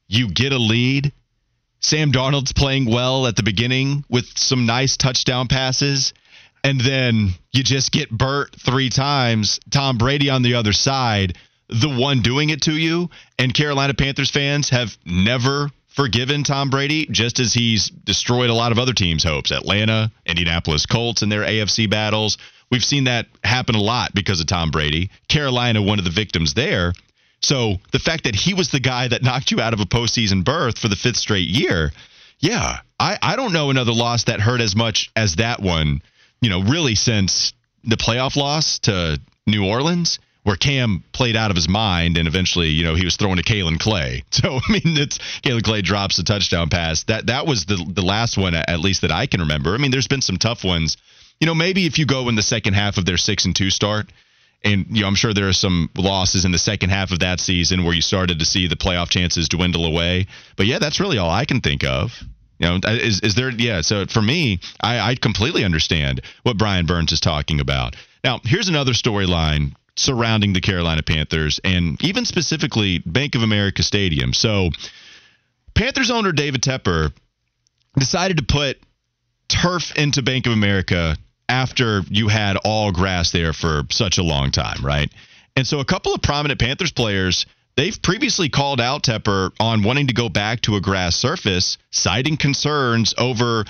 You 0.09 0.29
get 0.29 0.53
a 0.53 0.59
lead. 0.59 1.13
Sam 1.81 2.11
Darnold's 2.11 2.53
playing 2.53 2.87
well 2.87 3.27
at 3.27 3.37
the 3.37 3.43
beginning 3.43 4.05
with 4.09 4.27
some 4.37 4.67
nice 4.67 4.97
touchdown 4.97 5.47
passes. 5.47 6.13
And 6.65 6.81
then 6.81 7.31
you 7.53 7.63
just 7.63 7.93
get 7.93 8.11
Burt 8.11 8.57
three 8.59 8.91
times. 8.91 9.61
Tom 9.71 9.99
Brady 9.99 10.31
on 10.31 10.43
the 10.43 10.55
other 10.55 10.73
side, 10.73 11.39
the 11.69 11.89
one 11.89 12.23
doing 12.23 12.51
it 12.51 12.63
to 12.63 12.73
you. 12.73 13.11
And 13.39 13.55
Carolina 13.55 13.95
Panthers 13.95 14.31
fans 14.31 14.71
have 14.71 14.97
never 15.05 15.71
forgiven 15.97 16.45
Tom 16.45 16.69
Brady, 16.71 17.07
just 17.11 17.41
as 17.41 17.55
he's 17.55 17.89
destroyed 17.89 18.51
a 18.51 18.55
lot 18.55 18.71
of 18.71 18.79
other 18.79 18.93
teams' 18.93 19.25
hopes. 19.25 19.51
Atlanta, 19.51 20.13
Indianapolis 20.27 20.87
Colts 20.87 21.23
in 21.23 21.31
their 21.31 21.41
AFC 21.41 21.91
battles. 21.91 22.37
We've 22.71 22.85
seen 22.85 23.05
that 23.05 23.27
happen 23.43 23.75
a 23.75 23.81
lot 23.81 24.15
because 24.15 24.41
of 24.41 24.47
Tom 24.47 24.71
Brady. 24.71 25.11
Carolina, 25.29 25.81
one 25.81 25.99
of 25.99 26.05
the 26.05 26.11
victims 26.11 26.55
there. 26.55 26.93
So 27.41 27.77
the 27.93 27.99
fact 27.99 28.25
that 28.25 28.35
he 28.35 28.55
was 28.55 28.71
the 28.71 28.81
guy 28.81 29.09
that 29.09 29.23
knocked 29.23 29.51
you 29.51 29.61
out 29.61 29.73
of 29.73 29.81
a 29.81 29.87
postseason 29.87 30.45
berth 30.45 30.79
for 30.79 30.89
the 30.89 30.97
fifth 30.97 31.17
straight 31.17 31.49
year, 31.49 31.93
yeah, 32.39 32.81
I, 33.01 33.19
I 33.23 33.37
don't 33.37 33.53
know 33.53 33.71
another 33.71 33.93
loss 33.93 34.25
that 34.25 34.41
hurt 34.41 34.61
as 34.61 34.77
much 34.77 35.11
as 35.17 35.37
that 35.37 35.61
one, 35.61 36.03
you 36.43 36.51
know, 36.51 36.63
really 36.63 36.95
since 36.95 37.55
the 37.85 37.97
playoff 37.97 38.37
loss 38.37 38.81
to 38.81 39.19
New 39.47 39.65
Orleans, 39.65 40.19
where 40.47 40.55
Cam 40.55 41.03
played 41.11 41.35
out 41.35 41.51
of 41.51 41.57
his 41.57 41.69
mind 41.69 42.17
and 42.17 42.29
eventually, 42.29 42.69
you 42.69 42.85
know, 42.85 42.95
he 42.95 43.05
was 43.05 43.17
throwing 43.17 43.37
to 43.37 43.43
Kaelin 43.43 43.81
Clay. 43.81 44.23
So 44.31 44.61
I 44.65 44.73
mean, 44.73 44.97
it's 44.97 45.19
Kaelin 45.43 45.65
Clay 45.65 45.83
drops 45.83 46.21
a 46.21 46.25
touchdown 46.25 46.69
pass. 46.69 47.03
That 47.05 47.27
that 47.27 47.49
was 47.49 47.65
the 47.65 47.77
the 47.77 48.03
last 48.03 48.39
one 48.39 48.55
at 48.55 48.79
least 48.79 49.01
that 49.01 49.11
I 49.11 49.27
can 49.27 49.41
remember. 49.41 49.75
I 49.75 49.79
mean, 49.79 49.91
there's 49.91 50.07
been 50.07 50.23
some 50.23 50.37
tough 50.37 50.63
ones. 50.63 50.97
You 51.41 51.49
know, 51.49 51.55
maybe 51.55 51.87
if 51.87 51.99
you 51.99 52.07
go 52.07 52.29
in 52.29 52.37
the 52.37 52.43
second 52.43 52.75
half 52.75 52.97
of 52.97 53.05
their 53.05 53.17
six 53.17 53.45
and 53.45 53.57
two 53.57 53.71
start 53.71 54.13
and 54.63 54.87
you 54.89 55.03
know, 55.03 55.09
I'm 55.09 55.17
sure 55.17 55.35
there 55.35 55.49
are 55.49 55.53
some 55.53 55.91
losses 55.97 56.45
in 56.45 56.53
the 56.53 56.59
second 56.59 56.91
half 56.91 57.11
of 57.11 57.19
that 57.21 57.41
season 57.41 57.83
where 57.83 57.95
you 57.95 58.01
started 58.01 58.39
to 58.39 58.45
see 58.45 58.69
the 58.69 58.77
playoff 58.77 59.09
chances 59.09 59.49
dwindle 59.49 59.85
away. 59.85 60.29
But 60.57 60.67
yeah, 60.67 60.79
that's 60.79 61.01
really 61.01 61.19
all 61.19 61.31
I 61.31 61.45
can 61.45 61.61
think 61.61 61.83
of. 61.83 62.13
You 62.61 62.69
know, 62.69 62.75
uh, 62.85 62.93
is 62.93 63.21
is 63.21 63.35
there? 63.35 63.51
Yeah. 63.51 63.81
So 63.81 64.07
for 64.07 64.23
me, 64.23 64.61
I, 64.81 65.11
I 65.11 65.15
completely 65.17 65.65
understand 65.65 66.21
what 66.45 66.57
Brian 66.57 66.87
Burns 66.87 67.11
is 67.11 67.21
talking 67.21 67.59
about. 67.59 67.97
Now, 68.23 68.41
here's 68.45 68.69
another 68.69 68.93
storyline 68.93 69.75
surrounding 69.97 70.53
the 70.53 70.61
Carolina 70.61 71.03
Panthers 71.03 71.61
and 71.65 72.03
even 72.05 72.25
specifically 72.25 72.99
Bank 72.99 73.35
of 73.35 73.43
America 73.43 73.83
Stadium. 73.83 74.33
So, 74.33 74.71
Panthers 75.75 76.11
owner 76.11 76.33
David 76.33 76.63
Tepper 76.63 77.13
decided 77.99 78.39
to 78.39 78.45
put 78.45 78.79
turf 79.49 79.97
into 79.97 80.23
Bank 80.23 80.47
of 80.47 80.53
America 80.53 81.17
after 81.49 82.03
you 82.09 82.29
had 82.29 82.57
all 82.65 82.93
grass 82.93 83.31
there 83.31 83.53
for 83.53 83.83
such 83.91 84.19
a 84.19 84.23
long 84.23 84.51
time, 84.51 84.85
right? 84.85 85.11
And 85.55 85.67
so 85.67 85.81
a 85.81 85.85
couple 85.85 86.13
of 86.13 86.23
prominent 86.23 86.61
Panthers 86.61 86.93
players, 86.93 87.47
they've 87.77 88.01
previously 88.03 88.49
called 88.49 88.81
out 88.81 89.05
Tepper 89.05 89.53
on 89.61 89.83
wanting 89.83 90.09
to 90.09 90.15
go 90.15 90.29
back 90.29 90.61
to 90.63 90.77
a 90.77 90.81
grass 90.81 91.17
surface, 91.17 91.79
citing 91.91 92.37
concerns 92.37 93.15
over 93.17 93.65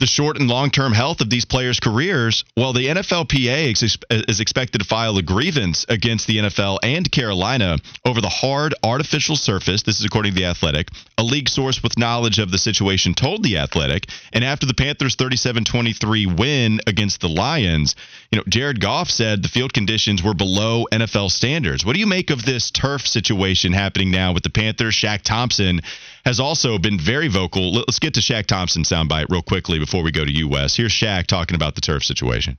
the 0.00 0.06
short 0.06 0.38
and 0.38 0.48
long 0.48 0.70
term 0.70 0.92
health 0.92 1.20
of 1.20 1.28
these 1.28 1.44
players' 1.44 1.78
careers, 1.78 2.44
well, 2.56 2.72
the 2.72 2.86
NFLPA 2.86 4.00
is 4.28 4.40
expected 4.40 4.78
to 4.78 4.84
file 4.86 5.16
a 5.18 5.22
grievance 5.22 5.84
against 5.88 6.26
the 6.26 6.38
NFL 6.38 6.78
and 6.82 7.10
Carolina 7.12 7.76
over 8.04 8.20
the 8.20 8.28
hard 8.28 8.74
artificial 8.82 9.36
surface. 9.36 9.82
This 9.82 10.00
is 10.00 10.06
according 10.06 10.32
to 10.32 10.40
The 10.40 10.46
Athletic. 10.46 10.88
A 11.18 11.22
league 11.22 11.50
source 11.50 11.82
with 11.82 11.98
knowledge 11.98 12.38
of 12.38 12.50
the 12.50 12.58
situation 12.58 13.14
told 13.14 13.42
The 13.42 13.58
Athletic. 13.58 14.06
And 14.32 14.42
after 14.42 14.66
the 14.66 14.74
Panthers' 14.74 15.16
37 15.16 15.64
23 15.64 16.26
win 16.26 16.80
against 16.86 17.20
the 17.20 17.28
Lions, 17.28 17.94
you 18.32 18.38
know, 18.38 18.44
Jared 18.48 18.80
Goff 18.80 19.10
said 19.10 19.42
the 19.42 19.48
field 19.48 19.74
conditions 19.74 20.22
were 20.22 20.34
below 20.34 20.86
NFL 20.90 21.30
standards. 21.30 21.84
What 21.84 21.92
do 21.92 22.00
you 22.00 22.06
make 22.06 22.30
of 22.30 22.44
this 22.46 22.70
turf 22.70 23.06
situation 23.06 23.74
happening 23.74 24.10
now 24.10 24.32
with 24.32 24.44
the 24.44 24.50
Panthers? 24.50 24.94
Shaq 24.94 25.20
Thompson 25.22 25.82
has 26.24 26.40
also 26.40 26.78
been 26.78 26.98
very 26.98 27.28
vocal. 27.28 27.72
Let's 27.72 27.98
get 27.98 28.14
to 28.14 28.20
Shaq 28.20 28.46
Thompson 28.46 28.82
soundbite 28.82 29.26
real 29.30 29.42
quickly 29.42 29.78
before 29.78 30.02
we 30.02 30.12
go 30.12 30.24
to 30.24 30.32
you, 30.32 30.48
Wes. 30.48 30.76
Here's 30.76 30.92
Shaq 30.92 31.26
talking 31.26 31.54
about 31.54 31.74
the 31.74 31.80
turf 31.80 32.04
situation. 32.04 32.58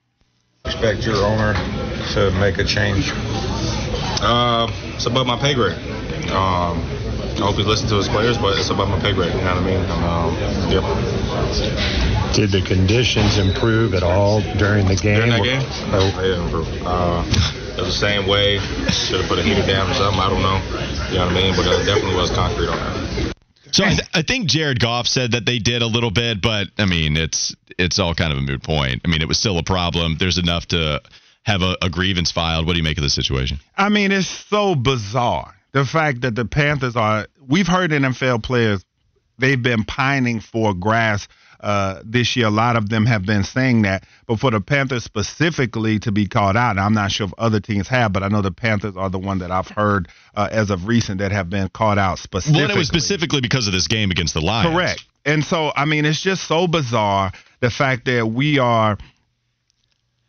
Expect 0.66 1.04
your 1.06 1.18
owner 1.18 1.54
to 2.14 2.32
make 2.40 2.58
a 2.60 2.64
change. 2.64 3.12
Uh, 4.22 4.68
it's 4.96 5.06
above 5.06 5.26
my 5.26 5.38
pay 5.40 5.54
grade. 5.56 5.78
Um, 6.30 6.78
I 7.42 7.46
hope 7.46 7.56
he 7.56 7.64
listens 7.64 7.90
to 7.90 7.98
his 7.98 8.08
players, 8.08 8.38
but 8.38 8.58
it's 8.58 8.70
above 8.70 8.90
my 8.90 9.00
pay 9.00 9.14
grade. 9.14 9.34
You 9.34 9.42
know 9.42 9.56
what 9.56 9.64
I 9.64 9.66
mean? 9.66 9.82
Um, 9.90 10.36
yep. 10.70 12.36
Did 12.36 12.52
the 12.52 12.62
conditions 12.62 13.38
improve 13.38 13.94
at 13.94 14.04
all 14.04 14.42
during 14.58 14.88
the 14.88 14.96
game? 14.96 15.16
During 15.16 15.32
that 15.32 15.44
game? 15.44 15.62
Oh, 15.92 16.12
they 16.22 16.28
didn't 16.30 16.46
improve. 16.46 16.68
Uh, 16.86 17.24
it 17.78 17.82
was 17.82 17.88
the 17.88 18.06
same 18.06 18.28
way. 18.28 18.60
Should 18.92 19.22
have 19.22 19.30
put 19.30 19.40
a 19.40 19.44
heater 19.44 19.66
down 19.66 19.90
or 19.90 19.94
something. 19.96 20.22
I 20.22 20.30
don't 20.30 20.42
know. 20.42 20.62
You 21.10 21.18
know 21.18 21.26
what 21.26 21.34
I 21.34 21.42
mean? 21.42 21.56
But 21.56 21.66
it 21.66 21.86
definitely 21.86 22.16
was 22.16 22.30
concrete 22.30 22.68
on 22.68 22.78
that. 22.78 23.31
So 23.72 23.86
I, 23.86 23.90
th- 23.90 24.10
I, 24.14 24.22
think 24.22 24.48
Jared 24.48 24.80
Goff 24.80 25.08
said 25.08 25.32
that 25.32 25.46
they 25.46 25.60
did 25.60 25.82
a 25.82 25.88
little 25.88 26.12
bit, 26.12 26.42
but 26.42 26.68
I 26.78 26.86
mean 26.86 27.18
it's 27.18 27.56
it's 27.78 28.00
all 28.00 28.14
kind 28.14 28.32
of 28.32 28.40
a 28.40 28.42
moot 28.42 28.64
point. 28.64 29.02
I 29.06 29.08
mean 29.08 29.22
it 29.22 29.28
was 29.28 29.38
still 29.38 29.58
a 29.58 29.64
problem. 29.64 30.18
There's 30.20 30.38
enough 30.38 30.68
to 30.68 31.02
have 31.44 31.62
a, 31.62 31.78
a 31.82 31.90
grievance 31.90 32.32
filed. 32.32 32.66
What 32.66 32.74
do 32.74 32.80
you 32.80 32.84
make 32.84 32.98
of 32.98 33.04
the 33.04 33.10
situation? 33.10 33.60
I 33.78 33.90
mean 33.90 34.12
it's 34.12 34.28
so 34.28 34.76
bizarre 34.76 35.56
the 35.72 35.86
fact 35.86 36.22
that 36.22 36.36
the 36.36 36.46
Panthers 36.46 36.96
are. 36.96 37.28
We've 37.48 37.68
heard 37.68 37.92
NFL 37.92 38.44
players 38.44 38.86
they've 39.38 39.62
been 39.62 39.84
pining 39.84 40.40
for 40.40 40.74
grass 40.74 41.28
uh, 41.62 42.02
this 42.04 42.36
year. 42.36 42.48
A 42.48 42.52
lot 42.52 42.76
of 42.76 42.90
them 42.90 43.06
have 43.06 43.26
been 43.26 43.44
saying 43.44 43.84
that. 43.84 44.06
But 44.28 44.40
for 44.40 44.52
the 44.52 44.60
Panthers 44.60 45.04
specifically 45.04 46.00
to 46.00 46.12
be 46.12 46.28
called 46.28 46.58
out, 46.58 46.78
I'm 46.78 46.94
not 46.94 47.12
sure 47.12 47.28
if 47.28 47.34
other 47.38 47.60
teams 47.60 47.88
have, 47.88 48.12
but 48.12 48.24
I 48.24 48.28
know 48.28 48.42
the 48.42 48.52
Panthers 48.52 48.98
are 48.98 49.10
the 49.10 49.20
one 49.20 49.40
that 49.40 49.52
I've 49.52 49.70
heard 49.70 50.08
uh, 50.36 50.50
as 50.52 50.70
of 50.70 50.88
recent 50.88 51.20
that 51.20 51.32
have 51.32 51.50
been 51.50 51.70
called 51.70 52.00
out 52.00 52.20
specifically. 52.20 52.64
Well, 52.64 52.72
it 52.72 52.78
was 52.78 52.88
specifically 52.88 53.42
because 53.42 53.68
of 53.68 53.74
this 53.74 53.88
game 53.88 54.12
against 54.12 54.34
the 54.34 54.42
Lions. 54.42 54.74
Correct. 54.74 55.06
And 55.26 55.44
so, 55.44 55.72
I 55.76 55.86
mean, 55.86 56.06
it's 56.06 56.22
just 56.22 56.48
so 56.48 56.68
bizarre 56.68 57.32
the 57.60 57.70
fact 57.70 58.06
that 58.06 58.28
we 58.28 58.60
are– 58.60 58.98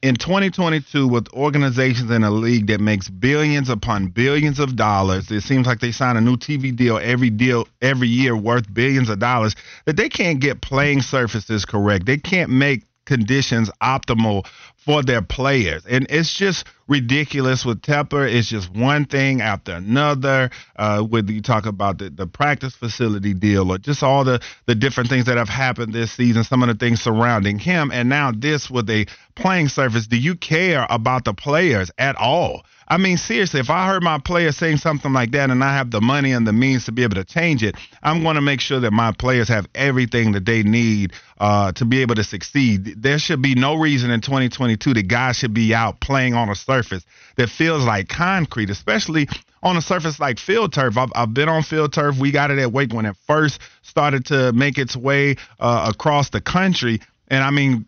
in 0.03 0.17
2022 0.17 1.07
with 1.07 1.33
organizations 1.33 2.11
in 2.11 2.25
a 2.25 2.31
league 2.31 2.67
that 2.67 2.81
makes 2.81 3.09
billions 3.09 3.69
upon 3.69 4.09
billions 4.09 4.59
of 4.59 4.77
dollars 4.77 5.31
it 5.31 5.43
seems 5.43 5.67
like 5.67 5.81
they 5.81 5.93
sign 5.93 6.17
a 6.17 6.21
new 6.21 6.37
tv 6.37 6.75
deal 6.75 6.99
every 6.99 7.31
deal 7.31 7.67
every 7.81 8.09
year 8.09 8.37
worth 8.37 8.73
billions 8.75 9.09
of 9.09 9.19
dollars 9.19 9.55
that 9.87 9.97
they 9.97 10.09
can't 10.09 10.41
get 10.41 10.61
playing 10.61 11.03
surfaces 11.03 11.65
correct. 11.65 12.07
They 12.07 12.19
can't 12.19 12.51
make 12.51 12.85
conditions 13.05 13.71
optimal 13.83 14.47
for 14.85 15.03
their 15.03 15.23
players. 15.23 15.85
And 15.87 16.07
it's 16.11 16.35
just 16.35 16.67
ridiculous 16.89 17.65
with 17.65 17.83
Tepper. 17.83 18.31
It's 18.31 18.49
just 18.49 18.71
one 18.75 19.05
thing 19.05 19.41
after 19.41 19.73
another. 19.73 20.51
Uh, 20.77 21.03
whether 21.03 21.33
you 21.33 21.41
talk 21.41 21.67
about 21.67 21.99
the, 21.99 22.11
the 22.11 22.27
practice 22.27 22.75
facility 22.75 23.33
deal 23.33 23.71
or 23.73 23.79
just 23.79 24.03
all 24.03 24.25
the, 24.25 24.41
the 24.67 24.75
different 24.75 25.09
things 25.09 25.27
that 25.27 25.39
have 25.39 25.49
happened 25.49 25.93
this 25.93 26.13
season, 26.13 26.45
some 26.45 26.63
of 26.63 26.69
the 26.69 26.75
things 26.75 27.01
surrounding 27.01 27.59
him, 27.59 27.91
and 27.93 28.09
now 28.09 28.33
this 28.33 28.71
with 28.71 28.91
a 28.91 29.07
playing 29.35 29.69
surface. 29.69 30.07
Do 30.07 30.17
you 30.17 30.35
care 30.35 30.87
about 30.91 31.25
the 31.25 31.35
players 31.35 31.91
at 31.97 32.17
all? 32.17 32.65
I 32.93 32.99
mean, 32.99 33.17
seriously, 33.17 33.59
if 33.59 33.71
I 33.71 33.87
heard 33.87 34.03
my 34.03 34.19
player 34.19 34.53
saying 34.53 34.77
something 34.77 35.15
like 35.15 35.31
that 35.31 35.49
and 35.49 35.65
I 35.65 35.75
have 35.75 35.91
the 35.91 36.03
money 36.03 36.33
and 36.33 36.47
the 36.47 36.53
means 36.53 36.85
to 36.85 36.93
be 36.93 37.05
able 37.05 37.15
to 37.15 37.25
change 37.25 37.63
it, 37.63 37.75
I'm 38.03 38.23
going 38.23 38.35
to 38.35 38.43
make 38.43 38.61
sure 38.61 38.81
that 38.81 38.91
my 38.91 39.13
players 39.13 39.49
have 39.49 39.67
everything 39.75 40.33
that 40.33 40.45
they 40.45 40.63
need 40.63 41.15
uh, 41.41 41.73
to 41.73 41.87
be 41.87 42.03
able 42.03 42.17
to 42.17 42.23
succeed. 42.23 43.03
There 43.03 43.19
should 43.19 43.41
be 43.41 43.55
no 43.55 43.77
reason 43.77 44.11
in 44.11 44.21
2022 44.21 44.93
that 44.93 45.09
guys 45.09 45.37
should 45.37 45.55
be 45.55 45.75
out 45.75 46.01
playing 46.01 46.35
on 46.35 46.51
a 46.51 46.55
surface 46.55 47.03
that 47.37 47.49
feels 47.49 47.83
like 47.83 48.11
concrete, 48.11 48.69
especially 48.69 49.27
on 49.63 49.79
a 49.79 49.81
surface 49.81 50.21
like 50.21 50.39
field 50.39 50.75
turf. 50.75 50.99
I've, 50.99 51.13
I've, 51.15 51.33
been 51.33 51.49
on 51.49 51.63
field 51.63 51.95
turf. 51.95 52.19
We 52.19 52.31
got 52.31 52.51
it 52.51 52.59
at 52.59 52.73
Wake 52.73 52.93
when 52.93 53.07
it 53.07 53.17
first 53.27 53.59
started 53.81 54.27
to 54.27 54.53
make 54.53 54.77
its 54.77 54.95
way 54.95 55.37
uh, 55.59 55.91
across 55.95 56.29
the 56.29 56.43
country. 56.43 57.01
And 57.29 57.43
I 57.43 57.53
mean, 57.53 57.87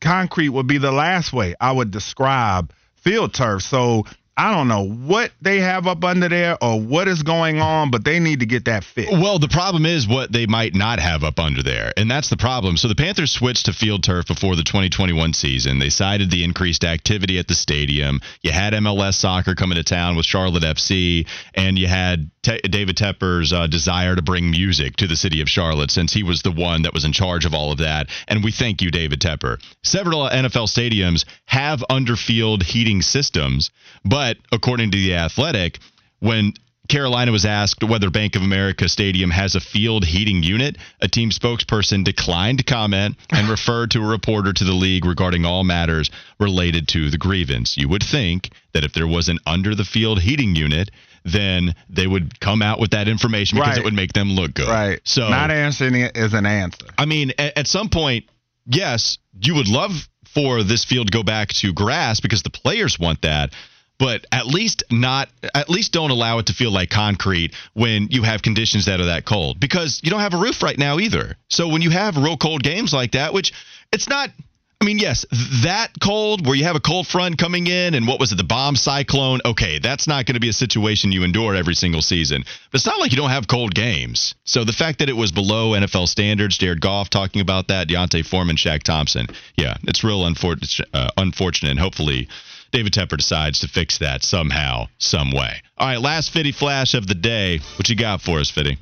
concrete 0.00 0.50
would 0.50 0.68
be 0.68 0.78
the 0.78 0.92
last 0.92 1.32
way 1.32 1.56
I 1.60 1.72
would 1.72 1.90
describe 1.90 2.72
field 2.94 3.34
turf. 3.34 3.62
So 3.62 4.04
I 4.38 4.54
don't 4.54 4.68
know 4.68 4.84
what 4.86 5.32
they 5.40 5.60
have 5.60 5.86
up 5.86 6.04
under 6.04 6.28
there 6.28 6.62
or 6.62 6.78
what 6.78 7.08
is 7.08 7.22
going 7.22 7.58
on, 7.58 7.90
but 7.90 8.04
they 8.04 8.20
need 8.20 8.40
to 8.40 8.46
get 8.46 8.66
that 8.66 8.84
fixed. 8.84 9.12
Well, 9.12 9.38
the 9.38 9.48
problem 9.48 9.86
is 9.86 10.06
what 10.06 10.30
they 10.30 10.44
might 10.44 10.74
not 10.74 11.00
have 11.00 11.24
up 11.24 11.38
under 11.38 11.62
there, 11.62 11.92
and 11.96 12.10
that's 12.10 12.28
the 12.28 12.36
problem. 12.36 12.76
So 12.76 12.88
the 12.88 12.94
Panthers 12.94 13.32
switched 13.32 13.64
to 13.66 13.72
field 13.72 14.02
turf 14.02 14.26
before 14.26 14.54
the 14.54 14.62
2021 14.62 15.32
season. 15.32 15.78
They 15.78 15.88
cited 15.88 16.30
the 16.30 16.44
increased 16.44 16.84
activity 16.84 17.38
at 17.38 17.48
the 17.48 17.54
stadium. 17.54 18.20
You 18.42 18.52
had 18.52 18.74
MLS 18.74 19.14
soccer 19.14 19.54
coming 19.54 19.76
to 19.76 19.84
town 19.84 20.16
with 20.16 20.26
Charlotte 20.26 20.64
FC, 20.64 21.26
and 21.54 21.78
you 21.78 21.86
had 21.86 22.30
Te- 22.42 22.60
David 22.68 22.96
Tepper's 22.96 23.54
uh, 23.54 23.66
desire 23.68 24.14
to 24.14 24.22
bring 24.22 24.50
music 24.50 24.96
to 24.96 25.06
the 25.06 25.16
city 25.16 25.40
of 25.40 25.48
Charlotte 25.48 25.90
since 25.90 26.12
he 26.12 26.22
was 26.22 26.42
the 26.42 26.52
one 26.52 26.82
that 26.82 26.92
was 26.92 27.06
in 27.06 27.12
charge 27.12 27.46
of 27.46 27.54
all 27.54 27.72
of 27.72 27.78
that. 27.78 28.10
And 28.28 28.44
we 28.44 28.52
thank 28.52 28.82
you, 28.82 28.90
David 28.90 29.20
Tepper. 29.20 29.60
Several 29.82 30.28
NFL 30.28 30.68
stadiums 30.68 31.24
have 31.46 31.82
underfield 31.88 32.62
heating 32.62 33.00
systems, 33.00 33.70
but 34.04 34.25
but 34.26 34.38
according 34.50 34.90
to 34.90 34.96
the 34.96 35.14
Athletic, 35.14 35.78
when 36.18 36.52
Carolina 36.88 37.32
was 37.32 37.44
asked 37.44 37.82
whether 37.82 38.10
Bank 38.10 38.36
of 38.36 38.42
America 38.42 38.88
Stadium 38.88 39.30
has 39.30 39.54
a 39.56 39.60
field 39.60 40.04
heating 40.04 40.44
unit. 40.44 40.78
A 41.00 41.08
team 41.08 41.30
spokesperson 41.30 42.04
declined 42.04 42.58
to 42.58 42.64
comment 42.64 43.16
and 43.30 43.48
referred 43.56 43.90
to 43.92 43.98
a 43.98 44.06
reporter 44.06 44.52
to 44.52 44.64
the 44.64 44.72
league 44.72 45.04
regarding 45.04 45.44
all 45.44 45.64
matters 45.64 46.10
related 46.38 46.86
to 46.88 47.10
the 47.10 47.18
grievance. 47.18 47.76
You 47.76 47.88
would 47.88 48.04
think 48.04 48.50
that 48.72 48.84
if 48.84 48.92
there 48.92 49.06
was 49.08 49.28
an 49.28 49.38
under 49.46 49.74
the 49.74 49.84
field 49.84 50.20
heating 50.20 50.54
unit, 50.54 50.92
then 51.24 51.74
they 51.88 52.06
would 52.06 52.38
come 52.38 52.62
out 52.62 52.78
with 52.78 52.92
that 52.92 53.08
information 53.08 53.56
because 53.58 53.70
Right. 53.70 53.78
it 53.78 53.84
would 53.84 53.94
make 53.94 54.12
them 54.12 54.30
look 54.30 54.54
good. 54.54 54.68
Right. 54.68 55.00
So 55.02 55.28
not 55.28 55.50
answering 55.50 55.96
it 55.96 56.16
is 56.16 56.34
an 56.34 56.46
answer. 56.46 56.86
I 56.96 57.04
mean, 57.04 57.32
at, 57.36 57.58
at 57.58 57.66
some 57.66 57.88
point, 57.88 58.26
yes, 58.64 59.18
you 59.40 59.56
would 59.56 59.68
love 59.68 60.08
for 60.24 60.62
this 60.62 60.84
field 60.84 61.08
to 61.08 61.12
go 61.12 61.24
back 61.24 61.48
to 61.48 61.72
grass 61.72 62.20
because 62.20 62.42
the 62.44 62.50
players 62.50 62.96
want 62.96 63.22
that. 63.22 63.52
But 63.98 64.26
at 64.30 64.46
least 64.46 64.84
not, 64.90 65.28
at 65.54 65.70
least 65.70 65.92
don't 65.92 66.10
allow 66.10 66.38
it 66.38 66.46
to 66.46 66.52
feel 66.52 66.70
like 66.70 66.90
concrete 66.90 67.54
when 67.72 68.08
you 68.10 68.22
have 68.22 68.42
conditions 68.42 68.86
that 68.86 69.00
are 69.00 69.06
that 69.06 69.24
cold 69.24 69.58
because 69.58 70.00
you 70.02 70.10
don't 70.10 70.20
have 70.20 70.34
a 70.34 70.38
roof 70.38 70.62
right 70.62 70.78
now 70.78 70.98
either. 70.98 71.36
So 71.48 71.68
when 71.68 71.82
you 71.82 71.90
have 71.90 72.16
real 72.16 72.36
cold 72.36 72.62
games 72.62 72.92
like 72.92 73.12
that, 73.12 73.32
which 73.32 73.52
it's 73.92 74.08
not, 74.08 74.30
I 74.78 74.84
mean, 74.84 74.98
yes, 74.98 75.24
that 75.62 75.92
cold 76.02 76.46
where 76.46 76.54
you 76.54 76.64
have 76.64 76.76
a 76.76 76.80
cold 76.80 77.06
front 77.06 77.38
coming 77.38 77.66
in 77.66 77.94
and 77.94 78.06
what 78.06 78.20
was 78.20 78.32
it, 78.32 78.36
the 78.36 78.44
bomb 78.44 78.76
cyclone? 78.76 79.40
Okay, 79.46 79.78
that's 79.78 80.06
not 80.06 80.26
going 80.26 80.34
to 80.34 80.40
be 80.40 80.50
a 80.50 80.52
situation 80.52 81.12
you 81.12 81.24
endure 81.24 81.54
every 81.54 81.74
single 81.74 82.02
season. 82.02 82.44
But 82.70 82.80
it's 82.80 82.86
not 82.86 83.00
like 83.00 83.10
you 83.10 83.16
don't 83.16 83.30
have 83.30 83.48
cold 83.48 83.74
games. 83.74 84.34
So 84.44 84.64
the 84.64 84.74
fact 84.74 84.98
that 84.98 85.08
it 85.08 85.16
was 85.16 85.32
below 85.32 85.70
NFL 85.70 86.08
standards, 86.08 86.58
Jared 86.58 86.82
Goff 86.82 87.08
talking 87.08 87.40
about 87.40 87.68
that, 87.68 87.88
D'Onta 87.88 88.22
Foreman, 88.22 88.56
Shaq 88.56 88.82
Thompson, 88.82 89.28
yeah, 89.56 89.78
it's 89.84 90.04
real 90.04 90.20
unfor- 90.24 90.82
uh, 90.92 91.08
unfortunate. 91.16 91.70
And 91.70 91.80
hopefully 91.80 92.28
David 92.72 92.92
Tepper 92.92 93.16
decides 93.16 93.60
to 93.60 93.68
fix 93.68 93.98
that 93.98 94.22
somehow, 94.22 94.86
some 94.98 95.30
way. 95.30 95.62
All 95.78 95.86
right, 95.86 96.00
last 96.00 96.30
Fitty 96.32 96.52
flash 96.52 96.94
of 96.94 97.06
the 97.06 97.14
day. 97.14 97.60
What 97.78 97.88
you 97.88 97.96
got 97.96 98.20
for 98.20 98.38
us, 98.40 98.50
Fitty? 98.50 98.78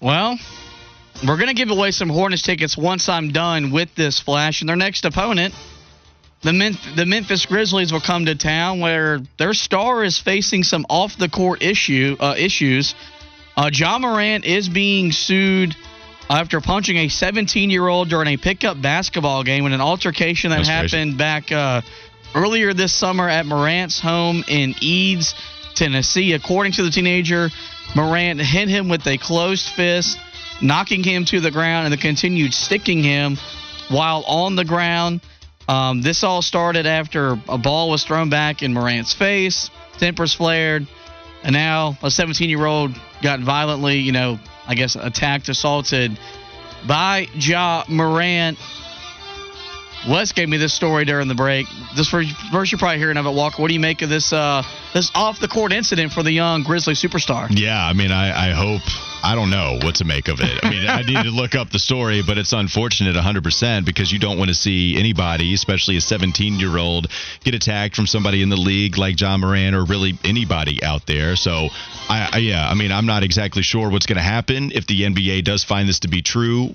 Well, 0.00 0.38
we're 1.26 1.36
going 1.36 1.48
to 1.48 1.54
give 1.54 1.70
away 1.70 1.92
some 1.92 2.08
Hornets 2.08 2.42
tickets 2.42 2.76
once 2.76 3.08
I'm 3.08 3.30
done 3.30 3.70
with 3.70 3.94
this 3.94 4.18
flash. 4.20 4.60
And 4.60 4.68
their 4.68 4.76
next 4.76 5.04
opponent, 5.04 5.54
the, 6.42 6.52
Men- 6.52 6.76
the 6.96 7.06
Memphis 7.06 7.46
Grizzlies, 7.46 7.92
will 7.92 8.00
come 8.00 8.26
to 8.26 8.34
town 8.34 8.80
where 8.80 9.20
their 9.38 9.54
star 9.54 10.02
is 10.02 10.18
facing 10.18 10.64
some 10.64 10.84
off 10.88 11.16
the 11.16 11.28
court 11.28 11.62
issue 11.62 12.16
uh, 12.18 12.34
issues. 12.36 12.94
Uh, 13.56 13.70
Ja 13.72 13.98
Morant 13.98 14.44
is 14.44 14.68
being 14.68 15.12
sued 15.12 15.76
after 16.28 16.60
punching 16.60 16.96
a 16.96 17.08
17 17.08 17.70
year 17.70 17.86
old 17.86 18.08
during 18.08 18.28
a 18.28 18.36
pickup 18.36 18.80
basketball 18.80 19.44
game 19.44 19.66
in 19.66 19.72
an 19.72 19.80
altercation 19.80 20.50
that 20.50 20.56
That's 20.64 20.68
crazy. 20.68 20.96
happened 20.96 21.18
back 21.18 21.52
uh, 21.52 21.82
earlier 22.34 22.72
this 22.72 22.92
summer 22.92 23.28
at 23.28 23.46
Morant's 23.46 24.00
home 24.00 24.44
in 24.48 24.74
Eads, 24.80 25.34
Tennessee. 25.74 26.32
According 26.32 26.72
to 26.72 26.82
the 26.82 26.90
teenager, 26.90 27.50
Morant 27.94 28.40
hit 28.40 28.68
him 28.68 28.88
with 28.88 29.06
a 29.06 29.18
closed 29.18 29.68
fist, 29.68 30.18
knocking 30.60 31.02
him 31.02 31.24
to 31.26 31.40
the 31.40 31.50
ground, 31.50 31.86
and 31.86 31.92
then 31.92 31.98
continued 32.00 32.54
sticking 32.54 33.02
him 33.02 33.36
while 33.88 34.24
on 34.26 34.56
the 34.56 34.64
ground. 34.64 35.20
Um, 35.68 36.02
this 36.02 36.24
all 36.24 36.42
started 36.42 36.86
after 36.86 37.38
a 37.48 37.58
ball 37.58 37.90
was 37.90 38.04
thrown 38.04 38.30
back 38.30 38.62
in 38.62 38.72
Morant's 38.72 39.12
face, 39.12 39.70
tempers 39.98 40.34
flared, 40.34 40.86
and 41.44 41.52
now 41.52 41.96
a 42.02 42.10
17 42.10 42.48
year 42.50 42.64
old 42.64 42.98
got 43.22 43.40
violently, 43.40 43.98
you 43.98 44.12
know, 44.12 44.38
I 44.66 44.74
guess 44.74 44.96
attacked, 44.96 45.48
assaulted 45.48 46.18
by 46.86 47.28
Ja 47.34 47.84
Morant. 47.88 48.58
Wes 50.08 50.32
gave 50.32 50.48
me 50.48 50.56
this 50.56 50.74
story 50.74 51.04
during 51.04 51.28
the 51.28 51.34
break. 51.34 51.66
This 51.96 52.08
first, 52.08 52.30
you're 52.52 52.78
probably 52.78 52.98
hearing 52.98 53.16
of 53.16 53.26
it, 53.26 53.34
Walker. 53.34 53.62
What 53.62 53.68
do 53.68 53.74
you 53.74 53.80
make 53.80 54.02
of 54.02 54.08
this 54.08 54.32
uh, 54.32 54.62
this 54.92 55.10
off 55.14 55.38
the 55.40 55.48
court 55.48 55.72
incident 55.72 56.12
for 56.12 56.22
the 56.22 56.32
young 56.32 56.64
Grizzly 56.64 56.94
superstar? 56.94 57.48
Yeah, 57.50 57.84
I 57.84 57.92
mean, 57.92 58.10
I, 58.10 58.48
I 58.48 58.50
hope. 58.50 58.82
I 59.24 59.36
don't 59.36 59.50
know 59.50 59.78
what 59.82 59.94
to 59.96 60.04
make 60.04 60.26
of 60.26 60.40
it. 60.40 60.64
I 60.64 60.70
mean, 60.70 60.88
I 60.88 61.02
need 61.02 61.22
to 61.22 61.30
look 61.30 61.54
up 61.54 61.70
the 61.70 61.78
story, 61.78 62.22
but 62.26 62.38
it's 62.38 62.52
unfortunate 62.52 63.14
100% 63.14 63.84
because 63.84 64.10
you 64.10 64.18
don't 64.18 64.36
want 64.36 64.48
to 64.48 64.54
see 64.54 64.98
anybody, 64.98 65.54
especially 65.54 65.96
a 65.96 66.00
17 66.00 66.58
year 66.58 66.76
old, 66.76 67.06
get 67.44 67.54
attacked 67.54 67.94
from 67.94 68.08
somebody 68.08 68.42
in 68.42 68.48
the 68.48 68.56
league 68.56 68.98
like 68.98 69.20
Ja 69.20 69.36
Morant 69.36 69.76
or 69.76 69.84
really 69.84 70.18
anybody 70.24 70.82
out 70.82 71.06
there. 71.06 71.36
So, 71.36 71.68
I, 72.08 72.30
I 72.32 72.38
yeah, 72.38 72.68
I 72.68 72.74
mean, 72.74 72.90
I'm 72.90 73.06
not 73.06 73.22
exactly 73.22 73.62
sure 73.62 73.90
what's 73.90 74.06
going 74.06 74.16
to 74.16 74.22
happen 74.22 74.72
if 74.72 74.88
the 74.88 75.02
NBA 75.02 75.44
does 75.44 75.62
find 75.62 75.88
this 75.88 76.00
to 76.00 76.08
be 76.08 76.22
true. 76.22 76.70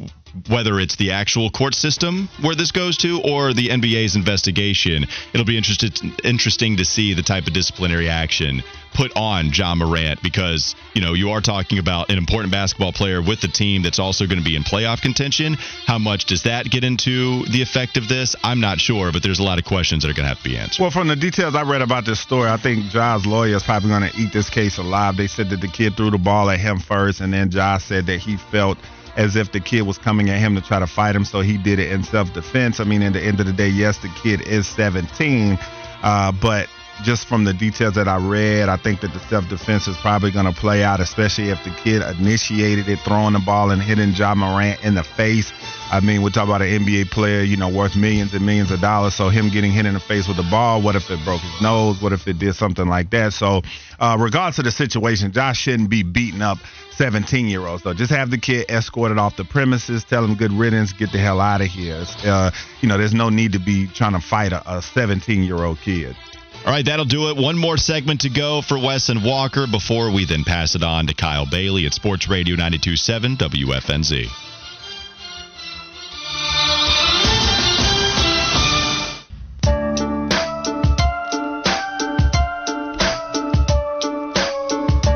Whether 0.49 0.79
it's 0.79 0.95
the 0.95 1.11
actual 1.11 1.49
court 1.49 1.73
system 1.75 2.29
where 2.41 2.55
this 2.55 2.71
goes 2.71 2.97
to 2.97 3.21
or 3.21 3.53
the 3.53 3.69
NBA's 3.69 4.15
investigation, 4.15 5.05
it'll 5.33 5.45
be 5.45 5.57
interesting 5.57 6.77
to 6.77 6.85
see 6.85 7.13
the 7.13 7.23
type 7.23 7.47
of 7.47 7.53
disciplinary 7.53 8.09
action 8.09 8.63
put 8.93 9.15
on 9.15 9.51
Ja 9.53 9.75
Morant 9.75 10.21
because, 10.23 10.75
you 10.95 11.01
know, 11.01 11.13
you 11.13 11.29
are 11.29 11.41
talking 11.41 11.77
about 11.77 12.09
an 12.09 12.17
important 12.17 12.51
basketball 12.51 12.91
player 12.91 13.21
with 13.21 13.41
the 13.41 13.47
team 13.47 13.83
that's 13.83 13.99
also 13.99 14.25
going 14.25 14.39
to 14.39 14.43
be 14.43 14.55
in 14.55 14.63
playoff 14.63 15.01
contention. 15.01 15.53
How 15.85 15.99
much 15.99 16.25
does 16.25 16.43
that 16.43 16.69
get 16.71 16.83
into 16.83 17.43
the 17.45 17.61
effect 17.61 17.97
of 17.97 18.07
this? 18.07 18.35
I'm 18.43 18.59
not 18.59 18.79
sure, 18.79 19.11
but 19.11 19.21
there's 19.21 19.39
a 19.39 19.43
lot 19.43 19.59
of 19.59 19.65
questions 19.65 20.03
that 20.03 20.09
are 20.09 20.15
going 20.15 20.23
to 20.23 20.29
have 20.29 20.39
to 20.39 20.49
be 20.49 20.57
answered. 20.57 20.81
Well, 20.81 20.89
from 20.89 21.07
the 21.09 21.15
details 21.15 21.53
I 21.53 21.61
read 21.61 21.83
about 21.83 22.05
this 22.05 22.19
story, 22.19 22.49
I 22.49 22.57
think 22.57 22.85
Ja's 22.85 23.25
lawyer 23.25 23.55
is 23.55 23.63
probably 23.63 23.89
going 23.89 24.09
to 24.09 24.17
eat 24.17 24.33
this 24.33 24.49
case 24.49 24.77
alive. 24.79 25.15
They 25.15 25.27
said 25.27 25.49
that 25.49 25.61
the 25.61 25.67
kid 25.67 25.95
threw 25.95 26.09
the 26.09 26.17
ball 26.17 26.49
at 26.49 26.59
him 26.59 26.79
first, 26.79 27.21
and 27.21 27.31
then 27.31 27.51
Ja 27.51 27.77
said 27.77 28.07
that 28.07 28.19
he 28.19 28.37
felt 28.37 28.79
as 29.17 29.35
if 29.35 29.51
the 29.51 29.59
kid 29.59 29.81
was 29.81 29.97
coming 29.97 30.29
at 30.29 30.39
him 30.39 30.55
to 30.55 30.61
try 30.61 30.79
to 30.79 30.87
fight 30.87 31.15
him, 31.15 31.25
so 31.25 31.41
he 31.41 31.57
did 31.57 31.79
it 31.79 31.91
in 31.91 32.03
self-defense. 32.03 32.79
I 32.79 32.83
mean, 32.83 33.01
at 33.01 33.13
the 33.13 33.21
end 33.21 33.39
of 33.39 33.47
the 33.47 33.53
day, 33.53 33.67
yes, 33.67 33.97
the 33.97 34.09
kid 34.23 34.41
is 34.41 34.67
17, 34.67 35.57
uh, 36.03 36.31
but 36.31 36.69
just 37.03 37.27
from 37.27 37.43
the 37.43 37.53
details 37.53 37.95
that 37.95 38.07
I 38.07 38.17
read, 38.17 38.69
I 38.69 38.77
think 38.77 39.01
that 39.01 39.13
the 39.13 39.19
self-defense 39.19 39.87
is 39.87 39.97
probably 39.97 40.31
going 40.31 40.45
to 40.45 40.59
play 40.59 40.83
out, 40.83 40.99
especially 40.99 41.49
if 41.49 41.63
the 41.63 41.69
kid 41.69 42.01
initiated 42.19 42.89
it, 42.89 42.99
throwing 42.99 43.33
the 43.33 43.39
ball 43.39 43.71
and 43.71 43.81
hitting 43.81 44.13
Ja 44.13 44.33
Morant 44.35 44.83
in 44.83 44.95
the 44.95 45.03
face. 45.03 45.51
I 45.91 45.99
mean, 45.99 46.21
we're 46.21 46.31
talking 46.31 46.49
about 46.49 46.61
an 46.61 46.85
NBA 46.85 47.11
player, 47.11 47.41
you 47.41 47.55
know, 47.55 47.69
worth 47.69 47.95
millions 47.95 48.33
and 48.33 48.45
millions 48.45 48.71
of 48.71 48.81
dollars. 48.81 49.13
So 49.13 49.29
him 49.29 49.49
getting 49.49 49.71
hit 49.71 49.85
in 49.85 49.93
the 49.93 49.99
face 49.99 50.27
with 50.27 50.37
the 50.37 50.47
ball, 50.49 50.81
what 50.81 50.95
if 50.95 51.09
it 51.09 51.23
broke 51.23 51.41
his 51.41 51.61
nose? 51.61 52.01
What 52.01 52.13
if 52.13 52.27
it 52.27 52.39
did 52.39 52.55
something 52.55 52.87
like 52.87 53.11
that? 53.11 53.33
So, 53.33 53.61
uh, 53.99 54.17
regardless 54.19 54.57
of 54.59 54.65
the 54.65 54.71
situation, 54.71 55.31
Josh 55.31 55.59
shouldn't 55.59 55.89
be 55.89 56.03
beating 56.03 56.41
up 56.41 56.57
17 56.97 57.47
year 57.47 57.65
olds. 57.65 57.83
So 57.83 57.93
just 57.93 58.11
have 58.11 58.31
the 58.31 58.37
kid 58.37 58.69
escorted 58.69 59.17
off 59.17 59.37
the 59.37 59.45
premises, 59.45 60.03
tell 60.03 60.25
him 60.25 60.35
good 60.35 60.51
riddance, 60.51 60.93
get 60.93 61.11
the 61.11 61.19
hell 61.19 61.39
out 61.39 61.61
of 61.61 61.67
here. 61.67 62.03
Uh, 62.25 62.51
you 62.81 62.89
know, 62.89 62.97
there's 62.97 63.13
no 63.13 63.29
need 63.29 63.53
to 63.53 63.59
be 63.59 63.87
trying 63.87 64.13
to 64.13 64.19
fight 64.19 64.51
a 64.51 64.81
17 64.81 65.43
year 65.43 65.57
old 65.57 65.79
kid. 65.79 66.15
All 66.65 66.73
right, 66.73 66.85
that'll 66.85 67.05
do 67.05 67.29
it. 67.29 67.37
One 67.37 67.57
more 67.57 67.77
segment 67.77 68.21
to 68.21 68.29
go 68.29 68.61
for 68.61 68.77
Wes 68.77 69.07
and 69.07 69.23
Walker 69.23 69.67
before 69.67 70.11
we 70.11 70.25
then 70.25 70.43
pass 70.43 70.75
it 70.75 70.83
on 70.83 71.07
to 71.07 71.13
Kyle 71.13 71.45
Bailey 71.45 71.85
at 71.85 71.93
Sports 71.93 72.27
Radio 72.27 72.55
927 72.55 73.37
WFNZ. 73.37 74.27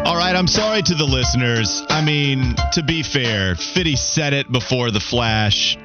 All 0.05 0.15
right, 0.15 0.35
I'm 0.35 0.47
sorry 0.47 0.81
to 0.83 0.95
the 0.95 1.03
listeners. 1.03 1.83
I 1.89 2.01
mean, 2.01 2.55
to 2.73 2.83
be 2.83 3.03
fair, 3.03 3.55
Fitty 3.55 3.97
said 3.97 4.33
it 4.33 4.51
before 4.51 4.89
the 4.91 4.99
flash. 4.99 5.77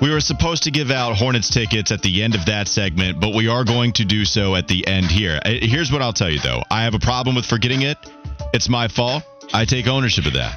We 0.00 0.10
were 0.10 0.20
supposed 0.20 0.62
to 0.62 0.70
give 0.70 0.92
out 0.92 1.16
Hornets 1.16 1.50
tickets 1.50 1.90
at 1.90 2.02
the 2.02 2.22
end 2.22 2.36
of 2.36 2.46
that 2.46 2.68
segment, 2.68 3.18
but 3.18 3.34
we 3.34 3.48
are 3.48 3.64
going 3.64 3.92
to 3.94 4.04
do 4.04 4.24
so 4.24 4.54
at 4.54 4.68
the 4.68 4.86
end 4.86 5.06
here. 5.06 5.40
Uh, 5.44 5.54
Here's 5.60 5.90
what 5.90 6.02
I'll 6.02 6.12
tell 6.12 6.30
you, 6.30 6.38
though. 6.38 6.62
I 6.70 6.84
have 6.84 6.94
a 6.94 7.00
problem 7.00 7.34
with 7.34 7.44
forgetting 7.44 7.82
it. 7.82 7.98
It's 8.54 8.68
my 8.68 8.86
fault. 8.86 9.24
I 9.52 9.64
take 9.64 9.88
ownership 9.88 10.26
of 10.26 10.34
that. 10.34 10.56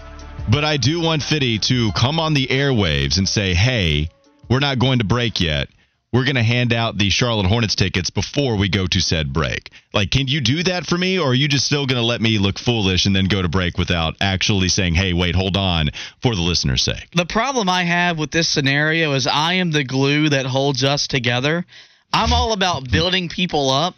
But 0.51 0.63
I 0.63 0.77
do 0.77 1.01
want 1.01 1.23
Fitty 1.23 1.57
to 1.59 1.91
come 1.93 2.19
on 2.19 2.35
the 2.35 2.47
airwaves 2.47 3.17
and 3.17 3.27
say, 3.27 3.55
hey, 3.55 4.09
we're 4.47 4.59
not 4.59 4.77
going 4.77 4.99
to 4.99 5.05
break 5.05 5.41
yet. 5.41 5.69
We're 6.13 6.25
going 6.25 6.35
to 6.35 6.43
hand 6.43 6.73
out 6.73 6.97
the 6.97 7.09
Charlotte 7.09 7.45
Hornets 7.45 7.75
tickets 7.75 8.09
before 8.09 8.57
we 8.57 8.67
go 8.67 8.85
to 8.85 8.99
said 8.99 9.31
break. 9.31 9.71
Like, 9.93 10.11
can 10.11 10.27
you 10.27 10.41
do 10.41 10.61
that 10.63 10.85
for 10.85 10.97
me, 10.97 11.17
or 11.17 11.29
are 11.29 11.33
you 11.33 11.47
just 11.47 11.65
still 11.65 11.85
going 11.85 12.01
to 12.01 12.05
let 12.05 12.19
me 12.19 12.37
look 12.37 12.59
foolish 12.59 13.05
and 13.05 13.15
then 13.15 13.29
go 13.29 13.41
to 13.41 13.47
break 13.47 13.77
without 13.77 14.15
actually 14.19 14.67
saying, 14.67 14.95
hey, 14.95 15.13
wait, 15.13 15.35
hold 15.35 15.55
on, 15.55 15.89
for 16.21 16.35
the 16.35 16.41
listener's 16.41 16.83
sake? 16.83 17.07
The 17.15 17.25
problem 17.25 17.69
I 17.69 17.85
have 17.85 18.19
with 18.19 18.31
this 18.31 18.49
scenario 18.49 19.13
is 19.13 19.25
I 19.25 19.53
am 19.53 19.71
the 19.71 19.85
glue 19.85 20.27
that 20.29 20.45
holds 20.45 20.83
us 20.83 21.07
together. 21.07 21.65
I'm 22.11 22.33
all 22.33 22.51
about 22.51 22.91
building 22.91 23.29
people 23.29 23.69
up, 23.69 23.95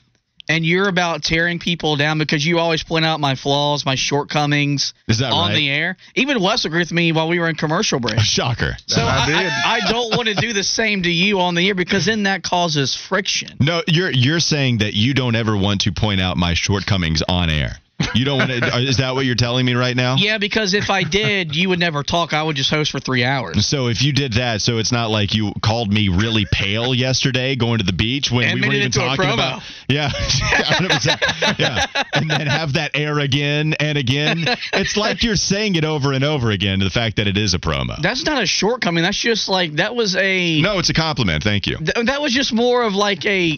and 0.49 0.65
you're 0.65 0.89
about 0.89 1.23
tearing 1.23 1.59
people 1.59 1.95
down 1.95 2.17
because 2.17 2.45
you 2.45 2.59
always 2.59 2.83
point 2.83 3.05
out 3.05 3.19
my 3.19 3.35
flaws, 3.35 3.85
my 3.85 3.95
shortcomings 3.95 4.93
Is 5.07 5.19
that 5.19 5.31
on 5.31 5.49
right? 5.49 5.55
the 5.55 5.69
air. 5.69 5.97
Even 6.15 6.41
Wes 6.41 6.65
agreed 6.65 6.79
with 6.79 6.91
me 6.91 7.11
while 7.11 7.27
we 7.29 7.39
were 7.39 7.49
in 7.49 7.55
commercial 7.55 7.99
break. 7.99 8.19
Shocker. 8.23 8.75
So 8.87 9.01
I 9.01 9.23
I, 9.23 9.25
did. 9.25 9.35
I, 9.35 9.63
I 9.65 9.91
don't 9.91 10.15
want 10.15 10.27
to 10.29 10.35
do 10.35 10.53
the 10.53 10.63
same 10.63 11.03
to 11.03 11.11
you 11.11 11.39
on 11.39 11.55
the 11.55 11.67
air 11.67 11.75
because 11.75 12.05
then 12.05 12.23
that 12.23 12.43
causes 12.43 12.95
friction. 12.95 13.57
No, 13.59 13.81
you're 13.87 14.11
you're 14.11 14.39
saying 14.39 14.79
that 14.79 14.93
you 14.93 15.13
don't 15.13 15.35
ever 15.35 15.55
want 15.57 15.81
to 15.81 15.91
point 15.91 16.19
out 16.19 16.37
my 16.37 16.53
shortcomings 16.53 17.21
on 17.27 17.49
air. 17.49 17.77
You 18.13 18.25
don't 18.25 18.37
want 18.37 18.51
to. 18.51 18.77
Is 18.79 18.97
that 18.97 19.15
what 19.15 19.25
you're 19.25 19.35
telling 19.35 19.65
me 19.65 19.73
right 19.73 19.95
now? 19.95 20.15
Yeah, 20.17 20.37
because 20.37 20.73
if 20.73 20.89
I 20.89 21.03
did, 21.03 21.55
you 21.55 21.69
would 21.69 21.79
never 21.79 22.03
talk. 22.03 22.33
I 22.33 22.43
would 22.43 22.55
just 22.55 22.69
host 22.69 22.91
for 22.91 22.99
three 22.99 23.23
hours. 23.23 23.65
So 23.65 23.87
if 23.87 24.01
you 24.01 24.13
did 24.13 24.33
that, 24.33 24.61
so 24.61 24.77
it's 24.77 24.91
not 24.91 25.09
like 25.09 25.33
you 25.33 25.51
called 25.61 25.91
me 25.91 26.09
really 26.09 26.45
pale 26.51 26.93
yesterday 26.93 27.55
going 27.55 27.79
to 27.79 27.83
the 27.83 27.93
beach 27.93 28.31
when 28.31 28.45
And 28.45 28.61
we 28.61 28.67
weren't 28.67 28.75
even 28.79 28.91
talking 28.91 29.29
about. 29.29 29.61
Yeah, 29.87 30.09
yeah, 31.59 31.85
and 32.13 32.29
then 32.29 32.47
have 32.47 32.73
that 32.73 32.91
air 32.93 33.19
again 33.19 33.73
and 33.79 33.97
again. 33.97 34.45
It's 34.73 34.97
like 34.97 35.23
you're 35.23 35.35
saying 35.35 35.75
it 35.75 35.85
over 35.85 36.13
and 36.13 36.23
over 36.23 36.51
again. 36.51 36.79
To 36.79 36.85
the 36.85 36.91
fact 36.91 37.17
that 37.17 37.27
it 37.27 37.37
is 37.37 37.53
a 37.53 37.59
promo. 37.59 38.01
That's 38.01 38.25
not 38.25 38.41
a 38.41 38.45
shortcoming. 38.45 39.03
That's 39.03 39.17
just 39.19 39.49
like 39.49 39.73
that 39.73 39.95
was 39.95 40.15
a 40.15 40.61
no, 40.61 40.79
it's 40.79 40.89
a 40.89 40.93
compliment. 40.93 41.43
Thank 41.43 41.67
you. 41.67 41.77
th- 41.77 42.05
that 42.05 42.21
was 42.21 42.31
just 42.33 42.53
more 42.53 42.83
of 42.83 42.93
like 42.93 43.25
a 43.25 43.57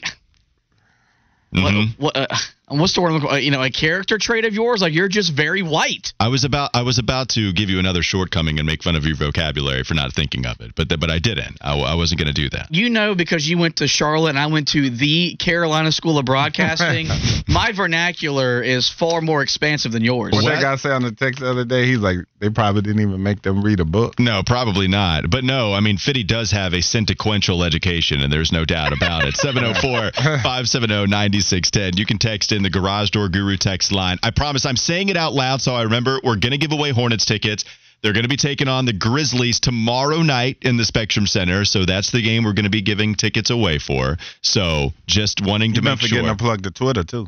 Mhm. 1.54 1.98
what, 1.98 2.16
what 2.16 2.32
uh, 2.32 2.36
what's 2.68 2.94
the 2.94 3.02
word? 3.02 3.10
I'm 3.10 3.14
looking- 3.16 3.30
uh, 3.30 3.36
You 3.36 3.52
know, 3.52 3.62
a 3.64 3.70
character 3.70 4.18
trait 4.18 4.46
of 4.46 4.54
yours. 4.54 4.82
Like 4.82 4.94
you're 4.94 5.08
just 5.08 5.32
very 5.34 5.62
white. 5.62 6.14
I 6.20 6.28
was 6.30 6.44
about 6.44 6.72
I 6.74 6.82
was 6.82 6.98
about 7.00 7.30
to 7.30 7.54
give 7.54 7.70
you 7.70 7.80
another 7.80 8.02
shortcoming 8.02 8.60
and 8.60 8.66
make 8.66 8.84
fun 8.84 8.96
of 8.96 9.06
your 9.06 9.16
vocabulary 9.16 9.84
for 9.84 9.94
not 9.94 10.14
thinking 10.14 10.46
of 10.46 10.60
it, 10.62 10.74
but 10.76 10.90
th- 10.90 11.00
but 11.00 11.10
I 11.12 11.20
didn't. 11.20 11.58
I, 11.62 11.78
I 11.80 11.96
wasn't 11.96 12.20
going 12.22 12.34
to 12.34 12.42
do 12.42 12.50
that. 12.52 12.68
You 12.72 12.90
know, 12.90 13.16
because 13.16 13.48
you 13.48 13.58
went 13.58 13.78
to 13.78 13.88
Charlotte 13.88 14.30
and 14.32 14.40
I 14.40 14.48
went 14.48 14.70
to 14.70 14.90
the 14.90 15.36
Carolina 15.36 15.92
School 15.92 16.18
of 16.18 16.26
Broadcasting. 16.26 17.08
my 17.48 17.72
vernacular 17.72 18.62
is 18.62 18.90
far 18.90 19.22
more 19.22 19.42
expansive 19.42 19.92
than 19.92 20.04
yours. 20.04 20.34
What, 20.34 20.44
What? 20.44 20.54
that 20.56 20.62
guy 20.62 20.76
say 20.76 20.90
on 20.92 21.04
the 21.04 21.12
text 21.12 21.40
the 21.42 21.50
other 21.50 21.66
day? 21.66 21.86
He's 21.88 22.00
like, 22.00 22.18
they 22.40 22.50
probably 22.50 22.82
didn't 22.82 23.02
even 23.02 23.22
make 23.22 23.42
them 23.42 23.62
read 23.64 23.80
a 23.80 23.86
book. 23.86 24.20
No, 24.20 24.42
probably 24.46 24.88
not. 24.88 25.30
But 25.30 25.44
no, 25.44 25.74
I 25.74 25.80
mean, 25.80 25.98
Fitty 25.98 26.24
does 26.24 26.52
have 26.52 26.74
a 26.74 26.82
sequential 26.82 27.64
education, 27.64 28.22
and 28.22 28.32
there's 28.32 28.52
no 28.52 28.66
doubt 28.66 28.94
about 28.94 29.26
it. 29.26 29.36
704 29.38 30.12
570 30.44 31.08
9610. 31.08 31.98
You 31.98 32.06
can 32.06 32.18
text 32.18 32.52
in 32.56 32.64
the 32.64 32.70
Garage 32.70 33.12
Door 33.12 33.30
Guru 33.30 33.58
text 33.58 33.92
line. 33.92 34.18
I 34.24 34.32
promise 34.32 34.66
I'm 34.66 34.78
saying 34.78 35.10
it 35.10 35.18
out 35.18 35.34
loud 35.34 35.62
so 35.62 35.76
I 35.76 35.84
remember 35.84 36.20
we're 36.24 36.38
going 36.38 36.52
to 36.52 36.58
give 36.58 36.72
away 36.72 36.92
Hornets 36.92 37.26
tickets. 37.26 37.66
They're 38.02 38.14
going 38.14 38.24
to 38.24 38.30
be 38.30 38.38
taking 38.38 38.68
on 38.68 38.86
the 38.86 38.94
Grizzlies 38.94 39.60
tomorrow 39.60 40.22
night 40.22 40.58
in 40.62 40.78
the 40.78 40.86
Spectrum 40.86 41.26
Center. 41.28 41.66
So 41.66 41.86
that's 41.86 42.12
the 42.12 42.22
game 42.22 42.44
we're 42.44 42.54
going 42.54 42.66
to 42.66 42.70
be 42.70 42.82
giving 42.82 43.16
tickets 43.16 43.50
away 43.50 43.80
for. 43.80 44.18
So 44.42 44.92
just 45.08 45.42
wanting 45.44 45.74
to 45.74 45.82
been 45.82 45.92
make 45.94 46.02
forgetting 46.02 46.26
sure. 46.26 46.36
to 46.36 46.44
plug 46.44 46.62
the 46.64 46.72
Twitter 46.72 47.04
too. 47.04 47.28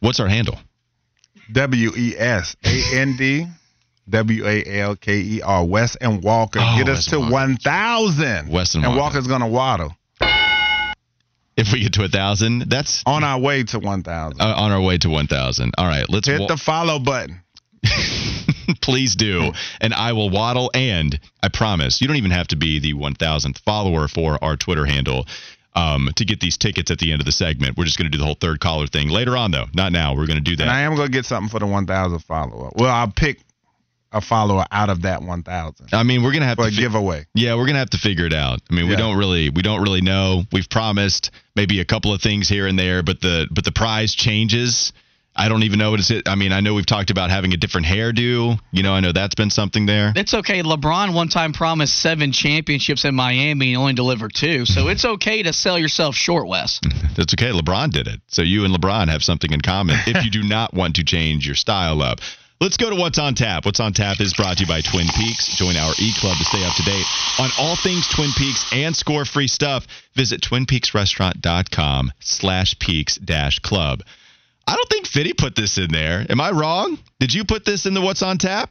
What's 0.00 0.20
our 0.20 0.28
handle? 0.28 0.58
W 1.52 1.90
E 1.96 2.14
S 2.16 2.56
A 2.64 2.96
N 3.00 3.16
D 3.16 3.46
W 4.08 4.46
A 4.46 4.64
L 4.80 4.96
K 4.96 5.18
E 5.18 5.42
R 5.42 5.64
Wes 5.64 5.96
and 5.96 6.22
Walker. 6.22 6.60
Oh, 6.62 6.78
Get 6.78 6.88
us 6.88 7.06
to 7.06 7.18
Walker. 7.20 7.32
one 7.32 7.56
thousand. 7.58 8.48
Wes 8.50 8.74
and 8.74 8.84
and 8.84 8.96
Walker. 8.96 9.16
Walker's 9.16 9.26
gonna 9.26 9.48
waddle 9.48 9.94
If 11.56 11.72
we 11.72 11.80
get 11.80 11.92
to 11.94 12.04
a 12.04 12.08
thousand, 12.08 12.68
that's 12.68 13.02
on 13.06 13.22
our 13.22 13.38
way 13.38 13.62
to 13.64 13.78
one 13.78 14.02
thousand. 14.02 14.40
uh, 14.40 14.54
on 14.56 14.72
our 14.72 14.80
way 14.82 14.98
to 14.98 15.08
1,000. 15.08 15.72
All 15.78 15.86
right, 15.86 16.04
let's 16.08 16.26
Hit 16.26 16.40
wa- 16.40 16.46
the 16.48 16.56
follow 16.56 16.98
button. 16.98 17.40
Please 18.80 19.14
do. 19.14 19.52
And 19.80 19.92
I 19.94 20.12
will 20.12 20.30
waddle. 20.30 20.70
And 20.74 21.18
I 21.42 21.48
promise, 21.48 22.00
you 22.00 22.06
don't 22.08 22.16
even 22.16 22.30
have 22.30 22.48
to 22.48 22.56
be 22.56 22.80
the 22.80 22.94
1000th 22.94 23.58
follower 23.60 24.08
for 24.08 24.42
our 24.42 24.56
Twitter 24.56 24.86
handle 24.86 25.26
um, 25.74 26.08
to 26.16 26.24
get 26.24 26.40
these 26.40 26.56
tickets 26.56 26.90
at 26.90 26.98
the 26.98 27.12
end 27.12 27.20
of 27.20 27.26
the 27.26 27.32
segment. 27.32 27.76
We're 27.76 27.84
just 27.84 27.98
going 27.98 28.10
to 28.10 28.16
do 28.16 28.18
the 28.18 28.24
whole 28.24 28.36
third 28.40 28.60
caller 28.60 28.86
thing 28.86 29.08
later 29.08 29.36
on, 29.36 29.50
though. 29.50 29.66
Not 29.74 29.92
now. 29.92 30.14
We're 30.16 30.26
going 30.26 30.38
to 30.38 30.42
do 30.50 30.56
that. 30.56 30.62
And 30.62 30.70
I 30.70 30.80
am 30.80 30.96
gonna 30.96 31.08
get 31.08 31.24
something 31.26 31.50
for 31.50 31.58
the 31.60 31.66
one 31.66 31.86
thousand 31.86 32.20
follower. 32.20 32.70
Well, 32.74 32.90
I'll 32.90 33.10
pick 33.12 33.40
a 34.12 34.20
follower 34.20 34.64
out 34.70 34.90
of 34.90 35.02
that 35.02 35.22
one 35.22 35.42
thousand 35.42 35.88
I 35.92 36.04
mean, 36.04 36.22
we're 36.22 36.30
going 36.30 36.42
to 36.42 36.46
have 36.46 36.56
for 36.56 36.62
to 36.64 36.68
a 36.68 36.70
fi- 36.70 36.80
giveaway. 36.80 37.26
Yeah, 37.34 37.56
we're 37.56 37.66
gonna 37.66 37.80
have 37.80 37.90
to 37.90 37.98
figure 37.98 38.24
it 38.26 38.32
out. 38.32 38.60
I 38.70 38.74
mean, 38.74 38.88
we 38.88 38.96
don't 38.96 39.18
really, 39.18 39.50
we 39.50 39.62
don't 39.62 39.82
really 39.82 40.00
know. 40.00 40.44
We've 40.52 40.70
promised 40.70 41.32
maybe 41.56 41.80
a 41.80 41.84
couple 41.84 42.12
of 42.12 42.20
things 42.20 42.48
here 42.48 42.66
and 42.66 42.78
there, 42.78 43.02
but 43.02 43.20
the, 43.20 43.46
but 43.50 43.64
the 43.64 43.72
prize 43.72 44.14
changes. 44.14 44.92
I 45.36 45.48
don't 45.48 45.64
even 45.64 45.80
know 45.80 45.90
what 45.90 45.98
it's. 45.98 46.12
I 46.26 46.36
mean, 46.36 46.52
I 46.52 46.60
know 46.60 46.74
we've 46.74 46.86
talked 46.86 47.10
about 47.10 47.30
having 47.30 47.52
a 47.52 47.56
different 47.56 47.88
hairdo. 47.88 48.58
You 48.70 48.82
know, 48.84 48.92
I 48.92 49.00
know 49.00 49.10
that's 49.10 49.34
been 49.34 49.50
something 49.50 49.84
there. 49.84 50.12
It's 50.14 50.32
okay. 50.32 50.62
LeBron 50.62 51.12
one 51.12 51.28
time 51.28 51.52
promised 51.52 51.98
seven 51.98 52.30
championships 52.30 53.04
in 53.04 53.16
Miami 53.16 53.74
and 53.74 53.80
only 53.80 53.94
delivered 53.94 54.32
two. 54.32 54.64
So 54.64 54.86
it's 54.90 55.04
okay 55.04 55.42
to 55.42 55.52
sell 55.52 55.76
yourself 55.76 56.14
short, 56.14 56.46
Wes. 56.46 56.80
That's 57.16 57.34
okay. 57.34 57.50
LeBron 57.50 57.90
did 57.90 58.06
it. 58.06 58.20
So 58.28 58.42
you 58.42 58.64
and 58.64 58.72
LeBron 58.72 59.08
have 59.08 59.24
something 59.24 59.52
in 59.52 59.60
common 59.60 59.96
if 60.06 60.24
you 60.24 60.30
do 60.30 60.42
not 60.48 60.72
want 60.72 60.96
to 60.96 61.04
change 61.04 61.46
your 61.46 61.56
style 61.56 62.00
up. 62.00 62.20
Let's 62.60 62.76
go 62.78 62.88
to 62.88 62.96
What's 62.96 63.18
on 63.18 63.34
Tap. 63.34 63.66
What's 63.66 63.80
on 63.80 63.92
Tap 63.92 64.20
is 64.20 64.32
brought 64.32 64.56
to 64.56 64.62
you 64.62 64.66
by 64.68 64.80
Twin 64.80 65.06
Peaks. 65.14 65.54
Join 65.56 65.76
our 65.76 65.92
E 65.98 66.12
Club 66.18 66.36
to 66.38 66.44
stay 66.44 66.64
up 66.64 66.74
to 66.76 66.82
date 66.82 67.04
on 67.38 67.50
all 67.58 67.76
things 67.76 68.08
Twin 68.08 68.30
Peaks 68.38 68.64
and 68.72 68.96
score 68.96 69.24
free 69.24 69.48
stuff. 69.48 69.86
Visit 70.14 70.40
twinpeaksrestaurant.com 70.40 72.12
slash 72.20 72.78
peaks 72.78 73.16
dash 73.16 73.58
club. 73.58 74.02
I 74.66 74.76
don't 74.76 74.88
think 74.88 75.06
Fitty 75.06 75.34
put 75.34 75.54
this 75.56 75.76
in 75.76 75.90
there. 75.90 76.24
Am 76.30 76.40
I 76.40 76.52
wrong? 76.52 76.96
Did 77.20 77.34
you 77.34 77.44
put 77.44 77.64
this 77.66 77.84
in 77.86 77.92
the 77.92 78.00
What's 78.00 78.22
on 78.22 78.38
Tap? 78.38 78.70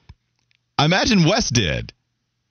I 0.78 0.86
imagine 0.86 1.26
Wes 1.26 1.50
did. 1.50 1.94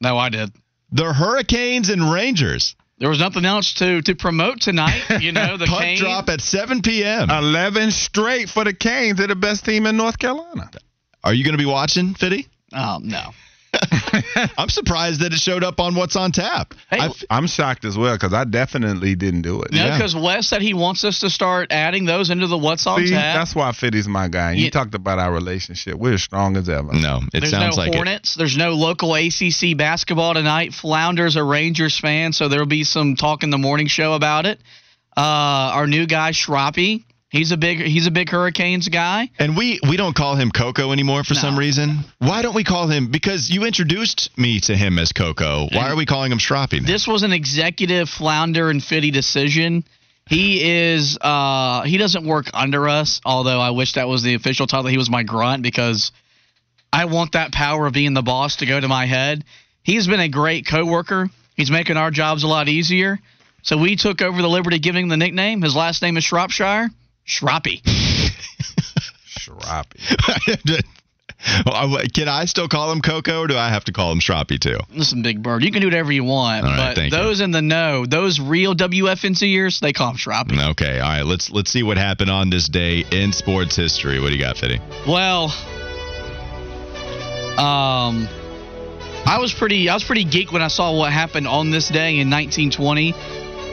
No, 0.01 0.17
I 0.17 0.29
did. 0.29 0.53
The 0.93 1.13
Hurricanes 1.13 1.89
and 1.89 2.13
Rangers. 2.13 2.77
There 2.99 3.09
was 3.09 3.19
nothing 3.19 3.45
else 3.45 3.75
to 3.75 4.01
to 4.03 4.15
promote 4.15 4.61
tonight. 4.61 5.03
You 5.21 5.33
know, 5.33 5.57
the 5.59 5.67
Puck 5.67 5.81
Cane. 5.81 5.99
drop 5.99 6.29
at 6.29 6.41
7 6.41 6.83
p.m. 6.83 7.31
Eleven 7.31 7.91
straight 7.91 8.49
for 8.49 8.63
the 8.63 8.75
Canes. 8.75 9.19
They're 9.19 9.27
the 9.27 9.35
best 9.35 9.65
team 9.65 9.87
in 9.87 9.97
North 9.97 10.19
Carolina. 10.19 10.71
Are 11.25 11.33
you 11.35 11.45
going 11.45 11.53
to 11.53 11.59
be 11.59 11.67
watching, 11.67 12.15
Fitty? 12.15 12.47
Oh 12.75 12.99
no. 13.03 13.31
I'm 14.59 14.69
surprised 14.69 15.21
that 15.21 15.33
it 15.33 15.39
showed 15.39 15.65
up 15.65 15.81
on 15.81 15.95
What's 15.95 16.15
on 16.15 16.31
Tap. 16.31 16.75
Hey, 16.91 16.99
I 16.99 17.07
f- 17.07 17.25
I'm 17.31 17.47
shocked 17.47 17.87
as 17.87 17.97
well 17.97 18.15
because 18.15 18.35
I 18.35 18.45
definitely 18.45 19.15
didn't 19.15 19.43
do 19.43 19.63
it. 19.63 19.73
No, 19.73 19.79
Yeah. 19.87 19.97
because 19.97 20.15
Wes 20.15 20.47
said 20.47 20.61
he 20.61 20.75
wants 20.75 21.05
us 21.05 21.21
to 21.21 21.31
start 21.31 21.73
adding 21.73 22.05
those 22.05 22.29
into 22.29 22.47
the 22.47 22.59
What's 22.59 22.87
on 22.87 22.99
See, 23.07 23.11
Tap. 23.15 23.35
that's 23.35 23.55
why 23.55 23.73
Fitty's 23.73 24.07
my 24.07 24.29
guy. 24.29 24.51
And 24.51 24.59
you 24.59 24.67
Yeah. 24.67 24.71
talked 24.73 24.95
about 24.95 25.19
our 25.19 25.33
relationship. 25.33 25.95
We're 25.95 26.15
as 26.15 26.23
strong 26.23 26.59
as 26.59 26.69
ever. 26.69 26.93
no, 26.93 27.23
it 27.33 27.41
There's 27.41 27.51
sounds 27.51 27.77
no 27.79 27.83
like 27.83 27.93
it. 27.93 27.95
Hornets. 27.95 28.35
There's 28.35 28.57
no 28.59 28.73
local 28.75 29.15
ACC 29.15 29.75
basketball 29.75 30.35
tonight. 30.35 30.75
Flounder's 30.75 31.37
a 31.37 31.43
Rangers 31.43 31.99
fan, 31.99 32.35
so 32.35 32.49
there'll 32.49 32.67
be 32.67 32.85
some 32.85 33.17
talk 33.17 33.43
in 33.43 33.49
the 33.49 33.59
morning 33.59 33.87
show 33.87 34.13
about 34.13 34.45
it. 34.45 34.61
Uh, 35.17 35.21
our 35.21 35.87
new 35.87 36.05
guy 36.07 36.33
Shroppy, 36.33 37.05
he's 37.33 37.51
a 37.51 37.57
big 37.57 37.79
he's 37.81 38.07
a 38.07 38.11
big 38.13 38.31
Hurricanes 38.31 38.87
guy. 38.89 39.29
And 39.41 39.57
we 39.57 39.81
we 39.89 39.97
don't 39.97 40.15
call 40.15 40.37
him 40.37 40.53
Coco 40.53 40.93
anymore 40.93 41.25
for 41.25 41.35
No. 41.35 41.41
some 41.41 41.59
reason. 41.59 42.05
Why 42.19 42.43
don't 42.43 42.55
we 42.55 42.63
call 42.63 42.87
him? 42.87 43.11
Because 43.11 43.51
you 43.51 43.65
introduced 43.65 44.31
me 44.39 44.61
to 44.61 44.77
him 44.77 44.99
as 45.01 45.11
Coco. 45.13 45.67
Why 45.73 45.83
And 45.85 45.93
are 45.93 45.97
we 45.97 46.07
calling 46.07 46.31
him 46.31 46.39
Stroppy? 46.39 46.81
now? 46.81 46.87
This 46.87 47.09
was 47.09 47.25
an 47.25 47.33
executive 47.33 48.09
flounder 48.09 48.71
and 48.71 48.83
fitty 48.85 49.11
decision. 49.11 49.85
He 50.29 50.63
is 50.63 51.19
uh 51.21 51.83
he 51.83 51.99
doesn't 51.99 52.25
work 52.25 52.47
under 52.55 52.89
us, 52.89 53.21
although 53.25 53.61
I 53.61 53.71
wish 53.71 53.95
that 53.95 54.07
was 54.07 54.23
the 54.23 54.35
official 54.35 54.69
title. 54.69 54.87
He 54.89 54.97
was 54.99 55.11
my 55.11 55.25
grunt 55.25 55.63
because 55.65 56.13
I 56.93 57.07
want 57.07 57.33
that 57.33 57.51
power 57.53 57.87
of 57.87 57.93
being 57.95 58.15
the 58.15 58.23
boss 58.23 58.57
to 58.57 58.67
go 58.67 58.79
to 58.79 58.87
my 58.87 59.07
head. 59.07 59.45
He's 59.83 60.07
been 60.07 60.21
a 60.21 60.29
great 60.29 60.67
coworker. 60.67 61.29
He's 61.57 61.71
making 61.71 61.97
our 61.97 62.11
jobs 62.11 62.45
a 62.45 62.47
lot 62.47 62.69
easier. 62.69 63.19
So 63.63 63.77
we 63.79 63.97
took 63.97 64.23
over 64.23 64.41
the 64.43 64.49
liberty 64.49 64.77
of 64.77 64.83
giving 64.83 65.05
him 65.05 65.09
the 65.09 65.17
nickname. 65.17 65.63
His 65.63 65.75
last 65.75 66.03
name 66.03 66.17
is 66.17 66.25
Shropshire. 66.25 66.89
Shroppy. 67.27 67.83
Shroppy. 69.27 70.81
Well, 71.67 71.99
Can 72.15 72.29
I 72.29 72.45
still 72.45 72.69
call 72.69 72.93
him 72.93 73.01
Coco, 73.01 73.41
or 73.41 73.47
do 73.49 73.57
I 73.57 73.69
have 73.69 73.85
to 73.87 73.93
call 73.93 74.13
him 74.13 74.21
Shroppy 74.21 74.61
too? 74.61 74.79
Listen, 74.95 75.23
Big 75.23 75.43
Bird, 75.43 75.65
you 75.65 75.73
can 75.73 75.81
do 75.81 75.89
whatever 75.89 76.13
you 76.13 76.23
want, 76.23 76.65
All 76.65 76.71
right, 76.71 76.91
but 76.91 76.95
thank 76.95 77.13
you. 77.13 77.19
those 77.19 77.41
in 77.41 77.51
the 77.51 77.61
know, 77.61 78.07
those 78.07 78.39
real 78.39 78.75
WFNZers, 78.77 79.81
they 79.81 79.93
call 79.93 80.11
him 80.11 80.17
Shroppy. 80.17 80.71
Okay, 80.71 81.01
all 81.01 81.09
right. 81.09 81.27
Let's 81.27 81.51
let's 81.51 81.71
see 81.71 81.83
what 81.83 81.97
happened 81.97 82.31
on 82.31 82.49
this 82.51 82.69
day 82.69 83.05
in 83.11 83.33
sports 83.33 83.75
history. 83.75 84.21
What 84.21 84.29
do 84.29 84.35
you 84.35 84.41
got, 84.41 84.57
Fitty? 84.57 84.81
Well, 85.07 85.47
um, 87.59 88.29
I 89.27 89.39
was 89.41 89.53
pretty 89.53 89.89
I 89.89 89.95
was 89.95 90.05
pretty 90.05 90.25
geeked 90.25 90.53
when 90.53 90.63
I 90.63 90.69
saw 90.69 90.97
what 90.97 91.13
happened 91.13 91.49
on 91.49 91.71
this 91.71 91.89
day 91.89 92.19
in 92.19 92.31
1920. 92.31 93.13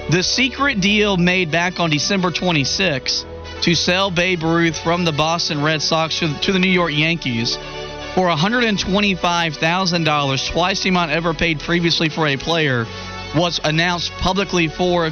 The 0.10 0.24
secret 0.24 0.82
deal 0.82 1.18
made 1.18 1.52
back 1.52 1.80
on 1.80 1.92
December 1.92 2.32
26 2.32 3.26
to 3.62 3.76
sell 3.76 4.10
Babe 4.10 4.44
Ruth 4.44 4.80
from 4.80 5.06
the 5.06 5.12
Boston 5.12 5.62
Red 5.62 5.82
Sox 5.82 6.20
to 6.20 6.52
the, 6.52 6.60
New 6.60 6.70
York 6.70 6.94
Yankees 6.94 7.58
for 8.16 8.30
$125,000, 8.30 10.52
twice 10.52 10.84
the 10.84 10.90
amount 10.90 11.12
ever 11.12 11.34
paid 11.34 11.60
previously 11.60 12.10
for 12.10 12.28
a 12.28 12.38
player, 12.38 12.86
was 13.36 13.60
announced 13.64 14.12
publicly 14.14 14.68
for 14.68 15.12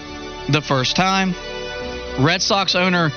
the 0.50 0.62
first 0.62 0.96
time. 0.96 1.36
Red 2.20 2.42
Sox 2.42 2.76
owner 2.76 3.10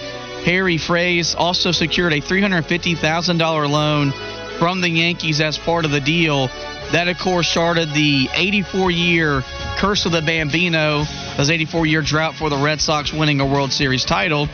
Harry 0.45 0.79
Frazee 0.79 1.37
also 1.37 1.71
secured 1.71 2.13
a 2.13 2.21
$350,000 2.21 3.71
loan 3.71 4.13
from 4.59 4.81
the 4.81 4.89
Yankees 4.89 5.41
as 5.41 5.57
part 5.57 5.85
of 5.85 5.91
the 5.91 6.01
deal. 6.01 6.49
That, 6.93 7.09
of 7.09 7.19
course, 7.19 7.49
started 7.49 7.91
the 7.95 8.29
84 8.35 8.91
year 8.91 9.43
curse 9.79 10.07
of 10.07 10.13
the 10.13 10.23
Bambino, 10.23 11.05
this 11.37 11.51
84 11.51 11.87
year 11.87 12.03
drought 12.03 12.35
for 12.35 12.51
the 12.51 12.57
Red 12.57 12.81
Sox 12.81 13.13
winning 13.13 13.41
a 13.41 13.47
World 13.47 13.73
Series 13.73 14.05
title. 14.05 14.49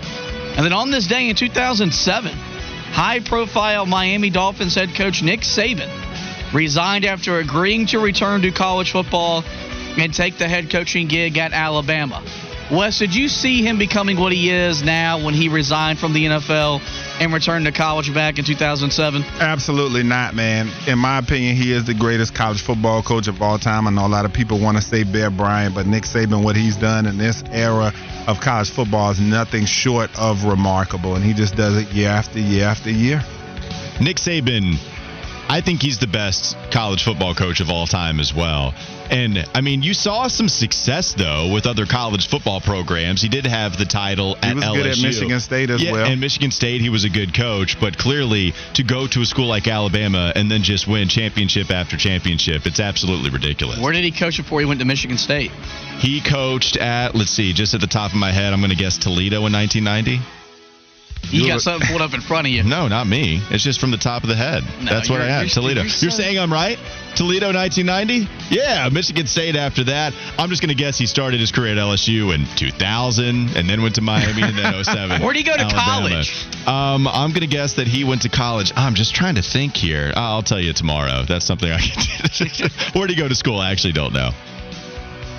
And 0.57 0.65
then 0.65 0.73
on 0.73 0.91
this 0.91 1.07
day 1.07 1.29
in 1.29 1.37
2007, 1.37 2.33
high 2.33 3.21
profile 3.21 3.85
Miami 3.85 4.31
Dolphins 4.31 4.75
head 4.75 4.95
coach 4.95 5.23
Nick 5.23 5.41
Saban 5.41 5.91
resigned 6.55 7.05
after 7.05 7.39
agreeing 7.39 7.87
to 7.89 7.99
return 7.99 8.41
to 8.43 8.51
college 8.51 8.91
football 8.93 9.45
and 9.99 10.15
take 10.15 10.39
the 10.39 10.49
head 10.49 10.71
coaching 10.71 11.09
gig 11.09 11.37
at 11.37 11.53
Alabama. 11.53 12.23
Wes, 12.71 12.99
did 12.99 13.15
you 13.15 13.29
see 13.29 13.63
him 13.63 13.79
becoming 13.79 14.19
what 14.19 14.33
he 14.33 14.51
is 14.51 14.83
now 14.83 15.25
when 15.25 15.35
he 15.35 15.49
resigned 15.49 16.01
from 16.01 16.13
the 16.13 16.25
NFL 16.25 16.81
and 17.21 17.33
returned 17.33 17.65
to 17.67 17.73
college 17.73 18.13
back 18.13 18.41
in 18.41 18.45
2007? 18.45 19.23
Absolutely 19.39 20.03
not, 20.03 20.35
man. 20.35 20.69
In 20.89 20.99
my 20.99 21.19
opinion, 21.19 21.55
he 21.55 21.73
is 21.73 21.85
the 21.85 21.95
greatest 21.95 22.35
college 22.35 22.61
football 22.61 23.05
coach 23.05 23.29
of 23.29 23.41
all 23.41 23.59
time. 23.61 23.87
I 23.87 23.91
know 23.91 24.05
a 24.05 24.09
lot 24.09 24.25
of 24.25 24.33
people 24.33 24.59
want 24.59 24.79
to 24.79 24.83
say 24.83 25.05
Bear 25.05 25.31
Bryant, 25.31 25.77
but 25.77 25.87
Nick 25.87 26.03
Saban, 26.03 26.43
what 26.43 26.57
he's 26.57 26.77
done 26.77 27.07
in 27.07 27.19
this 27.19 27.45
era 27.53 27.93
of 28.27 28.41
college 28.41 28.71
football 28.71 29.13
is 29.13 29.21
nothing 29.21 29.65
short 29.65 30.11
of 30.19 30.45
remarkable, 30.45 31.15
and 31.15 31.25
he 31.25 31.35
just 31.35 31.55
does 31.55 31.77
it 31.77 31.93
year 31.93 32.09
after 32.09 32.41
year 32.41 32.67
after 32.67 32.91
year. 32.91 33.23
Nick 34.01 34.17
Saban, 34.17 34.77
I 35.49 35.61
think 35.61 35.81
he's 35.81 35.99
the 35.99 36.07
best 36.09 36.57
college 36.73 37.05
football 37.05 37.35
coach 37.35 37.61
of 37.61 37.71
all 37.71 37.87
time 37.87 38.19
as 38.19 38.35
well. 38.35 38.75
And 39.11 39.45
I 39.55 39.61
mean, 39.61 39.83
you 39.83 39.95
saw 39.95 40.27
some 40.27 40.49
success 40.49 41.15
though 41.15 41.53
with 41.53 41.67
other 41.67 41.87
college 41.87 42.29
football 42.29 42.61
programs. 42.61 43.23
He 43.23 43.29
did 43.29 43.47
have 43.47 43.79
the 43.79 43.85
title 43.85 44.37
at 44.43 44.49
he 44.49 44.55
was 44.55 44.65
LSU. 44.65 44.75
good 44.75 44.87
at 44.87 44.99
Michigan 44.99 45.41
State 45.41 45.71
as 45.71 45.83
yeah, 45.83 45.93
well. 45.93 46.07
And 46.07 46.21
Michigan 46.21 46.51
State, 46.51 46.81
he 46.81 46.89
was 46.89 47.05
a 47.05 47.11
good 47.11 47.33
coach, 47.33 47.79
but 47.81 47.97
clearly 47.97 48.55
to 48.75 48.83
go 48.83 49.07
to 49.07 49.21
a 49.21 49.25
school 49.25 49.47
like 49.47 49.69
Alabama 49.69 50.33
and 50.35 50.51
then 50.51 50.63
just 50.63 50.89
win 50.89 51.09
championship 51.09 51.71
after 51.71 51.97
championship, 51.97 52.67
it's 52.67 52.81
absolutely 52.81 53.31
ridiculous. 53.31 53.79
Where 53.79 53.93
did 53.93 54.03
he 54.03 54.11
coach 54.11 54.39
before 54.39 54.61
he 54.61 54.67
went 54.67 54.81
to 54.81 54.87
Michigan 54.87 55.17
State? 55.17 55.53
He 55.99 56.21
coached 56.21 56.77
at, 56.77 57.15
let's 57.15 57.31
see, 57.31 57.53
just 57.53 57.75
at 57.75 57.81
the 57.81 57.87
top 57.87 58.11
of 58.11 58.17
my 58.17 58.33
head, 58.33 58.53
I'm 58.53 58.61
going 58.61 58.71
to 58.71 58.77
guess 58.77 58.99
Toledo 58.99 59.47
in 59.47 59.53
1990. 59.53 60.21
You 61.31 61.47
got 61.49 61.61
something 61.61 61.89
pulled 61.89 62.03
up 62.03 62.15
in 62.15 62.21
front 62.21 62.47
of 62.47 62.53
you. 62.53 62.63
No, 62.63 62.89
not 62.89 63.07
me. 63.07 63.41
It's 63.51 63.63
just 63.65 63.81
from 63.81 63.91
the 63.91 63.97
top 63.97 64.23
of 64.23 64.29
the 64.29 64.37
head. 64.37 64.63
No, 64.83 64.93
That's 64.93 65.09
what 65.11 65.21
I 65.21 65.27
had. 65.27 65.49
Toledo. 65.49 65.83
you're 65.83 65.91
You're, 66.01 66.11
saying 66.11 66.39
I'm 66.39 66.53
right? 66.53 66.79
Toledo 67.17 67.53
1990? 67.53 68.29
Yeah, 68.55 68.89
Michigan 68.91 69.27
State 69.27 69.57
after 69.57 69.85
that. 69.85 70.13
I'm 70.39 70.51
just 70.51 70.61
going 70.63 70.69
to 70.69 70.75
guess 70.75 70.99
he 70.99 71.07
started 71.07 71.41
his 71.41 71.51
career 71.51 71.73
at 71.73 71.79
LSU 71.79 72.35
in 72.35 72.47
2000 72.57 73.57
and 73.57 73.69
then 73.69 73.83
went 73.83 73.95
to 73.97 74.03
Miami 74.03 74.43
and 74.43 74.57
then 74.59 74.85
07. 74.85 75.23
Where'd 75.23 75.37
he 75.37 75.43
go 75.43 75.55
to 75.57 75.63
Alabama. 75.63 76.09
college? 76.09 76.47
Um, 76.67 77.09
I'm 77.09 77.31
going 77.31 77.41
to 77.41 77.47
guess 77.47 77.75
that 77.75 77.87
he 77.89 78.05
went 78.05 78.23
to 78.23 78.29
college. 78.29 78.73
I'm 78.77 78.95
just 78.95 79.15
trying 79.15 79.37
to 79.37 79.43
think 79.43 79.77
here. 79.77 80.13
I'll 80.15 80.43
tell 80.43 80.61
you 80.61 80.73
tomorrow. 80.73 81.25
That's 81.27 81.47
something 81.47 81.71
I 81.71 81.79
can 81.81 82.03
do. 82.03 82.69
Where'd 82.99 83.11
he 83.11 83.17
go 83.17 83.29
to 83.29 83.35
school? 83.35 83.59
I 83.59 83.73
actually 83.73 83.93
don't 83.95 84.13
know. 84.13 84.31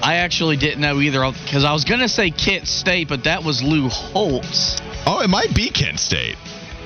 I 0.01 0.15
actually 0.17 0.57
didn't 0.57 0.81
know 0.81 0.99
either 0.99 1.29
because 1.43 1.63
I 1.63 1.73
was 1.73 1.83
going 1.83 2.01
to 2.01 2.09
say 2.09 2.31
Kent 2.31 2.67
State, 2.67 3.07
but 3.07 3.23
that 3.23 3.43
was 3.43 3.61
Lou 3.61 3.89
Holtz. 3.89 4.77
Oh, 5.05 5.21
it 5.21 5.29
might 5.29 5.53
be 5.55 5.69
Kent 5.69 5.99
State. 5.99 6.35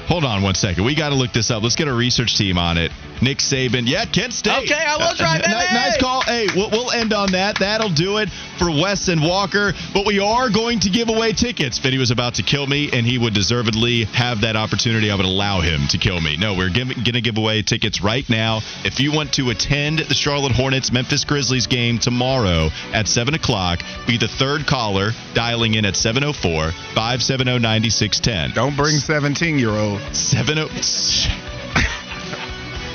Hold 0.08 0.24
on 0.24 0.42
one 0.42 0.56
second. 0.56 0.84
We 0.84 0.96
got 0.96 1.10
to 1.10 1.16
look 1.16 1.32
this 1.32 1.52
up. 1.52 1.64
Let's 1.64 1.76
get 1.76 1.88
a 1.88 1.94
research 1.94 2.38
team 2.38 2.58
on 2.58 2.78
it. 2.78 2.92
Nick 3.22 3.38
Saban. 3.38 3.88
Yeah, 3.88 4.06
Kent 4.06 4.34
State. 4.34 4.64
Okay, 4.64 4.74
I 4.74 4.98
will 4.98 5.14
right, 5.20 5.42
Uh, 5.44 5.48
ni- 5.48 5.74
nice 5.74 5.98
call. 5.98 6.22
Hey, 6.22 6.48
we'll, 6.56 6.70
we'll 6.72 6.92
end 6.92 7.14
on 7.14 7.32
that. 7.34 7.60
That'll 7.60 7.90
do 7.90 8.18
it 8.18 8.30
for 8.58 8.70
Wes 8.72 9.08
and 9.08 9.22
Walker. 9.22 9.74
But 9.94 10.06
we 10.06 10.20
are 10.20 10.50
going 10.50 10.80
to 10.82 10.90
give 10.90 11.10
away 11.10 11.34
tickets. 11.34 11.78
Vinny 11.78 11.98
was 11.98 12.12
about 12.12 12.36
to 12.36 12.44
kill 12.44 12.66
me, 12.66 12.90
and 12.92 13.06
he 13.06 13.18
would 13.18 13.34
deservedly 13.34 14.06
have 14.06 14.42
that 14.42 14.56
opportunity. 14.56 15.12
I 15.12 15.16
would 15.16 15.26
allow 15.26 15.62
him 15.62 15.88
to 15.90 15.98
kill 15.98 16.20
me. 16.20 16.38
No, 16.38 16.56
we're 16.56 16.70
going 16.74 16.90
to 16.90 17.22
give 17.22 17.38
away 17.38 17.62
tickets 17.62 18.02
right 18.02 18.28
now. 18.30 18.62
If 18.84 19.00
you 19.00 19.12
want 19.12 19.34
to 19.34 19.50
attend 19.52 20.00
the 20.00 20.16
Charlotte 20.16 20.54
Hornets 20.54 20.92
Memphis 20.92 21.24
Grizzlies 21.24 21.68
game 21.68 22.00
tomorrow 22.00 22.70
at 22.94 23.08
7 23.08 23.34
o'clock, 23.34 23.82
be 24.08 24.18
the 24.18 24.28
third 24.28 24.66
caller 24.66 25.12
dialing 25.34 25.76
in 25.76 25.86
at 25.86 25.96
704 25.96 26.72
570 26.72 27.60
9610. 27.60 28.52
Don't 28.52 28.76
bring 28.76 28.96
17 28.98 29.60
year 29.60 29.70
old. 29.72 30.02
70 30.16 31.51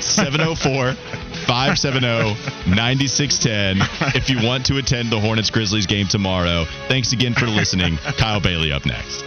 704 0.07 0.93
570 1.45 2.35
9610 2.69 3.77
if 4.15 4.29
you 4.29 4.45
want 4.45 4.65
to 4.65 4.77
attend 4.77 5.09
the 5.09 5.19
Hornets 5.19 5.49
Grizzlies 5.49 5.85
game 5.85 6.07
tomorrow. 6.07 6.65
Thanks 6.87 7.13
again 7.13 7.33
for 7.33 7.47
listening. 7.47 7.97
Kyle 8.17 8.39
Bailey 8.39 8.71
up 8.71 8.85
next. 8.85 9.23